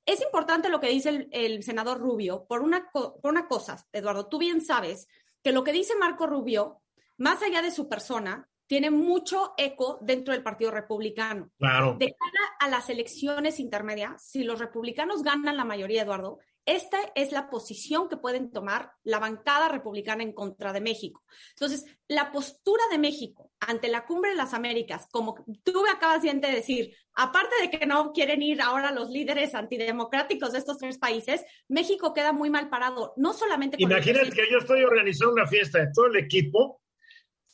Es 0.05 0.21
importante 0.21 0.67
lo 0.67 0.81
que 0.81 0.89
dice 0.89 1.29
el, 1.31 1.63
senador 1.63 1.99
Rubio 1.99 2.45
por 2.45 2.61
una, 2.61 2.89
por 2.91 3.19
una 3.23 3.47
cosa, 3.47 3.85
Eduardo, 3.93 4.27
tú 4.27 4.37
bien 4.37 4.61
sabes 4.61 5.07
que 5.41 5.53
lo 5.53 5.63
que 5.63 5.71
dice 5.71 5.95
Marco 5.95 6.27
Rubio, 6.27 6.81
más 7.17 7.41
allá 7.41 7.61
de 7.61 7.71
su 7.71 7.87
persona, 7.87 8.49
tiene 8.67 8.89
mucho 8.89 9.53
eco 9.57 9.99
dentro 10.01 10.33
del 10.33 10.43
Partido 10.43 10.71
Republicano. 10.71 11.51
Claro. 11.57 11.95
De 11.99 12.13
cara 12.13 12.55
a 12.59 12.69
las 12.69 12.89
elecciones 12.89 13.59
intermedias, 13.59 14.23
si 14.23 14.43
los 14.43 14.59
republicanos 14.59 15.23
ganan 15.23 15.57
la 15.57 15.65
mayoría, 15.65 16.03
Eduardo, 16.03 16.39
esta 16.65 16.97
es 17.15 17.31
la 17.31 17.49
posición 17.49 18.07
que 18.07 18.17
pueden 18.17 18.51
tomar 18.51 18.91
la 19.03 19.19
bancada 19.19 19.67
republicana 19.69 20.23
en 20.23 20.33
contra 20.33 20.73
de 20.73 20.81
México. 20.81 21.23
Entonces, 21.51 21.85
la 22.07 22.31
postura 22.31 22.83
de 22.91 22.97
México 22.97 23.51
ante 23.59 23.89
la 23.89 24.05
cumbre 24.05 24.31
de 24.31 24.37
las 24.37 24.53
Américas, 24.53 25.07
como 25.11 25.35
tú 25.63 25.83
acabas 25.87 26.21
de 26.21 26.33
decir, 26.33 26.95
aparte 27.13 27.55
de 27.61 27.69
que 27.69 27.85
no 27.85 28.11
quieren 28.11 28.41
ir 28.41 28.61
ahora 28.61 28.91
los 28.91 29.09
líderes 29.09 29.55
antidemocráticos 29.55 30.51
de 30.51 30.59
estos 30.59 30.77
tres 30.77 30.97
países, 30.97 31.43
México 31.67 32.13
queda 32.13 32.33
muy 32.33 32.49
mal 32.49 32.69
parado, 32.69 33.13
no 33.17 33.33
solamente 33.33 33.77
Imagínate 33.79 34.31
que 34.31 34.51
yo 34.51 34.57
estoy 34.59 34.83
organizando 34.83 35.33
una 35.33 35.47
fiesta 35.47 35.79
de 35.79 35.91
todo 35.93 36.07
el 36.07 36.17
equipo 36.17 36.80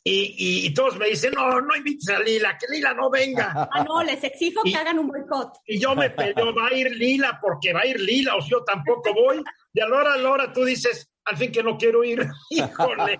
y, 0.04 0.72
todos 0.74 0.96
me 0.96 1.08
dicen, 1.08 1.34
no, 1.34 1.60
no 1.60 1.76
invites 1.76 2.08
a 2.08 2.20
Lila, 2.20 2.56
que 2.56 2.66
Lila 2.72 2.94
no 2.94 3.10
venga. 3.10 3.68
Ah, 3.70 3.84
no, 3.84 4.02
les 4.02 4.22
exijo 4.24 4.62
que 4.62 4.74
hagan 4.74 4.98
un 4.98 5.08
boicot. 5.08 5.58
Y 5.66 5.78
yo 5.78 5.94
me 5.94 6.10
peleo, 6.10 6.54
va 6.54 6.68
a 6.68 6.74
ir 6.74 6.90
Lila 6.96 7.38
porque 7.42 7.72
va 7.72 7.80
a 7.80 7.86
ir 7.86 8.00
Lila, 8.00 8.36
o 8.36 8.40
si 8.40 8.50
yo 8.50 8.64
tampoco 8.64 9.12
voy. 9.12 9.42
Y 9.72 9.80
a 9.80 9.88
la 9.88 9.96
hora, 9.96 10.14
a 10.14 10.18
la 10.18 10.30
hora 10.30 10.52
tú 10.52 10.64
dices, 10.64 11.10
al 11.24 11.36
fin 11.36 11.52
que 11.52 11.62
no 11.62 11.76
quiero 11.76 12.04
ir. 12.04 12.26
Híjole. 12.50 13.18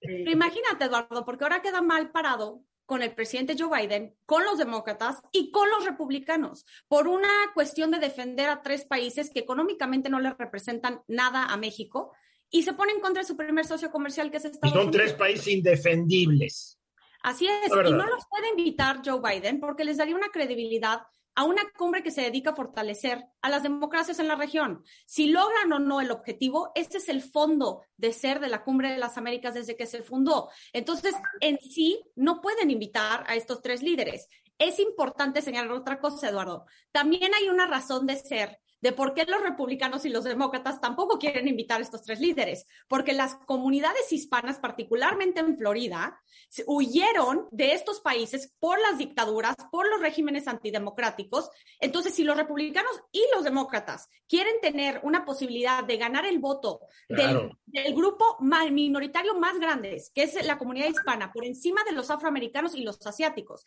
Pero 0.00 0.30
imagínate, 0.30 0.86
Eduardo, 0.86 1.24
porque 1.24 1.44
ahora 1.44 1.62
queda 1.62 1.82
mal 1.82 2.10
parado 2.10 2.62
con 2.86 3.02
el 3.02 3.12
presidente 3.14 3.56
Joe 3.58 3.80
Biden, 3.80 4.16
con 4.24 4.44
los 4.44 4.58
demócratas 4.58 5.20
y 5.32 5.50
con 5.50 5.68
los 5.70 5.84
republicanos, 5.84 6.64
por 6.88 7.08
una 7.08 7.28
cuestión 7.52 7.90
de 7.90 7.98
defender 7.98 8.48
a 8.48 8.62
tres 8.62 8.84
países 8.84 9.30
que 9.30 9.40
económicamente 9.40 10.08
no 10.08 10.20
le 10.20 10.32
representan 10.32 11.02
nada 11.08 11.46
a 11.46 11.56
México 11.56 12.12
y 12.50 12.62
se 12.62 12.72
pone 12.72 12.92
en 12.92 13.00
contra 13.00 13.22
de 13.22 13.28
su 13.28 13.36
primer 13.36 13.66
socio 13.66 13.90
comercial, 13.90 14.30
que 14.30 14.38
es 14.38 14.44
Estados 14.44 14.74
Unidos. 14.74 14.84
Son 14.84 14.92
tres 14.92 15.12
países 15.14 15.48
indefendibles. 15.48 16.78
Así 17.22 17.46
es, 17.46 17.72
y 17.72 17.92
no 17.92 18.06
los 18.06 18.24
puede 18.30 18.50
invitar 18.50 19.00
Joe 19.04 19.20
Biden 19.20 19.58
porque 19.58 19.84
les 19.84 19.96
daría 19.96 20.14
una 20.14 20.28
credibilidad 20.28 21.00
a 21.36 21.44
una 21.44 21.62
cumbre 21.76 22.02
que 22.02 22.10
se 22.10 22.22
dedica 22.22 22.50
a 22.50 22.54
fortalecer 22.54 23.24
a 23.42 23.50
las 23.50 23.62
democracias 23.62 24.18
en 24.18 24.28
la 24.28 24.36
región. 24.36 24.82
Si 25.04 25.26
logran 25.26 25.70
o 25.72 25.78
no 25.78 26.00
el 26.00 26.10
objetivo, 26.10 26.72
este 26.74 26.96
es 26.96 27.08
el 27.10 27.20
fondo 27.20 27.82
de 27.96 28.12
ser 28.12 28.40
de 28.40 28.48
la 28.48 28.64
Cumbre 28.64 28.90
de 28.90 28.98
las 28.98 29.18
Américas 29.18 29.52
desde 29.52 29.76
que 29.76 29.86
se 29.86 30.02
fundó. 30.02 30.48
Entonces, 30.72 31.14
en 31.40 31.58
sí, 31.58 32.00
no 32.14 32.40
pueden 32.40 32.70
invitar 32.70 33.24
a 33.28 33.34
estos 33.36 33.60
tres 33.60 33.82
líderes. 33.82 34.28
Es 34.58 34.78
importante 34.78 35.42
señalar 35.42 35.72
otra 35.72 36.00
cosa, 36.00 36.30
Eduardo. 36.30 36.64
También 36.90 37.34
hay 37.34 37.50
una 37.50 37.66
razón 37.66 38.06
de 38.06 38.16
ser 38.16 38.58
de 38.86 38.92
por 38.92 39.14
qué 39.14 39.24
los 39.24 39.42
republicanos 39.42 40.04
y 40.04 40.10
los 40.10 40.22
demócratas 40.22 40.80
tampoco 40.80 41.18
quieren 41.18 41.48
invitar 41.48 41.80
a 41.80 41.82
estos 41.82 42.04
tres 42.04 42.20
líderes, 42.20 42.68
porque 42.86 43.14
las 43.14 43.34
comunidades 43.34 44.12
hispanas, 44.12 44.60
particularmente 44.60 45.40
en 45.40 45.58
Florida, 45.58 46.22
huyeron 46.68 47.48
de 47.50 47.72
estos 47.72 48.00
países 48.00 48.54
por 48.60 48.78
las 48.78 48.96
dictaduras, 48.96 49.56
por 49.72 49.88
los 49.88 50.00
regímenes 50.00 50.46
antidemocráticos. 50.46 51.50
Entonces, 51.80 52.14
si 52.14 52.22
los 52.22 52.36
republicanos 52.36 52.92
y 53.10 53.24
los 53.34 53.42
demócratas 53.42 54.08
quieren 54.28 54.54
tener 54.62 55.00
una 55.02 55.24
posibilidad 55.24 55.82
de 55.82 55.96
ganar 55.96 56.24
el 56.24 56.38
voto 56.38 56.78
del, 57.08 57.50
grupo 57.92 58.38
minoritario 58.40 59.34
más 59.34 59.58
grande, 59.58 60.00
que 60.14 60.22
es 60.22 60.46
la 60.46 60.58
comunidad 60.58 60.88
hispana, 60.88 61.32
por 61.32 61.44
encima 61.44 61.82
de 61.82 61.92
los 61.92 62.08
afroamericanos 62.08 62.76
y 62.76 62.84
los 62.84 63.04
asiáticos, 63.04 63.64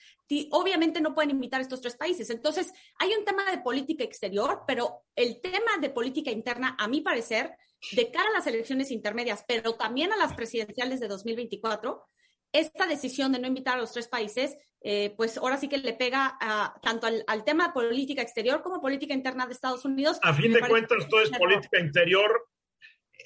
obviamente 0.51 1.01
no 1.01 1.13
pueden 1.13 1.31
invitar 1.31 1.59
a 1.59 1.63
estos 1.63 1.81
tres 1.81 1.97
países. 1.97 2.29
Entonces, 2.29 2.71
hay 2.97 3.11
un 3.13 3.25
tema 3.25 3.51
de 3.51 3.57
política 3.57 4.05
exterior, 4.05 4.63
pero 4.65 5.01
el 5.19 5.41
tema 5.41 5.77
de 5.81 5.89
política 5.89 6.31
interna, 6.31 6.77
a 6.79 6.87
mi 6.87 7.01
parecer, 7.01 7.51
de 7.91 8.09
cara 8.09 8.29
a 8.29 8.37
las 8.37 8.47
elecciones 8.47 8.89
intermedias, 8.89 9.43
pero 9.45 9.73
también 9.73 10.13
a 10.13 10.17
las 10.17 10.33
presidenciales 10.33 11.01
de 11.01 11.09
2024, 11.09 12.01
esta 12.53 12.87
decisión 12.87 13.33
de 13.33 13.39
no 13.39 13.47
invitar 13.47 13.77
a 13.77 13.81
los 13.81 13.91
tres 13.91 14.07
países, 14.07 14.55
eh, 14.81 15.13
pues 15.17 15.37
ahora 15.37 15.57
sí 15.57 15.67
que 15.67 15.77
le 15.77 15.91
pega 15.91 16.37
tanto 16.81 17.05
al, 17.05 17.43
tema 17.43 17.67
de 17.67 17.73
política 17.73 18.21
exterior 18.21 18.61
como 18.61 18.81
política 18.81 19.13
interna 19.13 19.45
de 19.45 19.51
Estados 19.51 19.83
Unidos. 19.83 20.19
A 20.23 20.33
fin 20.33 20.53
de 20.53 20.61
cuentas, 20.61 21.05
todo 21.09 21.21
es 21.21 21.31
política 21.31 21.81
interior. 21.81 22.47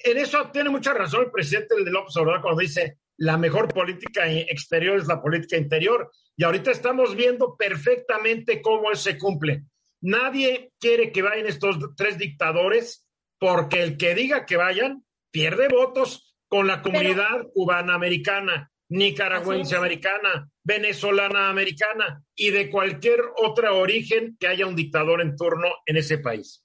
En 0.02 0.18
eso 0.18 0.50
tiene 0.50 0.70
mucha 0.70 0.94
razón 0.94 1.26
el 1.26 1.30
presidente 1.30 1.76
de 1.76 1.90
López 1.92 2.16
Obrador 2.16 2.42
cuando 2.42 2.60
dice 2.60 2.98
la 3.18 3.38
mejor 3.38 3.72
política 3.72 4.28
exterior 4.28 4.98
es 4.98 5.06
la 5.06 5.22
política 5.22 5.56
interior. 5.56 6.10
Y 6.36 6.42
ahorita 6.42 6.72
estamos 6.72 7.14
viendo 7.14 7.56
perfectamente 7.56 8.60
cómo 8.60 8.92
se 8.96 9.16
cumple. 9.16 9.62
Nadie 10.04 10.70
quiere 10.78 11.12
que 11.12 11.22
vayan 11.22 11.46
estos 11.46 11.78
tres 11.96 12.18
dictadores 12.18 13.06
porque 13.38 13.82
el 13.82 13.96
que 13.96 14.14
diga 14.14 14.44
que 14.44 14.58
vayan 14.58 15.02
pierde 15.30 15.68
votos 15.68 16.36
con 16.46 16.66
la 16.66 16.82
comunidad 16.82 17.46
cubana 17.54 17.94
americana, 17.94 18.70
nicaragüense 18.90 19.76
americana, 19.76 20.50
venezolana 20.62 21.48
americana 21.48 22.22
y 22.34 22.50
de 22.50 22.70
cualquier 22.70 23.22
otro 23.38 23.78
origen 23.78 24.36
que 24.38 24.46
haya 24.46 24.66
un 24.66 24.76
dictador 24.76 25.22
en 25.22 25.36
turno 25.36 25.68
en 25.86 25.96
ese 25.96 26.18
país. 26.18 26.63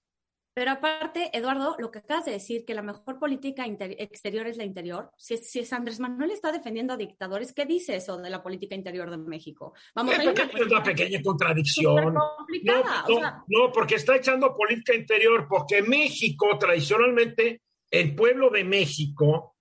Pero 0.54 0.72
aparte, 0.72 1.30
Eduardo, 1.38 1.76
lo 1.80 1.92
que 1.92 2.00
acabas 2.00 2.26
de 2.26 2.32
decir, 2.32 2.66
que 2.66 2.74
la 2.74 2.82
mejor 2.82 3.20
política 3.20 3.66
exterior 3.66 4.48
es 4.48 4.58
la 4.58 4.66
interior, 4.66 5.12
si 5.16 5.38
si 5.38 5.60
es, 5.60 5.72
Andrés 5.72 6.00
Manuel 6.00 6.32
está 6.32 6.52
defendiendo 6.52 6.94
a 6.94 6.98
dictadores, 6.98 7.54
¿qué 7.54 7.66
dice 7.66 7.96
eso 7.96 8.18
de 8.18 8.30
la 8.30 8.42
política 8.42 8.76
interior 8.76 9.10
de 9.10 9.18
México? 9.18 9.74
Vamos 9.96 10.16
es, 10.16 10.26
pequeña, 10.26 10.52
es 10.54 10.66
una 10.66 10.84
pequeña 10.84 11.22
contradicción. 11.22 12.14
No, 12.14 12.36
no, 12.64 12.84
o 13.08 13.20
sea, 13.20 13.44
no, 13.48 13.72
porque 13.72 13.96
está 13.96 14.16
echando 14.16 14.56
política 14.56 14.96
interior, 14.96 15.48
porque 15.48 15.82
México, 15.82 16.58
tradicionalmente, 16.58 17.62
el 17.92 18.16
pueblo 18.16 18.50
de 18.50 18.64
México, 18.64 19.56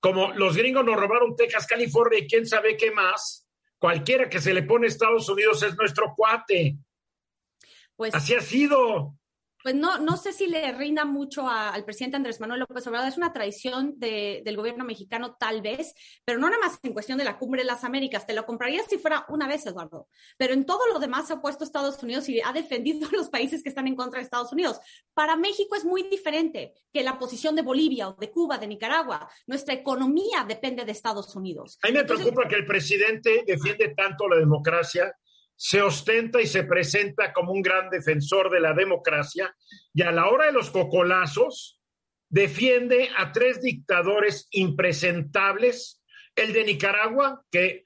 como 0.00 0.32
los 0.32 0.56
gringos 0.56 0.84
nos 0.84 0.96
robaron 0.96 1.36
Texas, 1.36 1.66
California 1.66 2.20
y 2.20 2.26
quién 2.26 2.46
sabe 2.46 2.76
qué 2.76 2.90
más, 2.90 3.46
cualquiera 3.78 4.28
que 4.28 4.40
se 4.40 4.54
le 4.54 4.62
pone 4.62 4.86
a 4.86 4.88
Estados 4.88 5.28
Unidos 5.28 5.62
es 5.62 5.76
nuestro 5.76 6.14
cuate. 6.16 6.76
Pues, 7.96 8.14
Así 8.14 8.34
ha 8.34 8.40
sido 8.40 9.19
pues 9.62 9.74
no, 9.74 9.98
no 9.98 10.16
sé 10.16 10.32
si 10.32 10.46
le 10.46 10.72
rinda 10.72 11.04
mucho 11.04 11.48
al 11.48 11.84
presidente 11.84 12.16
Andrés 12.16 12.40
Manuel 12.40 12.60
López 12.60 12.86
Obrador. 12.86 13.08
Es 13.08 13.16
una 13.16 13.32
traición 13.32 13.94
del 13.98 14.56
gobierno 14.56 14.84
mexicano, 14.84 15.36
tal 15.38 15.62
vez, 15.62 15.94
pero 16.24 16.38
no 16.38 16.48
nada 16.48 16.60
más 16.62 16.78
en 16.82 16.92
cuestión 16.92 17.18
de 17.18 17.24
la 17.24 17.38
cumbre 17.38 17.62
de 17.62 17.66
las 17.66 17.84
Américas. 17.84 18.26
Te 18.26 18.34
lo 18.34 18.46
compraría 18.46 18.82
si 18.88 18.98
fuera 18.98 19.26
una 19.28 19.46
vez, 19.46 19.66
Eduardo. 19.66 20.08
Pero 20.36 20.54
en 20.54 20.64
todo 20.64 20.86
lo 20.92 20.98
demás 20.98 21.26
se 21.26 21.34
ha 21.34 21.40
puesto 21.40 21.64
Estados 21.64 22.02
Unidos 22.02 22.28
y 22.28 22.40
ha 22.40 22.52
defendido 22.52 23.06
a 23.08 23.10
los 23.16 23.28
países 23.28 23.62
que 23.62 23.68
están 23.68 23.86
en 23.86 23.96
contra 23.96 24.18
de 24.18 24.24
Estados 24.24 24.52
Unidos. 24.52 24.80
Para 25.14 25.36
México 25.36 25.76
es 25.76 25.84
muy 25.84 26.04
diferente 26.04 26.72
que 26.92 27.02
la 27.02 27.18
posición 27.18 27.54
de 27.54 27.62
Bolivia 27.62 28.08
o 28.08 28.14
de 28.14 28.30
Cuba, 28.30 28.58
de 28.58 28.66
Nicaragua. 28.66 29.28
Nuestra 29.46 29.74
economía 29.74 30.44
depende 30.46 30.84
de 30.84 30.92
Estados 30.92 31.34
Unidos. 31.36 31.78
A 31.82 31.88
mí 31.88 31.94
me 31.94 32.04
preocupa 32.04 32.48
que 32.48 32.56
el 32.56 32.66
presidente 32.66 33.44
defiende 33.46 33.94
tanto 33.96 34.28
la 34.28 34.36
democracia 34.36 35.14
se 35.62 35.82
ostenta 35.82 36.40
y 36.40 36.46
se 36.46 36.64
presenta 36.64 37.34
como 37.34 37.52
un 37.52 37.60
gran 37.60 37.90
defensor 37.90 38.48
de 38.48 38.60
la 38.60 38.72
democracia 38.72 39.54
y 39.92 40.00
a 40.00 40.10
la 40.10 40.30
hora 40.30 40.46
de 40.46 40.52
los 40.52 40.70
cocolazos 40.70 41.78
defiende 42.30 43.10
a 43.14 43.30
tres 43.30 43.60
dictadores 43.60 44.48
impresentables, 44.52 46.02
el 46.34 46.54
de 46.54 46.64
Nicaragua, 46.64 47.44
que 47.50 47.84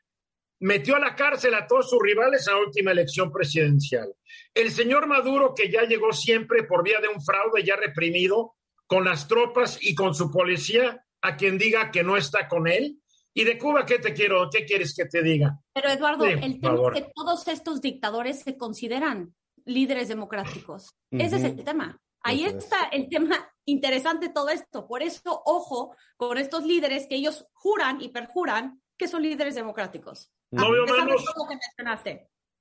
metió 0.61 0.95
a 0.95 1.01
la 1.01 1.17
cárcel 1.17 1.55
a 1.55 1.67
todos 1.67 1.91
sus 1.91 2.01
rivales 2.01 2.47
la 2.47 2.59
última 2.59 2.93
elección 2.93 3.33
presidencial, 3.33 4.15
el 4.55 4.71
señor 4.71 5.09
Maduro, 5.09 5.53
que 5.53 5.69
ya 5.69 5.83
llegó 5.83 6.13
siempre 6.13 6.63
por 6.63 6.85
vía 6.85 7.01
de 7.01 7.09
un 7.09 7.21
fraude 7.25 7.65
ya 7.65 7.75
reprimido 7.75 8.55
con 8.87 9.05
las 9.05 9.27
tropas 9.27 9.81
y 9.83 9.97
con 9.97 10.15
su 10.15 10.31
policía, 10.31 11.05
a 11.23 11.37
quien 11.37 11.59
diga 11.59 11.91
que 11.91 12.05
no 12.05 12.17
está 12.17 12.47
con 12.47 12.69
él, 12.69 13.01
¿Y 13.35 13.45
de 13.45 13.59
Cuba 13.59 13.85
qué 13.85 13.99
te 13.99 14.15
quiero? 14.15 14.49
¿Qué 14.49 14.65
quieres 14.65 14.95
que 14.95 15.07
te 15.07 15.23
diga? 15.23 15.59
Pero 15.73 15.89
Eduardo, 15.89 16.25
el 16.25 16.61
tema 16.61 16.93
es 16.95 17.03
que 17.03 17.11
todos 17.15 17.49
estos 17.49 17.81
dictadores 17.81 18.41
se 18.41 18.57
consideran 18.57 19.35
líderes 19.65 20.09
democráticos. 20.09 20.95
Ese 21.11 21.37
es 21.37 21.45
el 21.45 21.65
tema. 21.65 21.99
Ahí 22.21 22.45
está 22.45 22.85
el 22.93 23.09
tema 23.09 23.53
interesante 23.67 24.29
todo 24.29 24.49
esto. 24.49 24.87
Por 24.87 25.03
eso, 25.03 25.43
ojo 25.45 25.97
con 26.17 26.39
estos 26.39 26.65
líderes 26.65 27.07
que 27.09 27.17
ellos 27.17 27.47
juran 27.53 28.01
y 28.01 28.09
perjuran 28.09 28.81
que 28.97 29.09
son 29.09 29.23
líderes 29.23 29.57
democráticos. 29.57 30.31
No 30.51 30.71
veo 30.71 30.87
manos. 30.87 31.25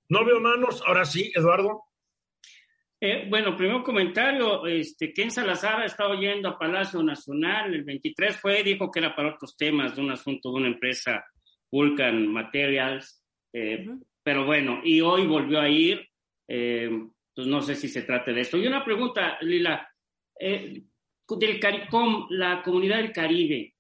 No 0.10 0.26
veo 0.26 0.40
manos. 0.40 0.84
Ahora 0.88 1.06
sí, 1.06 1.32
Eduardo. 1.36 1.84
Eh, 3.06 3.28
bueno, 3.30 3.58
primer 3.58 3.84
comentario, 3.84 4.66
este, 4.66 5.12
Ken 5.12 5.30
Salazar 5.30 5.82
ha 5.82 5.86
estado 5.86 6.14
yendo 6.14 6.48
a 6.48 6.58
Palacio 6.58 7.04
Nacional, 7.04 7.74
el 7.74 7.84
23 7.84 8.38
fue, 8.38 8.64
dijo 8.64 8.90
que 8.90 9.00
era 9.00 9.14
para 9.14 9.34
otros 9.34 9.58
temas, 9.58 9.94
de 9.94 10.02
un 10.04 10.12
asunto 10.12 10.50
de 10.50 10.56
una 10.56 10.68
empresa, 10.70 11.22
Vulcan 11.70 12.26
Materials, 12.30 13.22
eh, 13.52 13.90
pero 14.24 14.46
bueno, 14.46 14.80
y 14.86 15.02
hoy 15.02 15.28
volvió 15.28 15.60
a 15.60 15.68
ir, 15.68 16.08
eh, 16.48 16.90
pues 17.36 17.46
no 17.46 17.62
sé 17.62 17.76
si 17.76 17.90
se 17.90 18.04
trate 18.04 18.32
de 18.32 18.40
esto. 18.40 18.56
Y 18.56 18.68
una 18.68 18.86
pregunta, 18.86 19.38
Lila, 19.42 19.86
del 20.40 21.60
CARICOM, 21.60 22.28
la 22.30 22.64
comunidad 22.64 23.00
del 23.00 23.12
Caribe, 23.12 23.76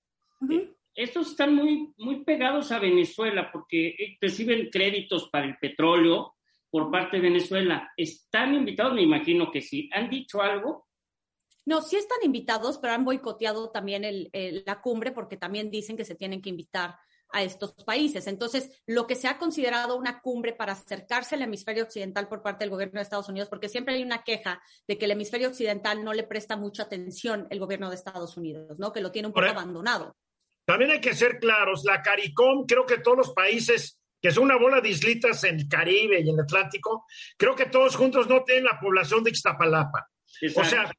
estos 0.93 1.31
están 1.31 1.55
muy, 1.55 1.93
muy 1.95 2.25
pegados 2.25 2.73
a 2.73 2.79
Venezuela 2.79 3.49
porque 3.53 4.17
reciben 4.19 4.69
créditos 4.69 5.29
para 5.29 5.45
el 5.45 5.55
petróleo, 5.55 6.32
por 6.73 6.89
parte 6.89 7.17
de 7.17 7.21
Venezuela. 7.29 7.93
¿Están 7.95 8.55
invitados? 8.55 8.95
Me 8.95 9.03
imagino 9.03 9.51
que 9.51 9.61
sí. 9.61 9.91
¿Han 9.93 10.09
dicho 10.09 10.41
algo? 10.41 10.87
No, 11.65 11.83
sí 11.83 11.97
están 11.97 12.17
invitados, 12.23 12.79
pero 12.79 12.93
han 12.93 13.05
boicoteado 13.05 13.69
también 13.69 14.03
el, 14.03 14.31
la 14.65 14.81
cumbre 14.81 15.11
porque 15.11 15.37
también 15.37 15.69
dicen 15.69 15.95
que 15.95 16.03
se 16.03 16.15
tienen 16.15 16.41
que 16.41 16.49
invitar 16.49 16.95
a 17.29 17.43
estos 17.43 17.75
países. 17.75 18.25
Entonces, 18.25 18.81
lo 18.87 19.05
que 19.05 19.13
se 19.13 19.27
ha 19.27 19.37
considerado 19.37 19.95
una 19.95 20.19
cumbre 20.19 20.53
para 20.53 20.73
acercarse 20.73 21.35
al 21.35 21.43
hemisferio 21.43 21.83
occidental 21.83 22.27
por 22.27 22.41
parte 22.41 22.63
del 22.63 22.71
gobierno 22.71 22.97
de 22.97 23.03
Estados 23.03 23.29
Unidos, 23.29 23.49
porque 23.49 23.69
siempre 23.69 23.93
hay 23.93 24.01
una 24.01 24.23
queja 24.23 24.59
de 24.87 24.97
que 24.97 25.05
el 25.05 25.11
hemisferio 25.11 25.49
occidental 25.49 26.03
no 26.03 26.13
le 26.13 26.23
presta 26.23 26.57
mucha 26.57 26.83
atención 26.83 27.45
el 27.51 27.59
gobierno 27.59 27.89
de 27.89 27.97
Estados 27.97 28.35
Unidos, 28.35 28.79
¿no? 28.79 28.91
Que 28.91 29.01
lo 29.01 29.11
tiene 29.11 29.27
un 29.27 29.33
poco 29.35 29.45
abandonado. 29.45 30.15
También 30.65 30.89
hay 30.89 31.01
que 31.01 31.13
ser 31.13 31.37
claros, 31.37 31.83
la 31.85 32.01
CARICOM, 32.01 32.65
creo 32.65 32.87
que 32.87 32.97
todos 32.97 33.17
los 33.17 33.33
países 33.33 33.99
que 34.23 34.31
son 34.31 34.45
una 34.45 34.55
bola 34.55 34.79
de 34.79 34.87
islitas 34.87 35.43
en 35.43 35.59
el 35.59 35.67
Caribe 35.67 36.21
y 36.21 36.29
en 36.29 36.35
el 36.35 36.45
Atlántico, 36.45 37.05
creo 37.37 37.53
que 37.57 37.65
todos 37.65 37.97
juntos 37.97 38.29
no 38.29 38.41
tienen 38.45 38.63
la 38.63 38.79
población 38.79 39.21
de 39.21 39.31
Ixtapalapa. 39.31 40.07
O 40.55 40.63
sea, 40.63 40.89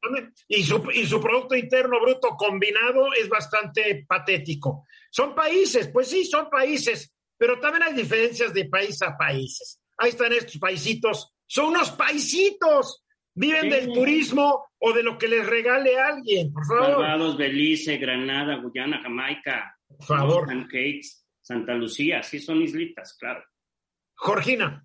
y 0.47 0.63
su, 0.63 0.91
y 0.93 1.07
su 1.07 1.19
Producto 1.19 1.55
Interno 1.55 1.99
Bruto 1.99 2.35
combinado 2.37 3.13
es 3.13 3.27
bastante 3.27 4.05
patético. 4.07 4.85
Son 5.09 5.33
países, 5.33 5.87
pues 5.87 6.07
sí, 6.07 6.23
son 6.23 6.51
países, 6.51 7.11
pero 7.35 7.59
también 7.59 7.83
hay 7.83 7.93
diferencias 7.95 8.53
de 8.53 8.65
país 8.65 9.01
a 9.01 9.17
países. 9.17 9.81
Ahí 9.97 10.11
están 10.11 10.31
estos 10.31 10.59
paisitos, 10.59 11.33
son 11.47 11.69
unos 11.69 11.89
paisitos, 11.91 13.03
viven 13.33 13.71
del 13.71 13.91
turismo 13.91 14.67
o 14.77 14.93
de 14.93 15.01
lo 15.01 15.17
que 15.17 15.27
les 15.27 15.47
regale 15.47 15.97
alguien, 15.97 16.53
por 16.53 16.65
favor. 16.67 17.01
Barbados, 17.01 17.37
Belice, 17.37 17.97
Granada, 17.97 18.57
Guyana, 18.57 19.01
Jamaica. 19.01 19.75
Por 19.87 20.05
favor. 20.05 20.47
Santa 21.45 21.75
Lucía, 21.75 22.23
sí 22.23 22.39
son 22.39 22.63
islitas, 22.63 23.15
claro. 23.19 23.43
Georgina. 24.17 24.83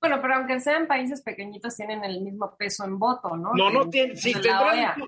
Bueno, 0.00 0.20
pero 0.22 0.34
aunque 0.36 0.60
sean 0.60 0.86
países 0.86 1.20
pequeñitos, 1.20 1.74
tienen 1.74 2.04
el 2.04 2.20
mismo 2.20 2.54
peso 2.56 2.84
en 2.84 2.96
voto, 2.96 3.36
¿no? 3.36 3.52
No, 3.54 3.70
no 3.70 3.90
tienen, 3.90 4.16
sí 4.16 4.32
tendrán. 4.32 5.02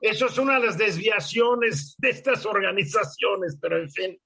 Eso 0.00 0.26
es 0.26 0.38
una 0.38 0.60
de 0.60 0.66
las 0.66 0.78
desviaciones 0.78 1.96
de 1.98 2.10
estas 2.10 2.46
organizaciones, 2.46 3.58
pero 3.60 3.78
en 3.78 3.90
fin. 3.90 4.16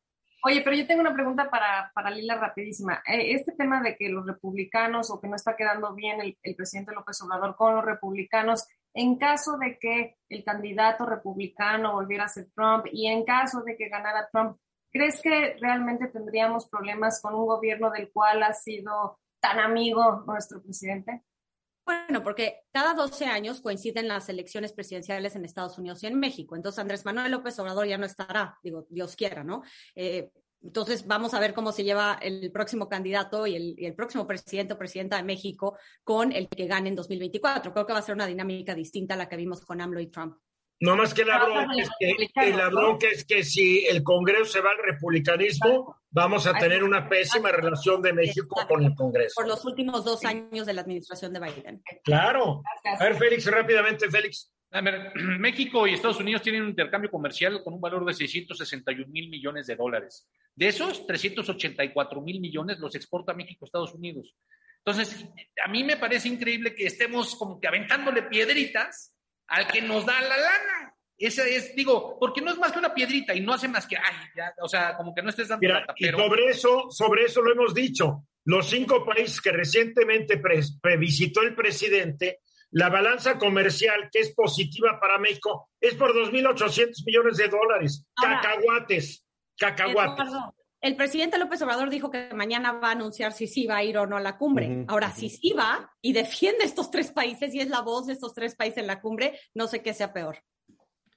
Oye, 0.45 0.61
pero 0.62 0.76
yo 0.76 0.87
tengo 0.87 1.01
una 1.01 1.14
pregunta 1.14 1.49
para, 1.49 1.91
para 1.95 2.11
Lila 2.11 2.35
rapidísima. 2.35 3.03
Eh, 3.07 3.33
este 3.33 3.53
tema 3.53 3.81
de 3.81 3.97
que 3.97 4.11
los 4.11 4.26
republicanos 4.26 5.11
o 5.11 5.18
que 5.18 5.29
no 5.29 5.37
está 5.37 5.57
quedando 5.57 5.95
bien 5.95 6.20
el, 6.20 6.37
el, 6.43 6.55
presidente 6.55 6.93
López 6.93 7.22
Obrador 7.22 7.57
con 7.57 7.74
los 7.74 7.85
republicanos, 7.85 8.66
en 8.93 9.16
caso 9.16 9.57
de 9.57 9.79
que 9.79 10.16
el 10.29 10.45
candidato 10.45 11.07
republicano 11.07 11.95
volviera 11.95 12.24
a 12.24 12.29
ser 12.29 12.49
Trump 12.55 12.85
y 12.93 13.07
en 13.07 13.24
caso 13.24 13.62
de 13.62 13.79
que 13.79 13.89
ganara 13.89 14.29
Trump, 14.31 14.59
¿Crees 14.91 15.20
que 15.22 15.57
realmente 15.61 16.09
tendríamos 16.09 16.68
problemas 16.68 17.20
con 17.20 17.34
un 17.34 17.47
gobierno 17.47 17.91
del 17.91 18.11
cual 18.11 18.43
ha 18.43 18.53
sido 18.53 19.18
tan 19.41 19.59
amigo 19.61 20.24
nuestro 20.26 20.62
presidente? 20.62 21.22
Bueno, 21.84 22.22
porque 22.22 22.61
cada 22.70 22.93
12 22.93 23.24
años 23.26 23.62
coinciden 23.62 24.09
las 24.09 24.28
elecciones 24.28 24.72
presidenciales 24.72 25.36
en 25.36 25.47
Estados 25.47 25.78
Unidos 25.78 26.03
y 26.03 26.07
en 26.07 26.18
México. 26.18 26.55
Entonces, 26.55 26.78
Andrés 26.78 27.05
Manuel 27.07 27.32
López 27.32 27.59
Obrador 27.59 27.86
ya 27.86 27.97
no 27.97 28.05
estará, 28.05 28.59
digo, 28.62 28.86
Dios 28.91 29.16
quiera, 29.16 29.43
¿no? 29.43 29.62
Eh, 29.95 30.30
entonces, 30.61 31.07
vamos 31.07 31.32
a 31.34 31.41
ver 31.41 31.55
cómo 31.55 31.72
se 31.72 31.84
lleva 31.84 32.18
el 32.20 32.51
próximo 32.51 32.89
candidato 32.89 33.47
y 33.47 33.55
el, 33.55 33.74
y 33.78 33.86
el, 33.86 33.95
próximo 33.95 34.26
presidente 34.26 34.74
o 34.74 34.78
presidenta 34.78 35.16
de 35.16 35.22
México 35.22 35.78
con 36.05 36.32
el 36.32 36.49
que 36.49 36.66
gane 36.66 36.91
en 36.91 36.97
2024. 36.97 37.72
Creo 37.72 37.86
que 37.86 37.93
va 37.93 38.01
a 38.01 38.03
ser 38.03 38.14
una 38.14 38.26
dinámica 38.26 38.74
distinta 38.74 39.14
a 39.14 39.16
la 39.16 39.28
que 39.28 39.36
vimos 39.36 39.64
con 39.64 39.80
AMLO 39.80 40.01
y 40.01 40.09
Trump. 40.09 40.36
No 40.81 40.95
más 40.95 41.12
que 41.12 41.24
la 41.24 41.45
bronca 41.45 41.72
es 41.76 41.91
que, 41.99 42.51
la 42.51 42.68
bronca 42.68 43.09
es 43.09 43.24
que 43.24 43.43
si 43.43 43.85
el 43.87 44.05
Congreso 44.05 44.45
se 44.45 44.61
va 44.61 44.70
al 44.70 44.79
republicanismo, 44.79 45.97
vamos 46.11 46.47
a 46.47 46.55
tener 46.55 46.85
una 46.85 47.09
pésima 47.09 47.51
relación 47.51 48.01
de 48.01 48.12
México 48.12 48.57
con 48.68 48.85
el 48.85 48.95
Congreso. 48.95 49.35
Por 49.37 49.49
los 49.49 49.64
últimos 49.64 50.05
dos 50.05 50.24
años 50.24 50.66
de 50.66 50.72
la 50.72 50.83
administración 50.83 51.33
de 51.33 51.41
Biden. 51.41 51.83
Claro. 52.05 52.62
A 52.85 53.03
ver, 53.03 53.16
Félix, 53.16 53.47
rápidamente, 53.47 54.09
Félix. 54.09 54.53
A 54.70 54.81
ver, 54.81 55.12
México 55.41 55.87
y 55.87 55.95
Estados 55.95 56.20
Unidos 56.20 56.43
tienen 56.43 56.62
un 56.62 56.68
intercambio 56.68 57.11
comercial 57.11 57.61
con 57.64 57.74
un 57.74 57.81
valor 57.81 58.05
de 58.05 58.14
661 58.14 59.11
mil 59.11 59.31
millones 59.31 59.66
de 59.66 59.74
dólares. 59.74 60.29
De 60.55 60.68
esos, 60.68 61.07
384 61.07 62.20
mil 62.20 62.41
millones 62.41 62.79
los 62.79 62.95
exporta 62.95 63.35
México 63.35 63.64
a 63.64 63.66
Estados 63.66 63.95
Unidos. 63.95 64.35
Entonces, 64.85 65.26
a 65.64 65.68
mí 65.68 65.83
me 65.83 65.97
parece 65.97 66.29
increíble 66.29 66.74
que 66.74 66.87
estemos 66.87 67.35
como 67.35 67.61
que 67.61 67.66
aventándole 67.66 68.22
piedritas 68.22 69.17
al 69.49 69.66
que 69.66 69.82
nos 69.82 70.07
da 70.07 70.20
la 70.20 70.36
lana. 70.36 70.94
Esa 71.16 71.44
es, 71.44 71.74
digo, 71.74 72.16
porque 72.20 72.40
no 72.40 72.53
es 72.53 72.59
más 72.59 72.70
que 72.70 72.78
una 72.78 72.94
piedrita 72.94 73.34
y 73.34 73.40
no 73.40 73.53
hace 73.53 73.66
más 73.66 73.86
que, 73.86 73.96
ay, 73.96 74.14
ya, 74.36 74.55
o 74.62 74.68
sea, 74.68 74.96
como 74.96 75.12
que 75.12 75.20
no 75.20 75.30
estés 75.30 75.49
dando 75.49 75.61
Mira, 75.61 75.84
Y 75.96 76.07
sobre 76.11 76.46
eso, 76.46 76.86
sobre 76.90 77.24
eso 77.24 77.42
lo 77.42 77.53
hemos 77.53 77.74
dicho. 77.74 78.24
Los 78.44 78.70
cinco 78.70 79.05
países 79.05 79.40
que 79.40 79.51
recientemente 79.51 80.40
visitó 80.96 81.42
el 81.42 81.57
presidente 81.57 82.40
la 82.70 82.90
balanza 82.90 83.38
comercial 83.38 84.11
que 84.12 84.20
es 84.20 84.34
positiva 84.34 85.01
para 85.01 85.18
México 85.18 85.70
es 85.80 85.94
por 85.94 86.12
2.800 86.12 87.05
millones 87.07 87.36
de 87.38 87.49
dólares. 87.49 88.05
cacahuates, 88.14 89.24
cacahuates. 89.57 90.28
El 90.81 90.95
presidente 90.95 91.39
López 91.39 91.61
Obrador 91.62 91.91
dijo 91.91 92.11
que 92.11 92.33
mañana 92.35 92.72
va 92.72 92.89
a 92.89 92.93
anunciar 92.93 93.33
si 93.33 93.47
sí 93.49 93.66
va 93.66 93.79
a 93.79 93.85
ir 93.85 93.99
o 93.99 94.07
no 94.07 94.16
a 94.16 94.20
la 94.20 94.39
cumbre. 94.39 94.85
Ahora, 94.87 95.11
si 95.11 95.29
sí 95.29 95.53
va 95.53 95.93
y 96.01 96.12
defiende 96.12 96.64
estos 96.64 96.91
tres 96.91 97.11
países 97.11 97.53
y 97.55 97.61
es 97.61 97.68
la 97.68 97.81
voz 97.81 98.07
de 98.07 98.12
estos 98.12 98.33
tres 98.33 98.55
países 98.55 98.79
en 98.79 98.87
la 98.87 99.01
cumbre, 99.01 99.41
no 99.55 99.66
sé 99.66 99.83
qué 99.83 99.93
sea 99.93 100.12
peor. 100.12 100.39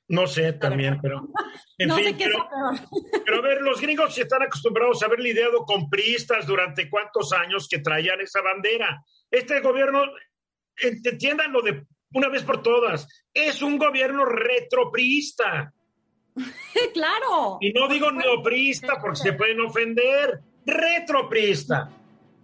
No 0.08 0.28
sé 0.28 0.54
también, 0.54 1.00
pero. 1.02 1.22
no 1.80 1.98
sé 1.98 2.18
qué 2.18 2.26
sea 2.26 2.50
peor. 2.50 2.80
Pero 3.26 3.38
a 3.38 3.42
ver, 3.42 3.62
los 3.62 3.80
gringos 3.80 4.18
están 4.18 4.42
acostumbrados 4.42 5.02
a 5.02 5.06
haber 5.06 5.20
lidiado 5.20 5.64
con 5.64 5.90
priistas 5.90 6.46
durante 6.46 6.90
cuántos 6.90 7.32
años 7.32 7.68
que 7.70 7.80
traían 7.80 8.20
esa 8.20 8.42
bandera. 8.42 9.06
Este 9.30 9.62
gobierno 9.62 10.04
entiéndanlo 10.82 11.62
de 11.62 11.86
una 12.14 12.28
vez 12.28 12.44
por 12.44 12.62
todas, 12.62 13.08
es 13.34 13.62
un 13.62 13.78
gobierno 13.78 14.26
retropriista. 14.26 15.74
claro. 16.94 17.58
Y 17.62 17.72
no 17.74 17.88
digo 17.88 18.12
neopriista 18.12 19.00
porque 19.02 19.18
se 19.18 19.34
pueden 19.34 19.60
ofender, 19.62 20.42
retropriista. 20.66 21.90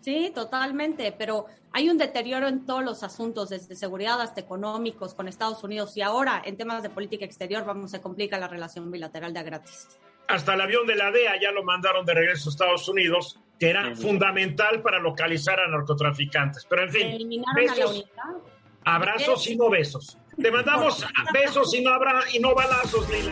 Sí, 0.01 0.31
totalmente, 0.33 1.13
pero 1.17 1.47
hay 1.73 1.89
un 1.89 1.97
deterioro 1.97 2.47
en 2.47 2.65
todos 2.65 2.83
los 2.83 3.03
asuntos, 3.03 3.49
desde 3.49 3.75
seguridad 3.75 4.21
hasta 4.21 4.39
económicos 4.39 5.13
con 5.13 5.27
Estados 5.27 5.63
Unidos 5.63 5.97
y 5.97 6.01
ahora 6.01 6.41
en 6.45 6.55
temas 6.55 6.81
de 6.81 6.89
política 6.89 7.25
exterior 7.25 7.65
vamos 7.65 7.91
se 7.91 8.01
complica 8.01 8.37
la 8.39 8.47
relación 8.47 8.89
bilateral 8.89 9.33
de 9.33 9.39
a 9.39 9.43
gratis. 9.43 9.87
Hasta 10.27 10.53
el 10.53 10.61
avión 10.61 10.87
de 10.87 10.95
la 10.95 11.11
DEA 11.11 11.39
ya 11.41 11.51
lo 11.51 11.63
mandaron 11.63 12.05
de 12.05 12.13
regreso 12.13 12.49
a 12.49 12.51
Estados 12.51 12.87
Unidos 12.87 13.39
que 13.59 13.69
era 13.69 13.95
fundamental 13.95 14.81
para 14.81 14.99
localizar 14.99 15.59
a 15.59 15.67
narcotraficantes. 15.67 16.65
Pero 16.69 16.83
en 16.83 16.89
fin, 16.89 17.43
besos, 17.55 18.05
abrazos 18.83 19.47
y 19.47 19.55
no 19.55 19.69
besos. 19.69 20.17
Te 20.41 20.51
mandamos 20.51 21.05
besos 21.33 21.73
y 21.73 21.81
no, 21.81 21.91
habrá, 21.91 22.21
y 22.31 22.39
no 22.39 22.53
balazos, 22.53 23.09
Lila. 23.09 23.31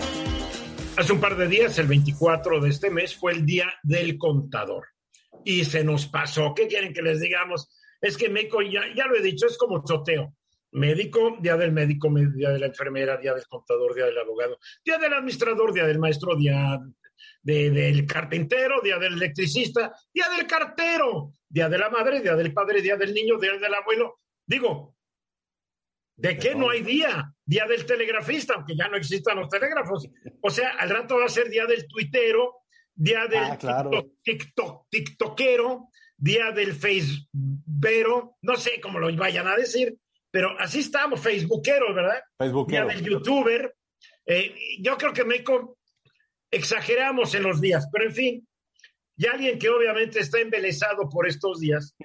Hace 0.97 1.11
un 1.11 1.19
par 1.19 1.35
de 1.35 1.49
días, 1.49 1.77
el 1.77 1.87
24 1.87 2.61
de 2.61 2.69
este 2.69 2.89
mes, 2.89 3.13
fue 3.13 3.33
el 3.33 3.45
Día 3.45 3.73
del 3.83 4.17
Contador. 4.17 4.85
Y 5.43 5.65
se 5.65 5.83
nos 5.83 6.07
pasó. 6.07 6.53
¿Qué 6.55 6.67
quieren 6.67 6.93
que 6.93 7.01
les 7.01 7.19
digamos? 7.19 7.69
Es 7.99 8.15
que 8.15 8.29
México, 8.29 8.61
ya, 8.61 8.83
ya 8.95 9.05
lo 9.05 9.17
he 9.17 9.21
dicho, 9.21 9.45
es 9.45 9.57
como 9.57 9.83
choteo. 9.83 10.33
Médico, 10.71 11.35
día 11.41 11.57
del 11.57 11.73
médico, 11.73 12.09
día 12.33 12.49
de 12.49 12.59
la 12.59 12.67
enfermera, 12.67 13.17
día 13.17 13.33
del 13.33 13.45
contador, 13.45 13.93
día 13.93 14.05
del 14.05 14.17
abogado, 14.17 14.57
día 14.85 14.97
del 14.97 15.13
administrador, 15.13 15.73
día 15.73 15.85
del 15.85 15.99
maestro, 15.99 16.35
día 16.37 16.79
del 17.43 18.05
carpintero, 18.05 18.79
día 18.81 18.97
del 18.97 19.13
electricista, 19.13 19.93
día 20.13 20.29
del 20.29 20.47
cartero, 20.47 21.33
día 21.47 21.67
de 21.67 21.77
la 21.77 21.89
madre, 21.89 22.21
día 22.21 22.35
del 22.35 22.53
padre, 22.53 22.81
día 22.81 22.95
del 22.95 23.13
niño, 23.13 23.37
día 23.37 23.57
del 23.57 23.73
abuelo. 23.73 24.19
Digo, 24.45 24.94
¿de 26.15 26.37
qué 26.37 26.55
no 26.55 26.69
hay 26.69 26.81
día? 26.81 27.31
Día 27.45 27.65
del 27.65 27.85
telegrafista, 27.85 28.55
aunque 28.55 28.75
ya 28.75 28.87
no 28.87 28.97
existan 28.97 29.37
los 29.37 29.49
telégrafos. 29.49 30.07
O 30.41 30.49
sea, 30.49 30.71
al 30.79 30.89
rato 30.89 31.17
va 31.17 31.25
a 31.25 31.29
ser 31.29 31.49
día 31.49 31.65
del 31.65 31.87
tuitero, 31.87 32.61
día 32.93 33.27
del 33.27 33.43
ah, 33.43 34.03
TikTok, 34.23 34.87
TikTokero, 34.89 35.89
día 36.17 36.51
del 36.51 36.73
Facebookero, 36.73 38.37
no 38.41 38.55
sé 38.55 38.79
cómo 38.81 38.99
lo 38.99 39.13
vayan 39.15 39.47
a 39.47 39.55
decir, 39.55 39.97
pero 40.31 40.57
así 40.59 40.79
estamos, 40.79 41.19
Facebookero, 41.19 41.93
¿verdad? 41.93 42.21
Facebookero. 42.37 42.87
Día 42.87 42.95
del 42.95 43.05
youtuber. 43.05 43.75
Eh, 44.25 44.55
yo 44.81 44.97
creo 44.97 45.13
que 45.13 45.23
México 45.23 45.77
exageramos 46.49 47.35
en 47.35 47.43
los 47.43 47.61
días, 47.61 47.87
pero 47.91 48.05
en 48.05 48.13
fin, 48.13 48.47
y 49.17 49.27
alguien 49.27 49.57
que 49.59 49.69
obviamente 49.69 50.19
está 50.19 50.39
embelesado 50.39 51.09
por 51.09 51.27
estos 51.27 51.59
días 51.59 51.95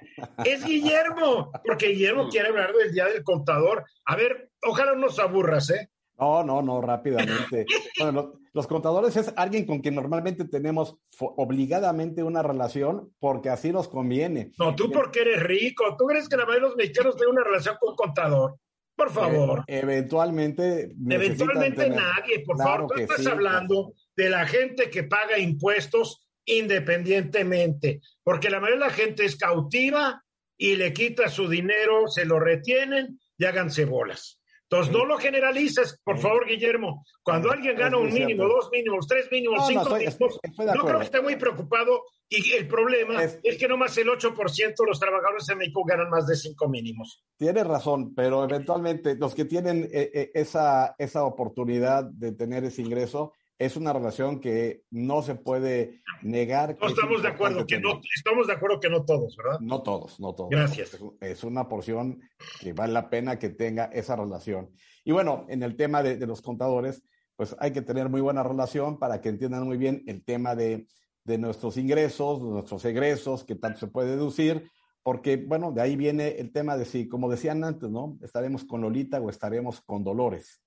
es 0.45 0.65
Guillermo, 0.65 1.51
porque 1.65 1.87
Guillermo 1.87 2.29
quiere 2.29 2.49
hablar 2.49 2.73
del 2.73 2.91
Día 2.91 3.05
del 3.05 3.23
Contador. 3.23 3.85
A 4.05 4.15
ver, 4.15 4.49
ojalá 4.63 4.93
no 4.93 4.99
nos 4.99 5.19
aburras, 5.19 5.69
¿eh? 5.69 5.89
No, 6.19 6.43
no, 6.43 6.61
no, 6.61 6.81
rápidamente. 6.81 7.65
bueno, 7.99 8.33
los 8.53 8.67
contadores 8.67 9.17
es 9.17 9.33
alguien 9.35 9.65
con 9.65 9.79
quien 9.79 9.95
normalmente 9.95 10.45
tenemos 10.45 10.97
obligadamente 11.19 12.21
una 12.21 12.43
relación 12.43 13.11
porque 13.19 13.49
así 13.49 13.71
nos 13.71 13.87
conviene. 13.87 14.51
No, 14.59 14.75
tú 14.75 14.91
porque 14.91 15.21
eres 15.21 15.41
rico. 15.41 15.95
¿Tú 15.97 16.05
crees 16.05 16.29
que 16.29 16.37
la 16.37 16.45
mayoría 16.45 16.63
de 16.63 16.67
los 16.67 16.77
mexicanos 16.77 17.15
tienen 17.15 17.33
una 17.33 17.43
relación 17.43 17.75
con 17.79 17.89
un 17.89 17.95
contador? 17.95 18.55
Por 18.95 19.09
favor. 19.09 19.63
eventualmente. 19.65 20.93
Eventualmente 21.09 21.89
nadie, 21.89 22.43
por 22.45 22.57
favor. 22.57 22.87
Tú 22.93 23.01
estás 23.01 23.25
hablando 23.25 23.93
de 24.15 24.29
la 24.29 24.45
gente 24.45 24.91
que 24.91 25.03
paga 25.03 25.39
impuestos 25.39 26.27
independientemente, 26.45 28.01
porque 28.23 28.49
la 28.49 28.59
mayoría 28.59 28.85
de 28.85 28.89
la 28.89 28.95
gente 28.95 29.25
es 29.25 29.35
cautiva 29.35 30.23
y 30.57 30.75
le 30.75 30.93
quita 30.93 31.29
su 31.29 31.47
dinero, 31.47 32.07
se 32.07 32.25
lo 32.25 32.39
retienen 32.39 33.19
y 33.37 33.45
háganse 33.45 33.85
bolas. 33.85 34.39
Entonces, 34.71 34.93
no 34.93 35.03
lo 35.03 35.17
generalices, 35.17 35.99
por 36.01 36.17
favor, 36.17 36.47
Guillermo. 36.47 37.03
Cuando 37.23 37.51
alguien 37.51 37.75
gana 37.75 37.97
un 37.97 38.13
mínimo, 38.13 38.45
dos 38.45 38.69
mínimos, 38.71 39.05
tres 39.05 39.29
mínimos, 39.29 39.67
cinco 39.67 39.97
mínimos, 39.97 40.17
yo 40.17 40.85
creo 40.85 40.97
que 40.99 41.03
está 41.03 41.21
muy 41.21 41.35
preocupado 41.35 42.03
y 42.29 42.53
el 42.53 42.69
problema 42.69 43.21
es, 43.21 43.57
que 43.57 43.67
no 43.67 43.75
más 43.75 43.97
el 43.97 44.07
8% 44.07 44.55
de 44.55 44.85
los 44.87 44.97
trabajadores 44.97 45.49
en 45.49 45.57
México 45.57 45.83
ganan 45.83 46.09
más 46.09 46.25
de 46.25 46.37
cinco 46.37 46.69
mínimos. 46.69 47.21
Tienes 47.35 47.67
razón, 47.67 48.15
pero 48.15 48.45
eventualmente 48.45 49.15
los 49.15 49.35
que 49.35 49.43
tienen 49.43 49.89
eh, 49.91 50.09
eh, 50.13 50.31
esa, 50.33 50.95
esa 50.97 51.25
oportunidad 51.25 52.05
de 52.05 52.31
tener 52.31 52.63
ese 52.63 52.81
ingreso, 52.81 53.33
es 53.61 53.75
una 53.75 53.93
relación 53.93 54.39
que 54.39 54.81
no 54.89 55.21
se 55.21 55.35
puede 55.35 56.01
negar. 56.23 56.75
No 56.81 56.87
estamos 56.87 57.21
de 57.21 57.27
acuerdo 57.27 57.67
que 57.67 57.79
no, 57.79 58.01
estamos 58.15 58.47
de 58.47 58.53
acuerdo 58.53 58.79
que 58.79 58.89
no 58.89 59.05
todos, 59.05 59.37
¿verdad? 59.37 59.59
No 59.59 59.83
todos, 59.83 60.19
no 60.19 60.33
todos. 60.33 60.49
Gracias. 60.49 60.97
Es, 61.19 61.43
una 61.43 61.69
porción 61.69 62.19
que 62.59 62.73
vale 62.73 62.91
la 62.91 63.11
pena 63.11 63.37
que 63.37 63.49
tenga 63.49 63.85
esa 63.85 64.15
relación. 64.15 64.71
Y 65.03 65.11
bueno, 65.11 65.45
en 65.47 65.61
el 65.61 65.75
tema 65.75 66.01
de, 66.01 66.17
los 66.25 66.41
contadores, 66.41 67.03
pues 67.35 67.55
hay 67.59 67.71
que 67.71 67.83
tener 67.83 68.09
muy 68.09 68.19
buena 68.19 68.41
relación 68.41 68.97
para 68.97 69.21
que 69.21 69.29
entiendan 69.29 69.67
muy 69.67 69.77
bien 69.77 70.03
el 70.07 70.23
tema 70.23 70.55
de, 70.55 70.87
de 71.23 71.37
nuestros 71.37 71.77
ingresos, 71.77 72.41
de 72.41 72.49
nuestros 72.49 72.83
egresos, 72.85 73.43
que 73.43 73.53
tanto 73.53 73.79
se 73.79 73.87
puede 73.87 74.09
deducir, 74.09 74.71
porque, 75.03 75.37
bueno, 75.37 75.71
de 75.71 75.81
ahí 75.81 75.95
viene 75.95 76.29
el 76.39 76.51
tema 76.51 76.77
de 76.77 76.85
si, 76.85 77.07
como 77.07 77.29
decían 77.29 77.63
antes, 77.63 77.91
¿no? 77.91 78.17
Estaremos 78.23 78.63
con 78.63 78.81
Lolita 78.81 79.21
o 79.21 79.29
estaremos 79.29 79.81
con 79.81 80.03
Dolores. 80.03 80.63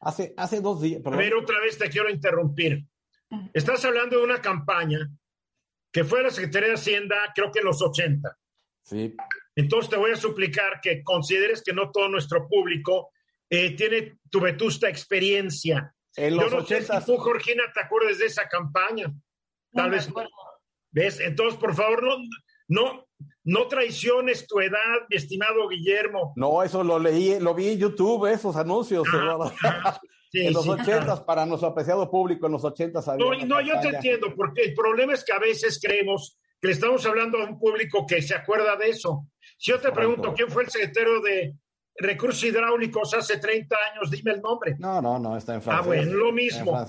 Hace, 0.00 0.34
hace 0.36 0.60
dos 0.60 0.80
días. 0.80 1.02
A 1.04 1.10
ver, 1.10 1.34
otra 1.34 1.60
vez 1.60 1.76
te 1.76 1.90
quiero 1.90 2.08
interrumpir. 2.08 2.84
Estás 3.52 3.84
hablando 3.84 4.18
de 4.18 4.24
una 4.24 4.40
campaña 4.40 5.08
que 5.92 6.04
fue 6.04 6.22
la 6.22 6.30
Secretaría 6.30 6.68
de 6.68 6.74
Hacienda, 6.74 7.16
creo 7.34 7.52
que 7.52 7.60
en 7.60 7.66
los 7.66 7.82
80. 7.82 8.36
Sí. 8.82 9.14
Entonces 9.54 9.90
te 9.90 9.96
voy 9.96 10.12
a 10.12 10.16
suplicar 10.16 10.80
que 10.80 11.02
consideres 11.02 11.62
que 11.62 11.72
no 11.72 11.90
todo 11.90 12.08
nuestro 12.08 12.48
público 12.48 13.12
eh, 13.48 13.76
tiene 13.76 14.18
tu 14.30 14.40
vetusta 14.40 14.88
experiencia. 14.88 15.94
En 16.16 16.36
los 16.36 16.46
Yo 16.46 16.50
no 16.50 16.62
80. 16.62 16.94
Sé 16.94 17.00
si 17.00 17.06
tú, 17.06 17.18
Georgina, 17.18 17.64
te 17.72 17.80
acuerdas 17.80 18.18
de 18.18 18.26
esa 18.26 18.48
campaña. 18.48 19.12
Tal 19.72 19.90
vez. 19.90 20.08
¿Ves? 20.92 21.20
Entonces, 21.20 21.58
por 21.58 21.74
favor, 21.74 22.02
no, 22.02 22.16
no, 22.68 23.08
no 23.50 23.66
traiciones 23.66 24.46
tu 24.46 24.60
edad, 24.60 25.06
mi 25.08 25.16
estimado 25.16 25.66
Guillermo. 25.68 26.32
No, 26.36 26.62
eso 26.62 26.84
lo 26.84 27.00
leí, 27.00 27.40
lo 27.40 27.52
vi 27.52 27.70
en 27.70 27.78
YouTube, 27.78 28.26
esos 28.26 28.54
anuncios. 28.54 29.04
en 30.32 30.52
los 30.52 30.68
ochentas, 30.68 31.20
para 31.22 31.44
nuestro 31.44 31.70
apreciado 31.70 32.08
público, 32.08 32.46
en 32.46 32.52
los 32.52 32.64
ochentas 32.64 33.08
No, 33.18 33.34
no 33.34 33.60
yo 33.60 33.80
te 33.80 33.88
entiendo, 33.88 34.32
porque 34.36 34.62
el 34.62 34.74
problema 34.74 35.14
es 35.14 35.24
que 35.24 35.32
a 35.32 35.40
veces 35.40 35.80
creemos 35.82 36.38
que 36.60 36.68
le 36.68 36.74
estamos 36.74 37.04
hablando 37.06 37.38
a 37.38 37.46
un 37.46 37.58
público 37.58 38.06
que 38.06 38.22
se 38.22 38.36
acuerda 38.36 38.76
de 38.76 38.90
eso. 38.90 39.26
Si 39.58 39.72
yo 39.72 39.80
te 39.80 39.90
pregunto 39.90 40.32
quién 40.32 40.48
fue 40.48 40.62
el 40.62 40.70
secretario 40.70 41.20
de 41.20 41.52
recursos 42.00 42.42
hidráulicos 42.44 43.14
hace 43.14 43.38
30 43.38 43.76
años, 43.92 44.10
dime 44.10 44.32
el 44.32 44.40
nombre. 44.40 44.76
No, 44.78 45.00
no, 45.00 45.18
no, 45.18 45.36
está 45.36 45.54
en 45.54 45.62
francés. 45.62 45.84
Ah, 45.84 45.86
bueno, 45.86 46.12
lo 46.14 46.32
mismo. 46.32 46.86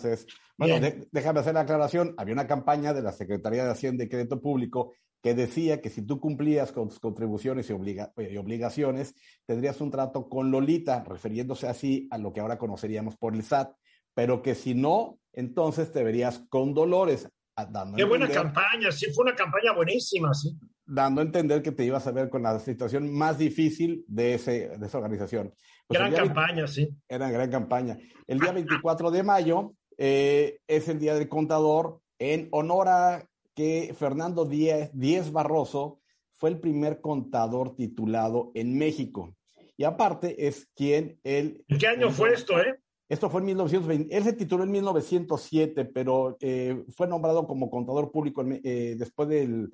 Bueno, 0.57 0.88
déjame 1.12 1.39
hacer 1.39 1.53
la 1.53 1.62
aclaración. 1.62 2.14
Había 2.18 2.34
una 2.34 2.47
campaña 2.47 2.93
de 2.93 3.01
la 3.01 3.12
Secretaría 3.12 3.66
de 3.66 3.72
Hacienda 3.72 4.03
y 4.03 4.09
Crédito 4.09 4.39
Público 4.41 4.93
que 5.22 5.36
decía 5.36 5.82
que 5.82 5.89
si 5.89 6.01
tú 6.01 6.20
cumplías 6.20 6.72
con 6.72 6.89
tus 6.89 6.99
contribuciones 6.99 7.70
y, 7.70 7.74
y, 7.74 8.38
obligaciones, 8.38 9.14
tendrías 9.45 9.80
un 9.82 9.91
trato 9.91 10.28
con 10.28 10.49
Lolita, 10.49 11.03
refiriéndose 11.03 11.68
así 11.68 12.07
a 12.12 12.18
lo 12.18 12.34
que 12.34 12.39
ahora 12.39 12.57
conoceríamos 12.57 13.18
por 13.18 13.36
el 13.36 13.43
SAT, 13.43 13.74
pero 14.16 14.41
que 14.41 14.55
si 14.55 14.74
no, 14.74 15.20
entonces 15.34 15.91
te 15.91 16.03
verías 16.03 16.43
con 16.49 16.74
Dolores. 16.74 17.30
Dando 17.70 17.95
Qué 17.95 18.05
buena 18.05 18.28
campaña, 18.28 18.91
sí, 18.91 19.14
fue 19.14 19.26
una 19.26 19.36
campaña 19.36 19.74
buenísima, 19.74 20.34
sí. 20.34 20.57
Dando 20.94 21.22
a 21.22 21.24
entender 21.24 21.62
que 21.62 21.72
te 21.72 21.86
ibas 21.86 22.06
a 22.06 22.12
ver 22.12 22.30
con 22.30 22.44
la 22.44 22.60
situación 22.60 23.14
más 23.14 23.38
difícil 23.38 24.04
de, 24.08 24.34
ese, 24.34 24.78
de 24.78 24.86
esa 24.86 24.98
organización. 24.98 25.54
Pues 25.88 26.00
gran 26.00 26.14
campaña, 26.14 26.68
sí. 26.68 26.89
Era 27.08 27.32
gran 27.32 27.50
campaña. 27.50 27.98
El 28.28 28.39
día 28.39 28.52
24 28.54 29.10
de 29.10 29.24
mayo 29.24 29.74
eh, 29.98 30.60
es 30.68 30.89
el 30.89 31.00
Día 31.00 31.16
del 31.16 31.30
Contador 31.30 32.02
en 32.20 32.50
honor 32.52 32.89
a 32.89 33.26
que 33.56 33.96
Fernando 33.98 34.46
Díez, 34.46 35.32
Barroso 35.32 36.02
fue 36.34 36.50
el 36.50 36.60
primer 36.60 37.02
contador 37.02 37.76
titulado 37.76 38.52
en 38.54 38.78
México. 38.78 39.36
Y 39.78 39.84
aparte 39.84 40.48
es 40.48 40.68
quien 40.76 41.20
él... 41.24 41.64
¿En 41.68 41.78
qué 41.78 41.88
año 41.88 42.12
fue 42.12 42.34
esto, 42.34 42.60
eh? 42.60 42.80
Esto 43.10 43.30
fue 43.30 43.42
en 43.42 43.48
1920. 43.48 44.16
Él 44.16 44.24
se 44.24 44.34
tituló 44.34 44.64
en 44.64 44.72
1907, 44.72 45.86
pero 45.86 46.38
eh, 46.39 46.84
fue 46.96 47.08
nombrado 47.08 47.46
como 47.46 47.70
contador 47.70 48.12
público 48.12 48.44
eh, 48.44 48.96
después 48.98 49.30
del... 49.30 49.72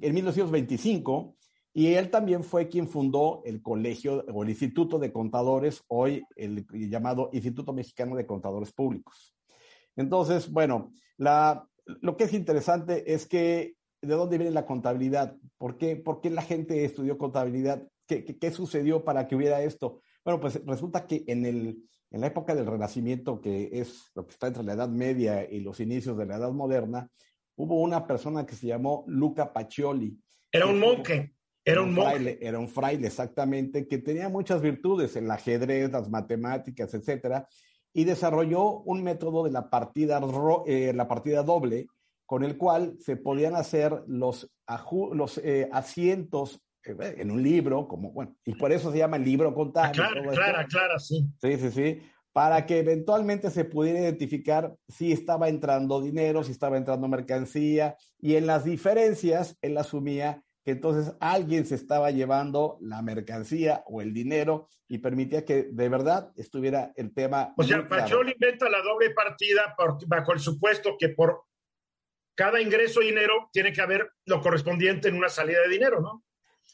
En 0.00 0.14
1925 0.14 1.36
Y 1.72 1.94
él 1.94 2.10
también 2.10 2.44
fue 2.44 2.68
quien 2.68 2.88
fundó 2.88 3.42
el 3.44 3.60
colegio 3.60 4.24
o 4.32 4.44
el 4.44 4.50
Instituto 4.50 4.98
de 4.98 5.12
Contadores, 5.12 5.82
hoy 5.88 6.22
el 6.36 6.64
llamado 6.88 7.30
Instituto 7.32 7.72
Mexicano 7.72 8.14
de 8.14 8.26
Contadores 8.26 8.72
Públicos. 8.72 9.34
Entonces, 9.96 10.50
bueno, 10.50 10.92
lo 11.16 12.16
que 12.16 12.24
es 12.24 12.32
interesante 12.32 13.12
es 13.12 13.26
que 13.26 13.74
de 14.00 14.14
dónde 14.14 14.38
viene 14.38 14.52
la 14.52 14.66
contabilidad, 14.66 15.36
¿por 15.58 15.76
qué, 15.76 15.96
por 15.96 16.20
qué 16.20 16.30
la 16.30 16.42
gente 16.42 16.84
estudió 16.84 17.18
contabilidad, 17.18 17.82
¿Qué, 18.06 18.24
¿Qué, 18.24 18.50
sucedió 18.50 19.02
para 19.02 19.26
que 19.26 19.34
hubiera 19.34 19.62
esto. 19.62 20.02
Bueno, 20.24 20.38
pues 20.38 20.62
resulta 20.66 21.06
que 21.06 21.24
en, 21.26 21.46
el, 21.46 21.88
en 22.10 22.20
la 22.20 22.26
época 22.26 22.54
del 22.54 22.66
Renacimiento, 22.66 23.40
que 23.40 23.70
es 23.72 24.10
lo 24.14 24.26
que 24.26 24.32
está 24.32 24.48
entre 24.48 24.62
la 24.62 24.74
Edad 24.74 24.90
Media 24.90 25.50
y 25.50 25.60
los 25.60 25.80
inicios 25.80 26.16
de 26.18 26.26
la 26.26 26.36
Edad 26.36 26.52
Moderna, 26.52 27.08
hubo 27.56 27.80
una 27.80 28.06
persona 28.06 28.44
que 28.46 28.54
se 28.54 28.68
llamó 28.68 29.04
Luca 29.06 29.52
Pacioli. 29.52 30.18
Era 30.50 30.66
un 30.66 30.78
monje. 30.78 31.34
Era 31.66 31.80
un, 31.80 31.94
fraile, 31.94 32.38
era 32.42 32.58
un 32.58 32.68
fraile, 32.68 33.06
exactamente, 33.06 33.88
que 33.88 33.96
tenía 33.96 34.28
muchas 34.28 34.60
virtudes 34.60 35.16
en 35.16 35.24
el 35.24 35.30
ajedrez, 35.30 35.90
las 35.90 36.10
matemáticas, 36.10 36.92
etcétera, 36.92 37.48
y 37.94 38.04
desarrolló 38.04 38.80
un 38.80 39.02
método 39.02 39.44
de 39.44 39.50
la 39.50 39.70
partida, 39.70 40.20
eh, 40.66 40.92
la 40.94 41.08
partida 41.08 41.42
doble, 41.42 41.86
con 42.26 42.44
el 42.44 42.58
cual 42.58 42.96
se 43.00 43.16
podían 43.16 43.54
hacer 43.54 44.02
los, 44.06 44.50
los 45.12 45.38
eh, 45.38 45.70
asientos 45.72 46.60
eh, 46.84 47.14
en 47.16 47.30
un 47.30 47.42
libro, 47.42 47.88
como, 47.88 48.12
bueno, 48.12 48.36
y 48.44 48.54
por 48.54 48.70
eso 48.70 48.92
se 48.92 48.98
llama 48.98 49.16
el 49.16 49.24
libro 49.24 49.54
contable. 49.54 49.92
Claro, 49.92 50.22
claro, 50.32 50.68
claro, 50.68 50.98
sí. 50.98 51.26
Sí, 51.40 51.56
sí, 51.56 51.70
sí, 51.70 52.02
para 52.34 52.66
que 52.66 52.80
eventualmente 52.80 53.48
se 53.48 53.64
pudiera 53.64 54.00
identificar 54.00 54.74
si 54.88 55.12
estaba 55.12 55.48
entrando 55.48 56.02
dinero, 56.02 56.42
si 56.42 56.50
estaba 56.50 56.76
entrando 56.76 57.06
mercancía, 57.06 57.96
y 58.20 58.34
en 58.34 58.48
las 58.48 58.64
diferencias 58.64 59.56
él 59.62 59.78
asumía 59.78 60.42
que 60.64 60.72
entonces 60.72 61.14
alguien 61.20 61.64
se 61.64 61.76
estaba 61.76 62.10
llevando 62.10 62.76
la 62.80 63.02
mercancía 63.02 63.84
o 63.86 64.02
el 64.02 64.12
dinero 64.12 64.68
y 64.88 64.98
permitía 64.98 65.44
que 65.44 65.68
de 65.70 65.88
verdad 65.88 66.32
estuviera 66.34 66.92
el 66.96 67.14
tema. 67.14 67.54
O 67.56 67.62
sea, 67.62 67.86
Pachol 67.86 68.32
inventa 68.32 68.68
la 68.68 68.82
doble 68.82 69.10
partida 69.10 69.76
bajo 70.08 70.32
el 70.32 70.40
supuesto 70.40 70.96
que 70.98 71.10
por 71.10 71.44
cada 72.34 72.60
ingreso 72.60 72.98
de 72.98 73.06
dinero 73.06 73.48
tiene 73.52 73.72
que 73.72 73.80
haber 73.80 74.10
lo 74.26 74.40
correspondiente 74.40 75.08
en 75.08 75.14
una 75.14 75.28
salida 75.28 75.60
de 75.62 75.68
dinero, 75.68 76.00
¿no? 76.00 76.24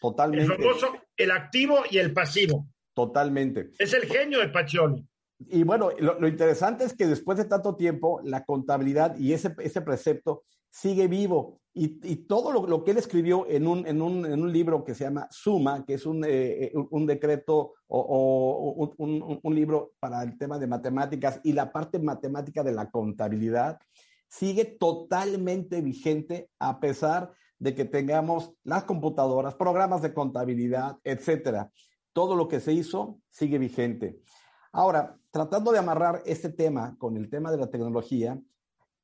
Totalmente. 0.01 0.55
El 0.55 0.59
famoso, 0.59 0.97
el 1.19 1.31
activo 1.33 1.83
y 1.91 1.99
el 1.99 2.15
pasivo. 2.15 2.67
Totalmente. 2.95 3.73
Es 3.79 3.93
el 3.93 4.07
genio 4.07 4.39
de 4.39 4.49
Pacioli. 4.49 5.10
Y 5.49 5.63
bueno, 5.63 5.91
lo, 5.99 6.29
interesante 6.29 6.85
es 6.85 6.95
que 6.95 7.07
después 7.07 7.39
de 7.39 7.47
tanto 7.47 7.75
tiempo, 7.75 8.21
la 8.25 8.45
contabilidad 8.45 9.17
y 9.19 9.33
ese, 9.33 9.51
precepto 9.51 10.45
sigue 10.69 11.09
vivo. 11.09 11.61
Y, 11.73 12.17
todo 12.27 12.67
lo, 12.67 12.85
que 12.85 12.91
él 12.91 12.99
escribió 12.99 13.47
en 13.49 13.67
un, 13.67 14.53
libro 14.53 14.85
que 14.85 14.95
se 14.95 15.05
llama 15.05 15.29
Suma, 15.31 15.85
que 15.87 15.95
es 15.95 16.05
un, 16.05 16.25
eh, 16.27 16.73
un 16.75 17.07
decreto 17.07 17.73
o, 17.87 18.75
o 18.77 18.95
un, 18.99 19.55
libro 19.55 19.93
para 19.99 20.23
el 20.23 20.37
tema 20.37 20.59
de 20.59 20.67
matemáticas 20.67 21.41
y 21.43 21.53
la 21.53 21.73
parte 21.73 21.99
matemática 21.99 22.63
de 22.63 22.73
la 22.73 22.91
contabilidad, 22.91 23.79
sigue 24.29 24.65
totalmente 24.65 25.81
vigente 25.81 26.51
a 26.59 26.81
pesar 26.81 27.33
de 27.59 27.75
que 27.75 27.85
tengamos 27.85 28.53
las 28.65 28.85
computadoras, 28.85 29.55
programas 29.55 30.03
de 30.03 30.13
contabilidad, 30.13 30.99
etcétera. 31.03 31.71
Todo 32.13 32.37
lo 32.37 32.49
que 32.49 32.61
se 32.61 32.73
hizo 32.73 33.21
sigue 33.31 33.59
vigente. 33.59 34.21
Ahora, 34.73 35.19
tratando 35.33 35.73
de 35.73 35.79
amarrar 35.79 36.23
este 36.25 36.49
tema 36.49 36.97
con 36.99 37.17
el 37.17 37.29
tema 37.29 37.51
de 37.51 37.59
la 37.59 37.71
tecnología 37.71 38.41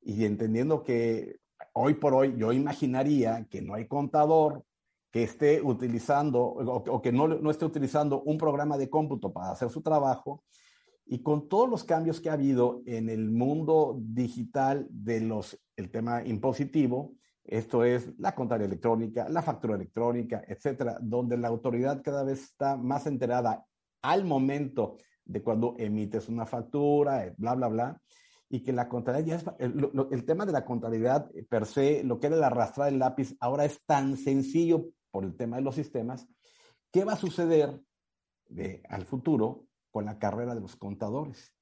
y 0.01 0.25
entendiendo 0.25 0.85
que 0.85 1.41
hoy 1.73 1.95
por 1.95 2.15
hoy 2.15 2.35
yo 2.37 2.53
imaginaría 2.53 3.47
que 3.51 3.63
no 3.63 3.75
hay 3.75 3.89
contador 3.89 4.65
que 5.11 5.25
esté 5.25 5.61
utilizando 5.61 6.41
o, 6.45 7.03
que 7.03 7.11
no, 7.11 7.27
no, 7.27 7.51
esté 7.51 7.65
utilizando 7.65 8.23
un 8.23 8.39
programa 8.39 8.79
de 8.79 8.89
cómputo 8.89 9.33
para 9.33 9.51
hacer 9.51 9.71
su 9.71 9.83
trabajo. 9.83 10.45
Y 11.05 11.23
con 11.23 11.49
todos 11.49 11.69
los 11.69 11.85
cambios 11.85 12.21
que 12.21 12.31
ha 12.31 12.35
habido 12.35 12.83
en 12.87 13.09
el 13.09 13.31
mundo 13.31 13.97
digital 14.01 14.87
de 14.91 15.21
los, 15.21 15.59
el 15.77 15.91
tema 15.91 16.25
impositivo, 16.25 17.15
esto 17.45 17.85
es 17.85 18.09
la 18.19 18.35
contabilidad 18.35 18.73
electrónica, 18.73 19.29
la 19.29 19.43
factura 19.43 19.77
electrónica, 19.77 20.45
etcétera, 20.47 20.99
donde 21.01 21.37
la 21.37 21.49
autoridad 21.49 22.03
cada 22.03 22.25
vez 22.25 22.43
está 22.43 22.77
más 22.77 23.07
enterada 23.07 23.65
al 24.03 24.25
momento 24.25 24.99
de 25.27 25.43
cuando 25.43 25.75
emites 25.79 26.29
una 26.29 26.47
factura, 26.47 27.35
bla, 27.37 27.55
bla, 27.55 27.69
bla 27.69 28.03
y 28.49 28.61
que 28.61 28.73
la 28.73 28.89
contabilidad 28.89 29.43
ya 29.43 29.53
es, 29.59 29.67
el, 30.11 30.25
tema 30.25 30.47
de 30.47 30.53
la 30.53 30.65
contabilidad 30.65 31.31
per 31.49 31.67
se, 31.67 32.05
lo 32.05 32.21
que 32.21 32.29
era 32.29 32.37
el 32.37 32.45
arrastrar 32.45 32.89
el 32.89 32.99
lápiz, 32.99 33.35
ahora 33.41 33.65
es 33.65 33.85
tan 33.85 34.17
sencillo 34.17 34.87
por 35.11 35.25
el 35.25 35.37
tema 35.37 35.57
de 35.57 35.63
los 35.63 35.75
sistemas. 35.75 36.29
¿Qué 36.93 37.05
va 37.05 37.15
a 37.15 37.17
suceder 37.17 37.81
de, 38.49 38.83
al 38.89 39.05
futuro 39.05 39.67
con 39.91 40.05
la 40.05 40.19
carrera 40.19 40.55
de 40.55 40.61
los 40.61 40.77
contadores? 40.77 41.55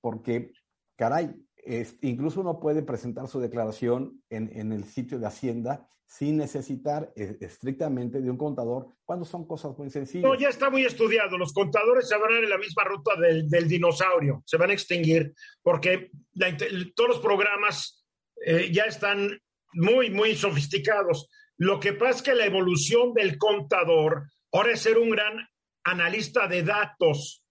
Porque, 0.00 0.52
caray, 0.96 1.34
es, 1.56 1.96
incluso 2.02 2.40
uno 2.40 2.58
puede 2.58 2.82
presentar 2.82 3.28
su 3.28 3.38
declaración 3.38 4.20
en, 4.28 4.50
en, 4.58 4.72
el 4.72 4.84
sitio 4.84 5.18
de 5.18 5.26
Hacienda 5.26 5.88
sin 6.06 6.36
necesitar 6.36 7.12
eh, 7.16 7.36
estrictamente 7.40 8.20
de 8.20 8.30
un 8.30 8.36
contador 8.36 8.88
cuando 9.04 9.24
son 9.24 9.46
cosas 9.46 9.76
muy 9.78 9.90
sencillas. 9.90 10.24
No, 10.24 10.34
ya 10.38 10.48
está 10.48 10.70
muy 10.70 10.84
estudiado. 10.84 11.36
Los 11.36 11.52
contadores 11.52 12.08
se 12.08 12.16
van 12.16 12.32
a 12.32 12.38
ir 12.38 12.44
en 12.44 12.50
la 12.50 12.58
misma 12.58 12.84
ruta 12.84 13.16
del, 13.16 13.48
del 13.48 13.68
dinosaurio, 13.68 14.42
se 14.46 14.56
van 14.56 14.70
a 14.70 14.74
extinguir 14.74 15.34
porque 15.62 16.10
la, 16.34 16.56
todos 16.94 17.08
los 17.08 17.20
programas 17.20 18.04
eh, 18.44 18.70
ya 18.72 18.84
están 18.84 19.40
muy, 19.72 20.10
muy 20.10 20.34
sofisticados. 20.36 21.28
Lo 21.56 21.80
que 21.80 21.92
pasa 21.92 22.18
es 22.18 22.22
que 22.22 22.34
la 22.34 22.46
evolución 22.46 23.12
del 23.14 23.38
contador 23.38 24.28
ahora 24.52 24.72
es 24.72 24.82
ser 24.82 24.98
un 24.98 25.10
gran 25.10 25.48
analista 25.84 26.46
de 26.46 26.62
datos 26.62 27.44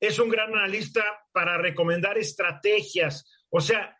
es 0.00 0.18
un 0.18 0.28
gran 0.28 0.54
analista 0.54 1.02
para 1.32 1.58
recomendar 1.58 2.18
estrategias. 2.18 3.24
O 3.50 3.60
sea, 3.60 3.96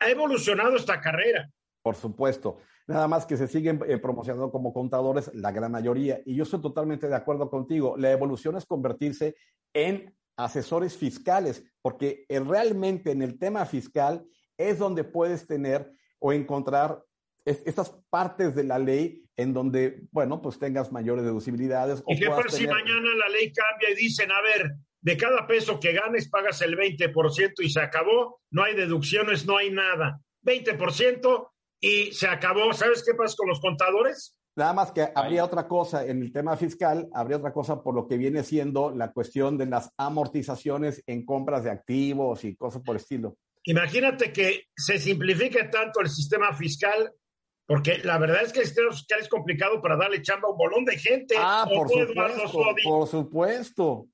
ha 0.00 0.10
evolucionado 0.10 0.76
esta 0.76 1.00
carrera. 1.00 1.48
Por 1.82 1.94
supuesto. 1.94 2.60
Nada 2.86 3.08
más 3.08 3.24
que 3.24 3.36
se 3.36 3.48
siguen 3.48 3.80
eh, 3.88 3.98
promocionando 3.98 4.50
como 4.50 4.72
contadores 4.72 5.30
la 5.34 5.52
gran 5.52 5.72
mayoría. 5.72 6.20
Y 6.26 6.34
yo 6.34 6.42
estoy 6.42 6.60
totalmente 6.60 7.08
de 7.08 7.14
acuerdo 7.14 7.48
contigo. 7.48 7.96
La 7.96 8.10
evolución 8.10 8.56
es 8.56 8.66
convertirse 8.66 9.36
en 9.72 10.14
asesores 10.36 10.96
fiscales, 10.96 11.64
porque 11.80 12.26
eh, 12.28 12.40
realmente 12.40 13.12
en 13.12 13.22
el 13.22 13.38
tema 13.38 13.64
fiscal 13.64 14.26
es 14.58 14.78
donde 14.78 15.04
puedes 15.04 15.46
tener 15.46 15.92
o 16.18 16.32
encontrar 16.32 17.02
estas 17.44 17.90
partes 18.08 18.54
de 18.54 18.64
la 18.64 18.78
ley 18.78 19.22
en 19.36 19.52
donde, 19.52 20.02
bueno, 20.12 20.40
pues 20.40 20.58
tengas 20.58 20.92
mayores 20.92 21.24
deducibilidades. 21.24 22.02
¿Y 22.06 22.18
qué 22.18 22.28
pasa 22.28 22.48
si 22.48 22.66
mañana 22.66 23.14
la 23.18 23.28
ley 23.28 23.52
cambia 23.52 23.90
y 23.90 23.94
dicen, 23.94 24.30
a 24.32 24.40
ver, 24.40 24.72
de 25.00 25.16
cada 25.16 25.46
peso 25.46 25.78
que 25.78 25.92
ganes 25.92 26.28
pagas 26.28 26.62
el 26.62 26.76
20% 26.76 27.52
y 27.58 27.68
se 27.68 27.80
acabó, 27.80 28.40
no 28.50 28.62
hay 28.62 28.74
deducciones, 28.74 29.44
no 29.44 29.58
hay 29.58 29.70
nada. 29.70 30.20
20% 30.44 31.48
y 31.84 32.12
se 32.12 32.26
acabó. 32.26 32.72
¿Sabes 32.72 33.04
qué 33.04 33.12
pasa 33.14 33.34
con 33.36 33.48
los 33.48 33.60
contadores? 33.60 34.34
Nada 34.56 34.72
más 34.72 34.92
que 34.92 35.08
habría 35.14 35.44
otra 35.44 35.68
cosa 35.68 36.06
en 36.06 36.22
el 36.22 36.32
tema 36.32 36.56
fiscal, 36.56 37.08
habría 37.12 37.36
otra 37.36 37.52
cosa 37.52 37.82
por 37.82 37.94
lo 37.94 38.06
que 38.06 38.16
viene 38.16 38.42
siendo 38.42 38.90
la 38.90 39.12
cuestión 39.12 39.58
de 39.58 39.66
las 39.66 39.90
amortizaciones 39.98 41.02
en 41.06 41.26
compras 41.26 41.64
de 41.64 41.70
activos 41.70 42.44
y 42.44 42.56
cosas 42.56 42.80
por 42.82 42.94
el 42.94 43.02
estilo. 43.02 43.36
Imagínate 43.64 44.32
que 44.32 44.66
se 44.74 44.98
simplifique 44.98 45.64
tanto 45.64 46.00
el 46.00 46.08
sistema 46.08 46.54
fiscal, 46.54 47.12
porque 47.66 47.98
la 47.98 48.16
verdad 48.18 48.44
es 48.44 48.52
que 48.52 48.60
el 48.60 48.66
sistema 48.66 48.92
fiscal 48.92 49.20
es 49.20 49.28
complicado 49.28 49.82
para 49.82 49.96
darle 49.96 50.22
chamba 50.22 50.48
a 50.48 50.52
un 50.52 50.56
bolón 50.56 50.84
de 50.84 50.96
gente. 50.96 51.34
Ah, 51.36 51.66
por 51.68 51.88
supuesto, 51.88 52.74
por 52.84 53.08
supuesto 53.08 54.08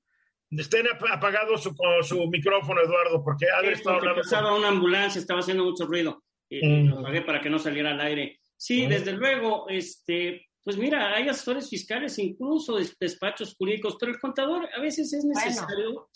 estén 0.51 0.85
apagado 1.09 1.57
su, 1.57 1.73
su 2.03 2.27
micrófono, 2.27 2.81
Eduardo, 2.81 3.23
porque 3.23 3.45
ha 3.45 3.61
estado 3.69 3.97
hablando. 3.97 4.21
Pasaba 4.21 4.55
una 4.57 4.67
ambulancia, 4.67 5.19
estaba 5.19 5.39
haciendo 5.39 5.63
mucho 5.63 5.85
ruido. 5.85 6.21
Lo 6.59 6.99
apagué 6.99 7.21
para 7.21 7.41
que 7.41 7.49
no 7.49 7.59
saliera 7.59 7.91
al 7.91 8.01
aire. 8.01 8.39
Sí, 8.57 8.85
mm. 8.85 8.89
desde 8.89 9.13
luego, 9.13 9.67
este, 9.69 10.47
pues 10.63 10.77
mira, 10.77 11.15
hay 11.15 11.27
asesores 11.27 11.69
fiscales, 11.69 12.19
incluso 12.19 12.77
despachos 12.99 13.55
jurídicos, 13.55 13.95
pero 13.99 14.11
el 14.11 14.19
contador 14.19 14.67
a 14.75 14.79
veces 14.79 15.13
es 15.13 15.23
necesario 15.23 16.09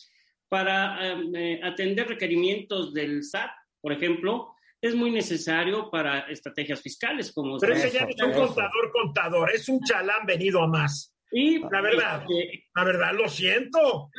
para 0.47 1.07
em, 1.07 1.36
eh, 1.36 1.59
atender 1.63 2.07
requerimientos 2.07 2.93
del 2.93 3.23
SAT, 3.23 3.49
por 3.81 3.93
ejemplo, 3.93 4.55
es 4.81 4.93
muy 4.93 5.09
necesario 5.09 5.89
para 5.89 6.19
estrategias 6.29 6.81
fiscales. 6.81 7.31
Como 7.33 7.57
pero 7.57 7.73
ese 7.73 7.91
ya 7.91 8.01
es 8.01 8.21
un 8.21 8.33
contador 8.33 8.91
contador, 8.91 9.51
es 9.51 9.67
un 9.67 9.79
chalán 9.81 10.25
venido 10.25 10.61
a 10.61 10.67
más. 10.67 11.15
Y 11.31 11.59
la 11.59 11.81
verdad, 11.81 12.21
este, 12.21 12.65
la 12.75 12.83
verdad, 12.83 13.13
lo 13.13 13.27
siento. 13.27 14.09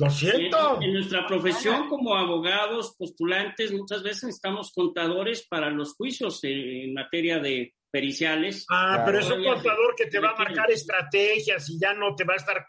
Lo 0.00 0.10
siento. 0.10 0.80
En, 0.80 0.94
nuestra 0.94 1.26
profesión 1.26 1.88
como 1.88 2.14
abogados, 2.14 2.94
postulantes, 2.98 3.72
muchas 3.72 4.02
veces 4.02 4.24
necesitamos 4.24 4.72
contadores 4.72 5.46
para 5.46 5.70
los 5.70 5.94
juicios 5.94 6.40
en 6.42 6.94
materia 6.94 7.38
de 7.38 7.74
periciales. 7.90 8.64
Ah, 8.70 9.02
pero 9.04 9.18
es 9.18 9.30
un 9.30 9.44
contador 9.44 9.94
que 9.96 10.06
te 10.06 10.18
va 10.18 10.30
a 10.30 10.36
marcar 10.36 10.70
estrategias 10.70 11.68
y 11.68 11.78
ya 11.78 11.92
no 11.92 12.14
te 12.14 12.24
va 12.24 12.34
a 12.34 12.36
estar 12.36 12.66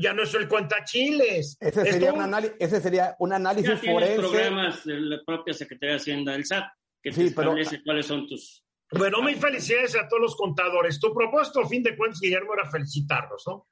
ya 0.00 0.12
no 0.12 0.22
es 0.22 0.34
el 0.34 0.48
cuentachiles. 0.48 1.56
Ese 1.58 1.92
sería, 1.92 2.12
un, 2.12 2.34
ese 2.58 2.80
sería 2.80 3.16
un 3.18 3.32
análisis 3.32 3.70
ya 3.70 3.92
forense. 3.92 4.16
programas 4.16 4.84
de 4.84 5.00
la 5.00 5.18
propia 5.24 5.54
Secretaría 5.54 5.94
de 5.94 6.00
Hacienda 6.00 6.32
del 6.32 6.44
SAT 6.44 6.64
que 7.02 7.10
te 7.10 7.24
establece 7.24 7.82
cuáles 7.82 8.06
son 8.06 8.26
tus 8.26 8.65
Bueno, 8.92 9.20
muy 9.20 9.34
felicidades 9.34 9.96
a 9.96 10.08
todos 10.08 10.22
los 10.22 10.36
contadores. 10.36 11.00
Tu 11.00 11.12
propósito, 11.12 11.60
a 11.60 11.68
fin 11.68 11.82
de 11.82 11.96
cuentas, 11.96 12.20
Guillermo, 12.20 12.54
era 12.54 12.70
felicitarlos, 12.70 13.42
¿no? 13.46 13.66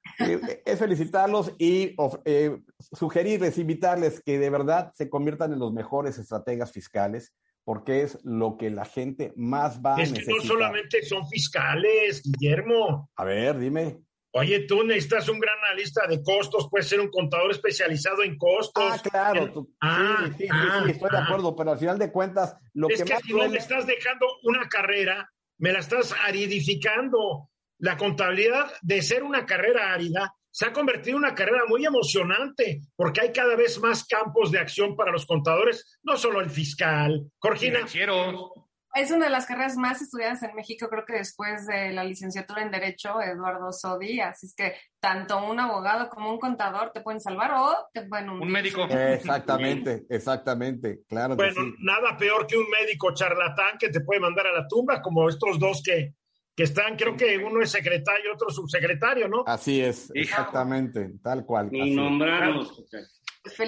es 0.65 0.79
felicitarlos 0.79 1.53
y 1.59 1.95
eh, 2.25 2.59
sugerirles, 2.93 3.59
invitarles 3.59 4.21
que 4.21 4.39
de 4.39 4.51
verdad 4.51 4.93
se 4.95 5.09
conviertan 5.09 5.53
en 5.53 5.61
los 5.61 5.73
mejores 5.73 6.19
estrategas 6.19 6.73
fiscales, 6.73 7.33
porque 7.62 8.03
es 8.03 8.19
lo 8.25 8.57
que 8.57 8.71
la 8.71 8.85
gente 8.85 9.33
más 9.37 9.81
va 9.81 9.95
a 9.95 9.99
necesitar. 9.99 10.23
Es 10.23 10.27
que 10.27 10.35
no 10.35 10.43
solamente 10.43 11.03
son 11.03 11.29
fiscales, 11.29 12.23
Guillermo. 12.23 13.11
A 13.17 13.25
ver, 13.25 13.59
dime. 13.59 14.01
Oye, 14.37 14.66
tú 14.66 14.82
necesitas 14.82 15.28
un 15.28 15.39
gran 15.39 15.57
analista 15.64 16.09
de 16.09 16.20
costos, 16.20 16.66
puedes 16.68 16.89
ser 16.89 16.99
un 16.99 17.09
contador 17.09 17.53
especializado 17.53 18.24
en 18.24 18.37
costos. 18.37 18.85
Ah, 18.85 18.99
claro. 19.01 19.68
ah, 19.80 20.24
sí, 20.26 20.35
sí, 20.39 20.49
ah, 20.51 20.82
sí, 20.85 20.91
estoy 20.91 21.11
de 21.11 21.18
ah. 21.18 21.24
acuerdo, 21.24 21.55
pero 21.55 21.70
al 21.70 21.78
final 21.78 21.99
de 22.01 22.11
cuentas, 22.11 22.57
lo 22.72 22.89
es 22.89 23.05
que, 23.05 23.16
si 23.18 23.32
no 23.32 23.49
me 23.49 23.59
estás 23.59 23.87
dejando 23.87 24.26
una 24.43 24.68
carrera, 24.68 25.30
me 25.59 25.72
la 25.72 25.78
estás 25.78 26.12
aridificando. 26.24 27.49
La 27.78 27.97
contabilidad, 27.97 28.72
de 28.82 29.03
ser 29.03 29.22
una 29.22 29.47
carrera 29.47 29.93
árida, 29.93 30.35
se 30.51 30.66
ha 30.66 30.72
convertido 30.72 31.16
en 31.16 31.24
una 31.24 31.35
carrera 31.35 31.62
muy 31.68 31.85
emocionante, 31.85 32.82
porque 32.97 33.20
hay 33.20 33.32
cada 33.32 33.55
vez 33.55 33.80
más 33.80 34.05
campos 34.05 34.51
de 34.51 34.59
acción 34.59 34.97
para 34.97 35.12
los 35.12 35.26
contadores, 35.26 35.99
no 36.03 36.16
solo 36.16 36.41
el 36.41 36.51
fiscal. 36.51 37.30
Corgina. 37.39 37.76
Financiero. 37.76 38.64
Es 38.95 39.11
una 39.11 39.24
de 39.24 39.32
las 39.32 39.47
carreras 39.47 39.76
más 39.76 40.01
estudiadas 40.01 40.40
en 40.45 40.55
México, 40.55 40.88
creo 40.88 41.05
que 41.05 41.14
después 41.14 41.66
de 41.66 41.92
la 41.92 42.05
licenciatura 42.05 42.62
en 42.62 42.70
Derecho, 42.70 43.20
Eduardo 43.20 43.72
Sodi. 43.72 44.20
Así 44.20 44.47
es 44.47 44.55
que 44.55 44.76
tanto 45.01 45.45
un 45.45 45.59
abogado 45.59 46.09
como 46.09 46.30
un 46.30 46.38
contador 46.38 46.92
te 46.92 47.01
pueden 47.01 47.20
salvar 47.20 47.51
o 47.57 47.88
te 47.92 48.03
pueden 48.03 48.30
un 48.30 48.49
médico. 48.49 48.84
Exactamente, 48.84 50.07
exactamente, 50.09 51.01
claro. 51.09 51.34
Bueno, 51.34 51.72
nada 51.80 52.16
peor 52.16 52.47
que 52.47 52.57
un 52.57 52.70
médico 52.70 53.12
charlatán 53.12 53.78
que 53.80 53.88
te 53.88 54.01
puede 54.01 54.20
mandar 54.20 54.47
a 54.47 54.53
la 54.53 54.68
tumba, 54.68 55.03
como 55.03 55.28
estos 55.28 55.59
dos 55.59 55.82
que, 55.84 56.14
que 56.55 56.62
están, 56.62 56.97
creo 56.97 57.16
que 57.16 57.36
uno 57.38 57.62
es 57.62 57.72
secretario 57.72 58.30
y 58.30 58.34
otro 58.34 58.51
subsecretario, 58.51 59.26
¿no? 59.26 59.42
Así 59.45 59.80
es, 59.80 60.12
exactamente, 60.14 61.11
tal 61.20 61.45
cual. 61.45 61.68
Y 61.72 61.97
nombramos. 61.97 62.84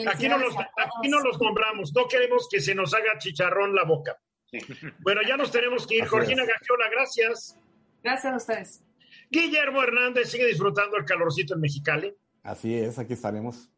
Aquí 0.09 0.29
no, 0.29 0.39
los, 0.39 0.55
aquí 0.57 1.09
no 1.09 1.21
los 1.21 1.41
nombramos, 1.41 1.93
no 1.93 2.07
queremos 2.07 2.49
que 2.49 2.61
se 2.61 2.77
nos 2.77 2.95
haga 2.95 3.19
chicharrón 3.19 3.75
la 3.75 3.85
boca. 3.85 4.17
Bueno, 5.01 5.21
ya 5.27 5.37
nos 5.37 5.51
tenemos 5.51 5.87
que 5.87 5.97
ir. 5.97 6.07
Jorgina 6.07 6.45
Gagiola, 6.45 6.89
gracias. 6.91 7.59
Gracias 8.03 8.33
a 8.33 8.37
ustedes. 8.37 8.85
Guillermo 9.31 9.83
Hernández 9.83 10.31
sigue 10.31 10.47
disfrutando 10.47 10.97
el 10.97 11.05
calorcito 11.05 11.55
en 11.55 11.61
Mexicali. 11.61 12.15
Así 12.43 12.75
es, 12.75 12.99
aquí 12.99 13.15
estaremos. 13.15 13.71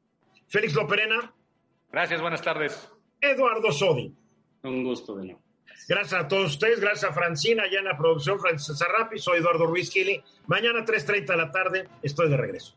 Félix 0.49 0.75
Loperena. 0.75 1.35
Gracias, 1.91 2.21
buenas 2.21 2.43
tardes. 2.43 2.91
Eduardo 3.21 3.73
Sodi. 3.73 4.15
Un 4.63 4.85
gusto 4.85 5.17
de 5.17 5.27
nuevo. 5.27 5.43
Gracias 5.89 6.21
a 6.21 6.29
todos 6.29 6.53
ustedes, 6.53 6.81
gracias 6.81 7.11
a 7.11 7.15
Francina, 7.15 7.65
ya 7.71 7.79
en 7.79 7.87
la 7.87 7.97
producción, 7.97 8.39
Francis 8.39 8.77
Zarrapi, 8.79 9.19
soy 9.19 9.39
Eduardo 9.39 9.67
Ruiz 9.67 9.91
Gili. 9.91 10.23
Mañana 10.47 10.85
3.30 10.85 11.27
de 11.27 11.37
la 11.37 11.51
tarde 11.51 11.89
estoy 12.03 12.29
de 12.29 12.37
regreso. 12.37 12.77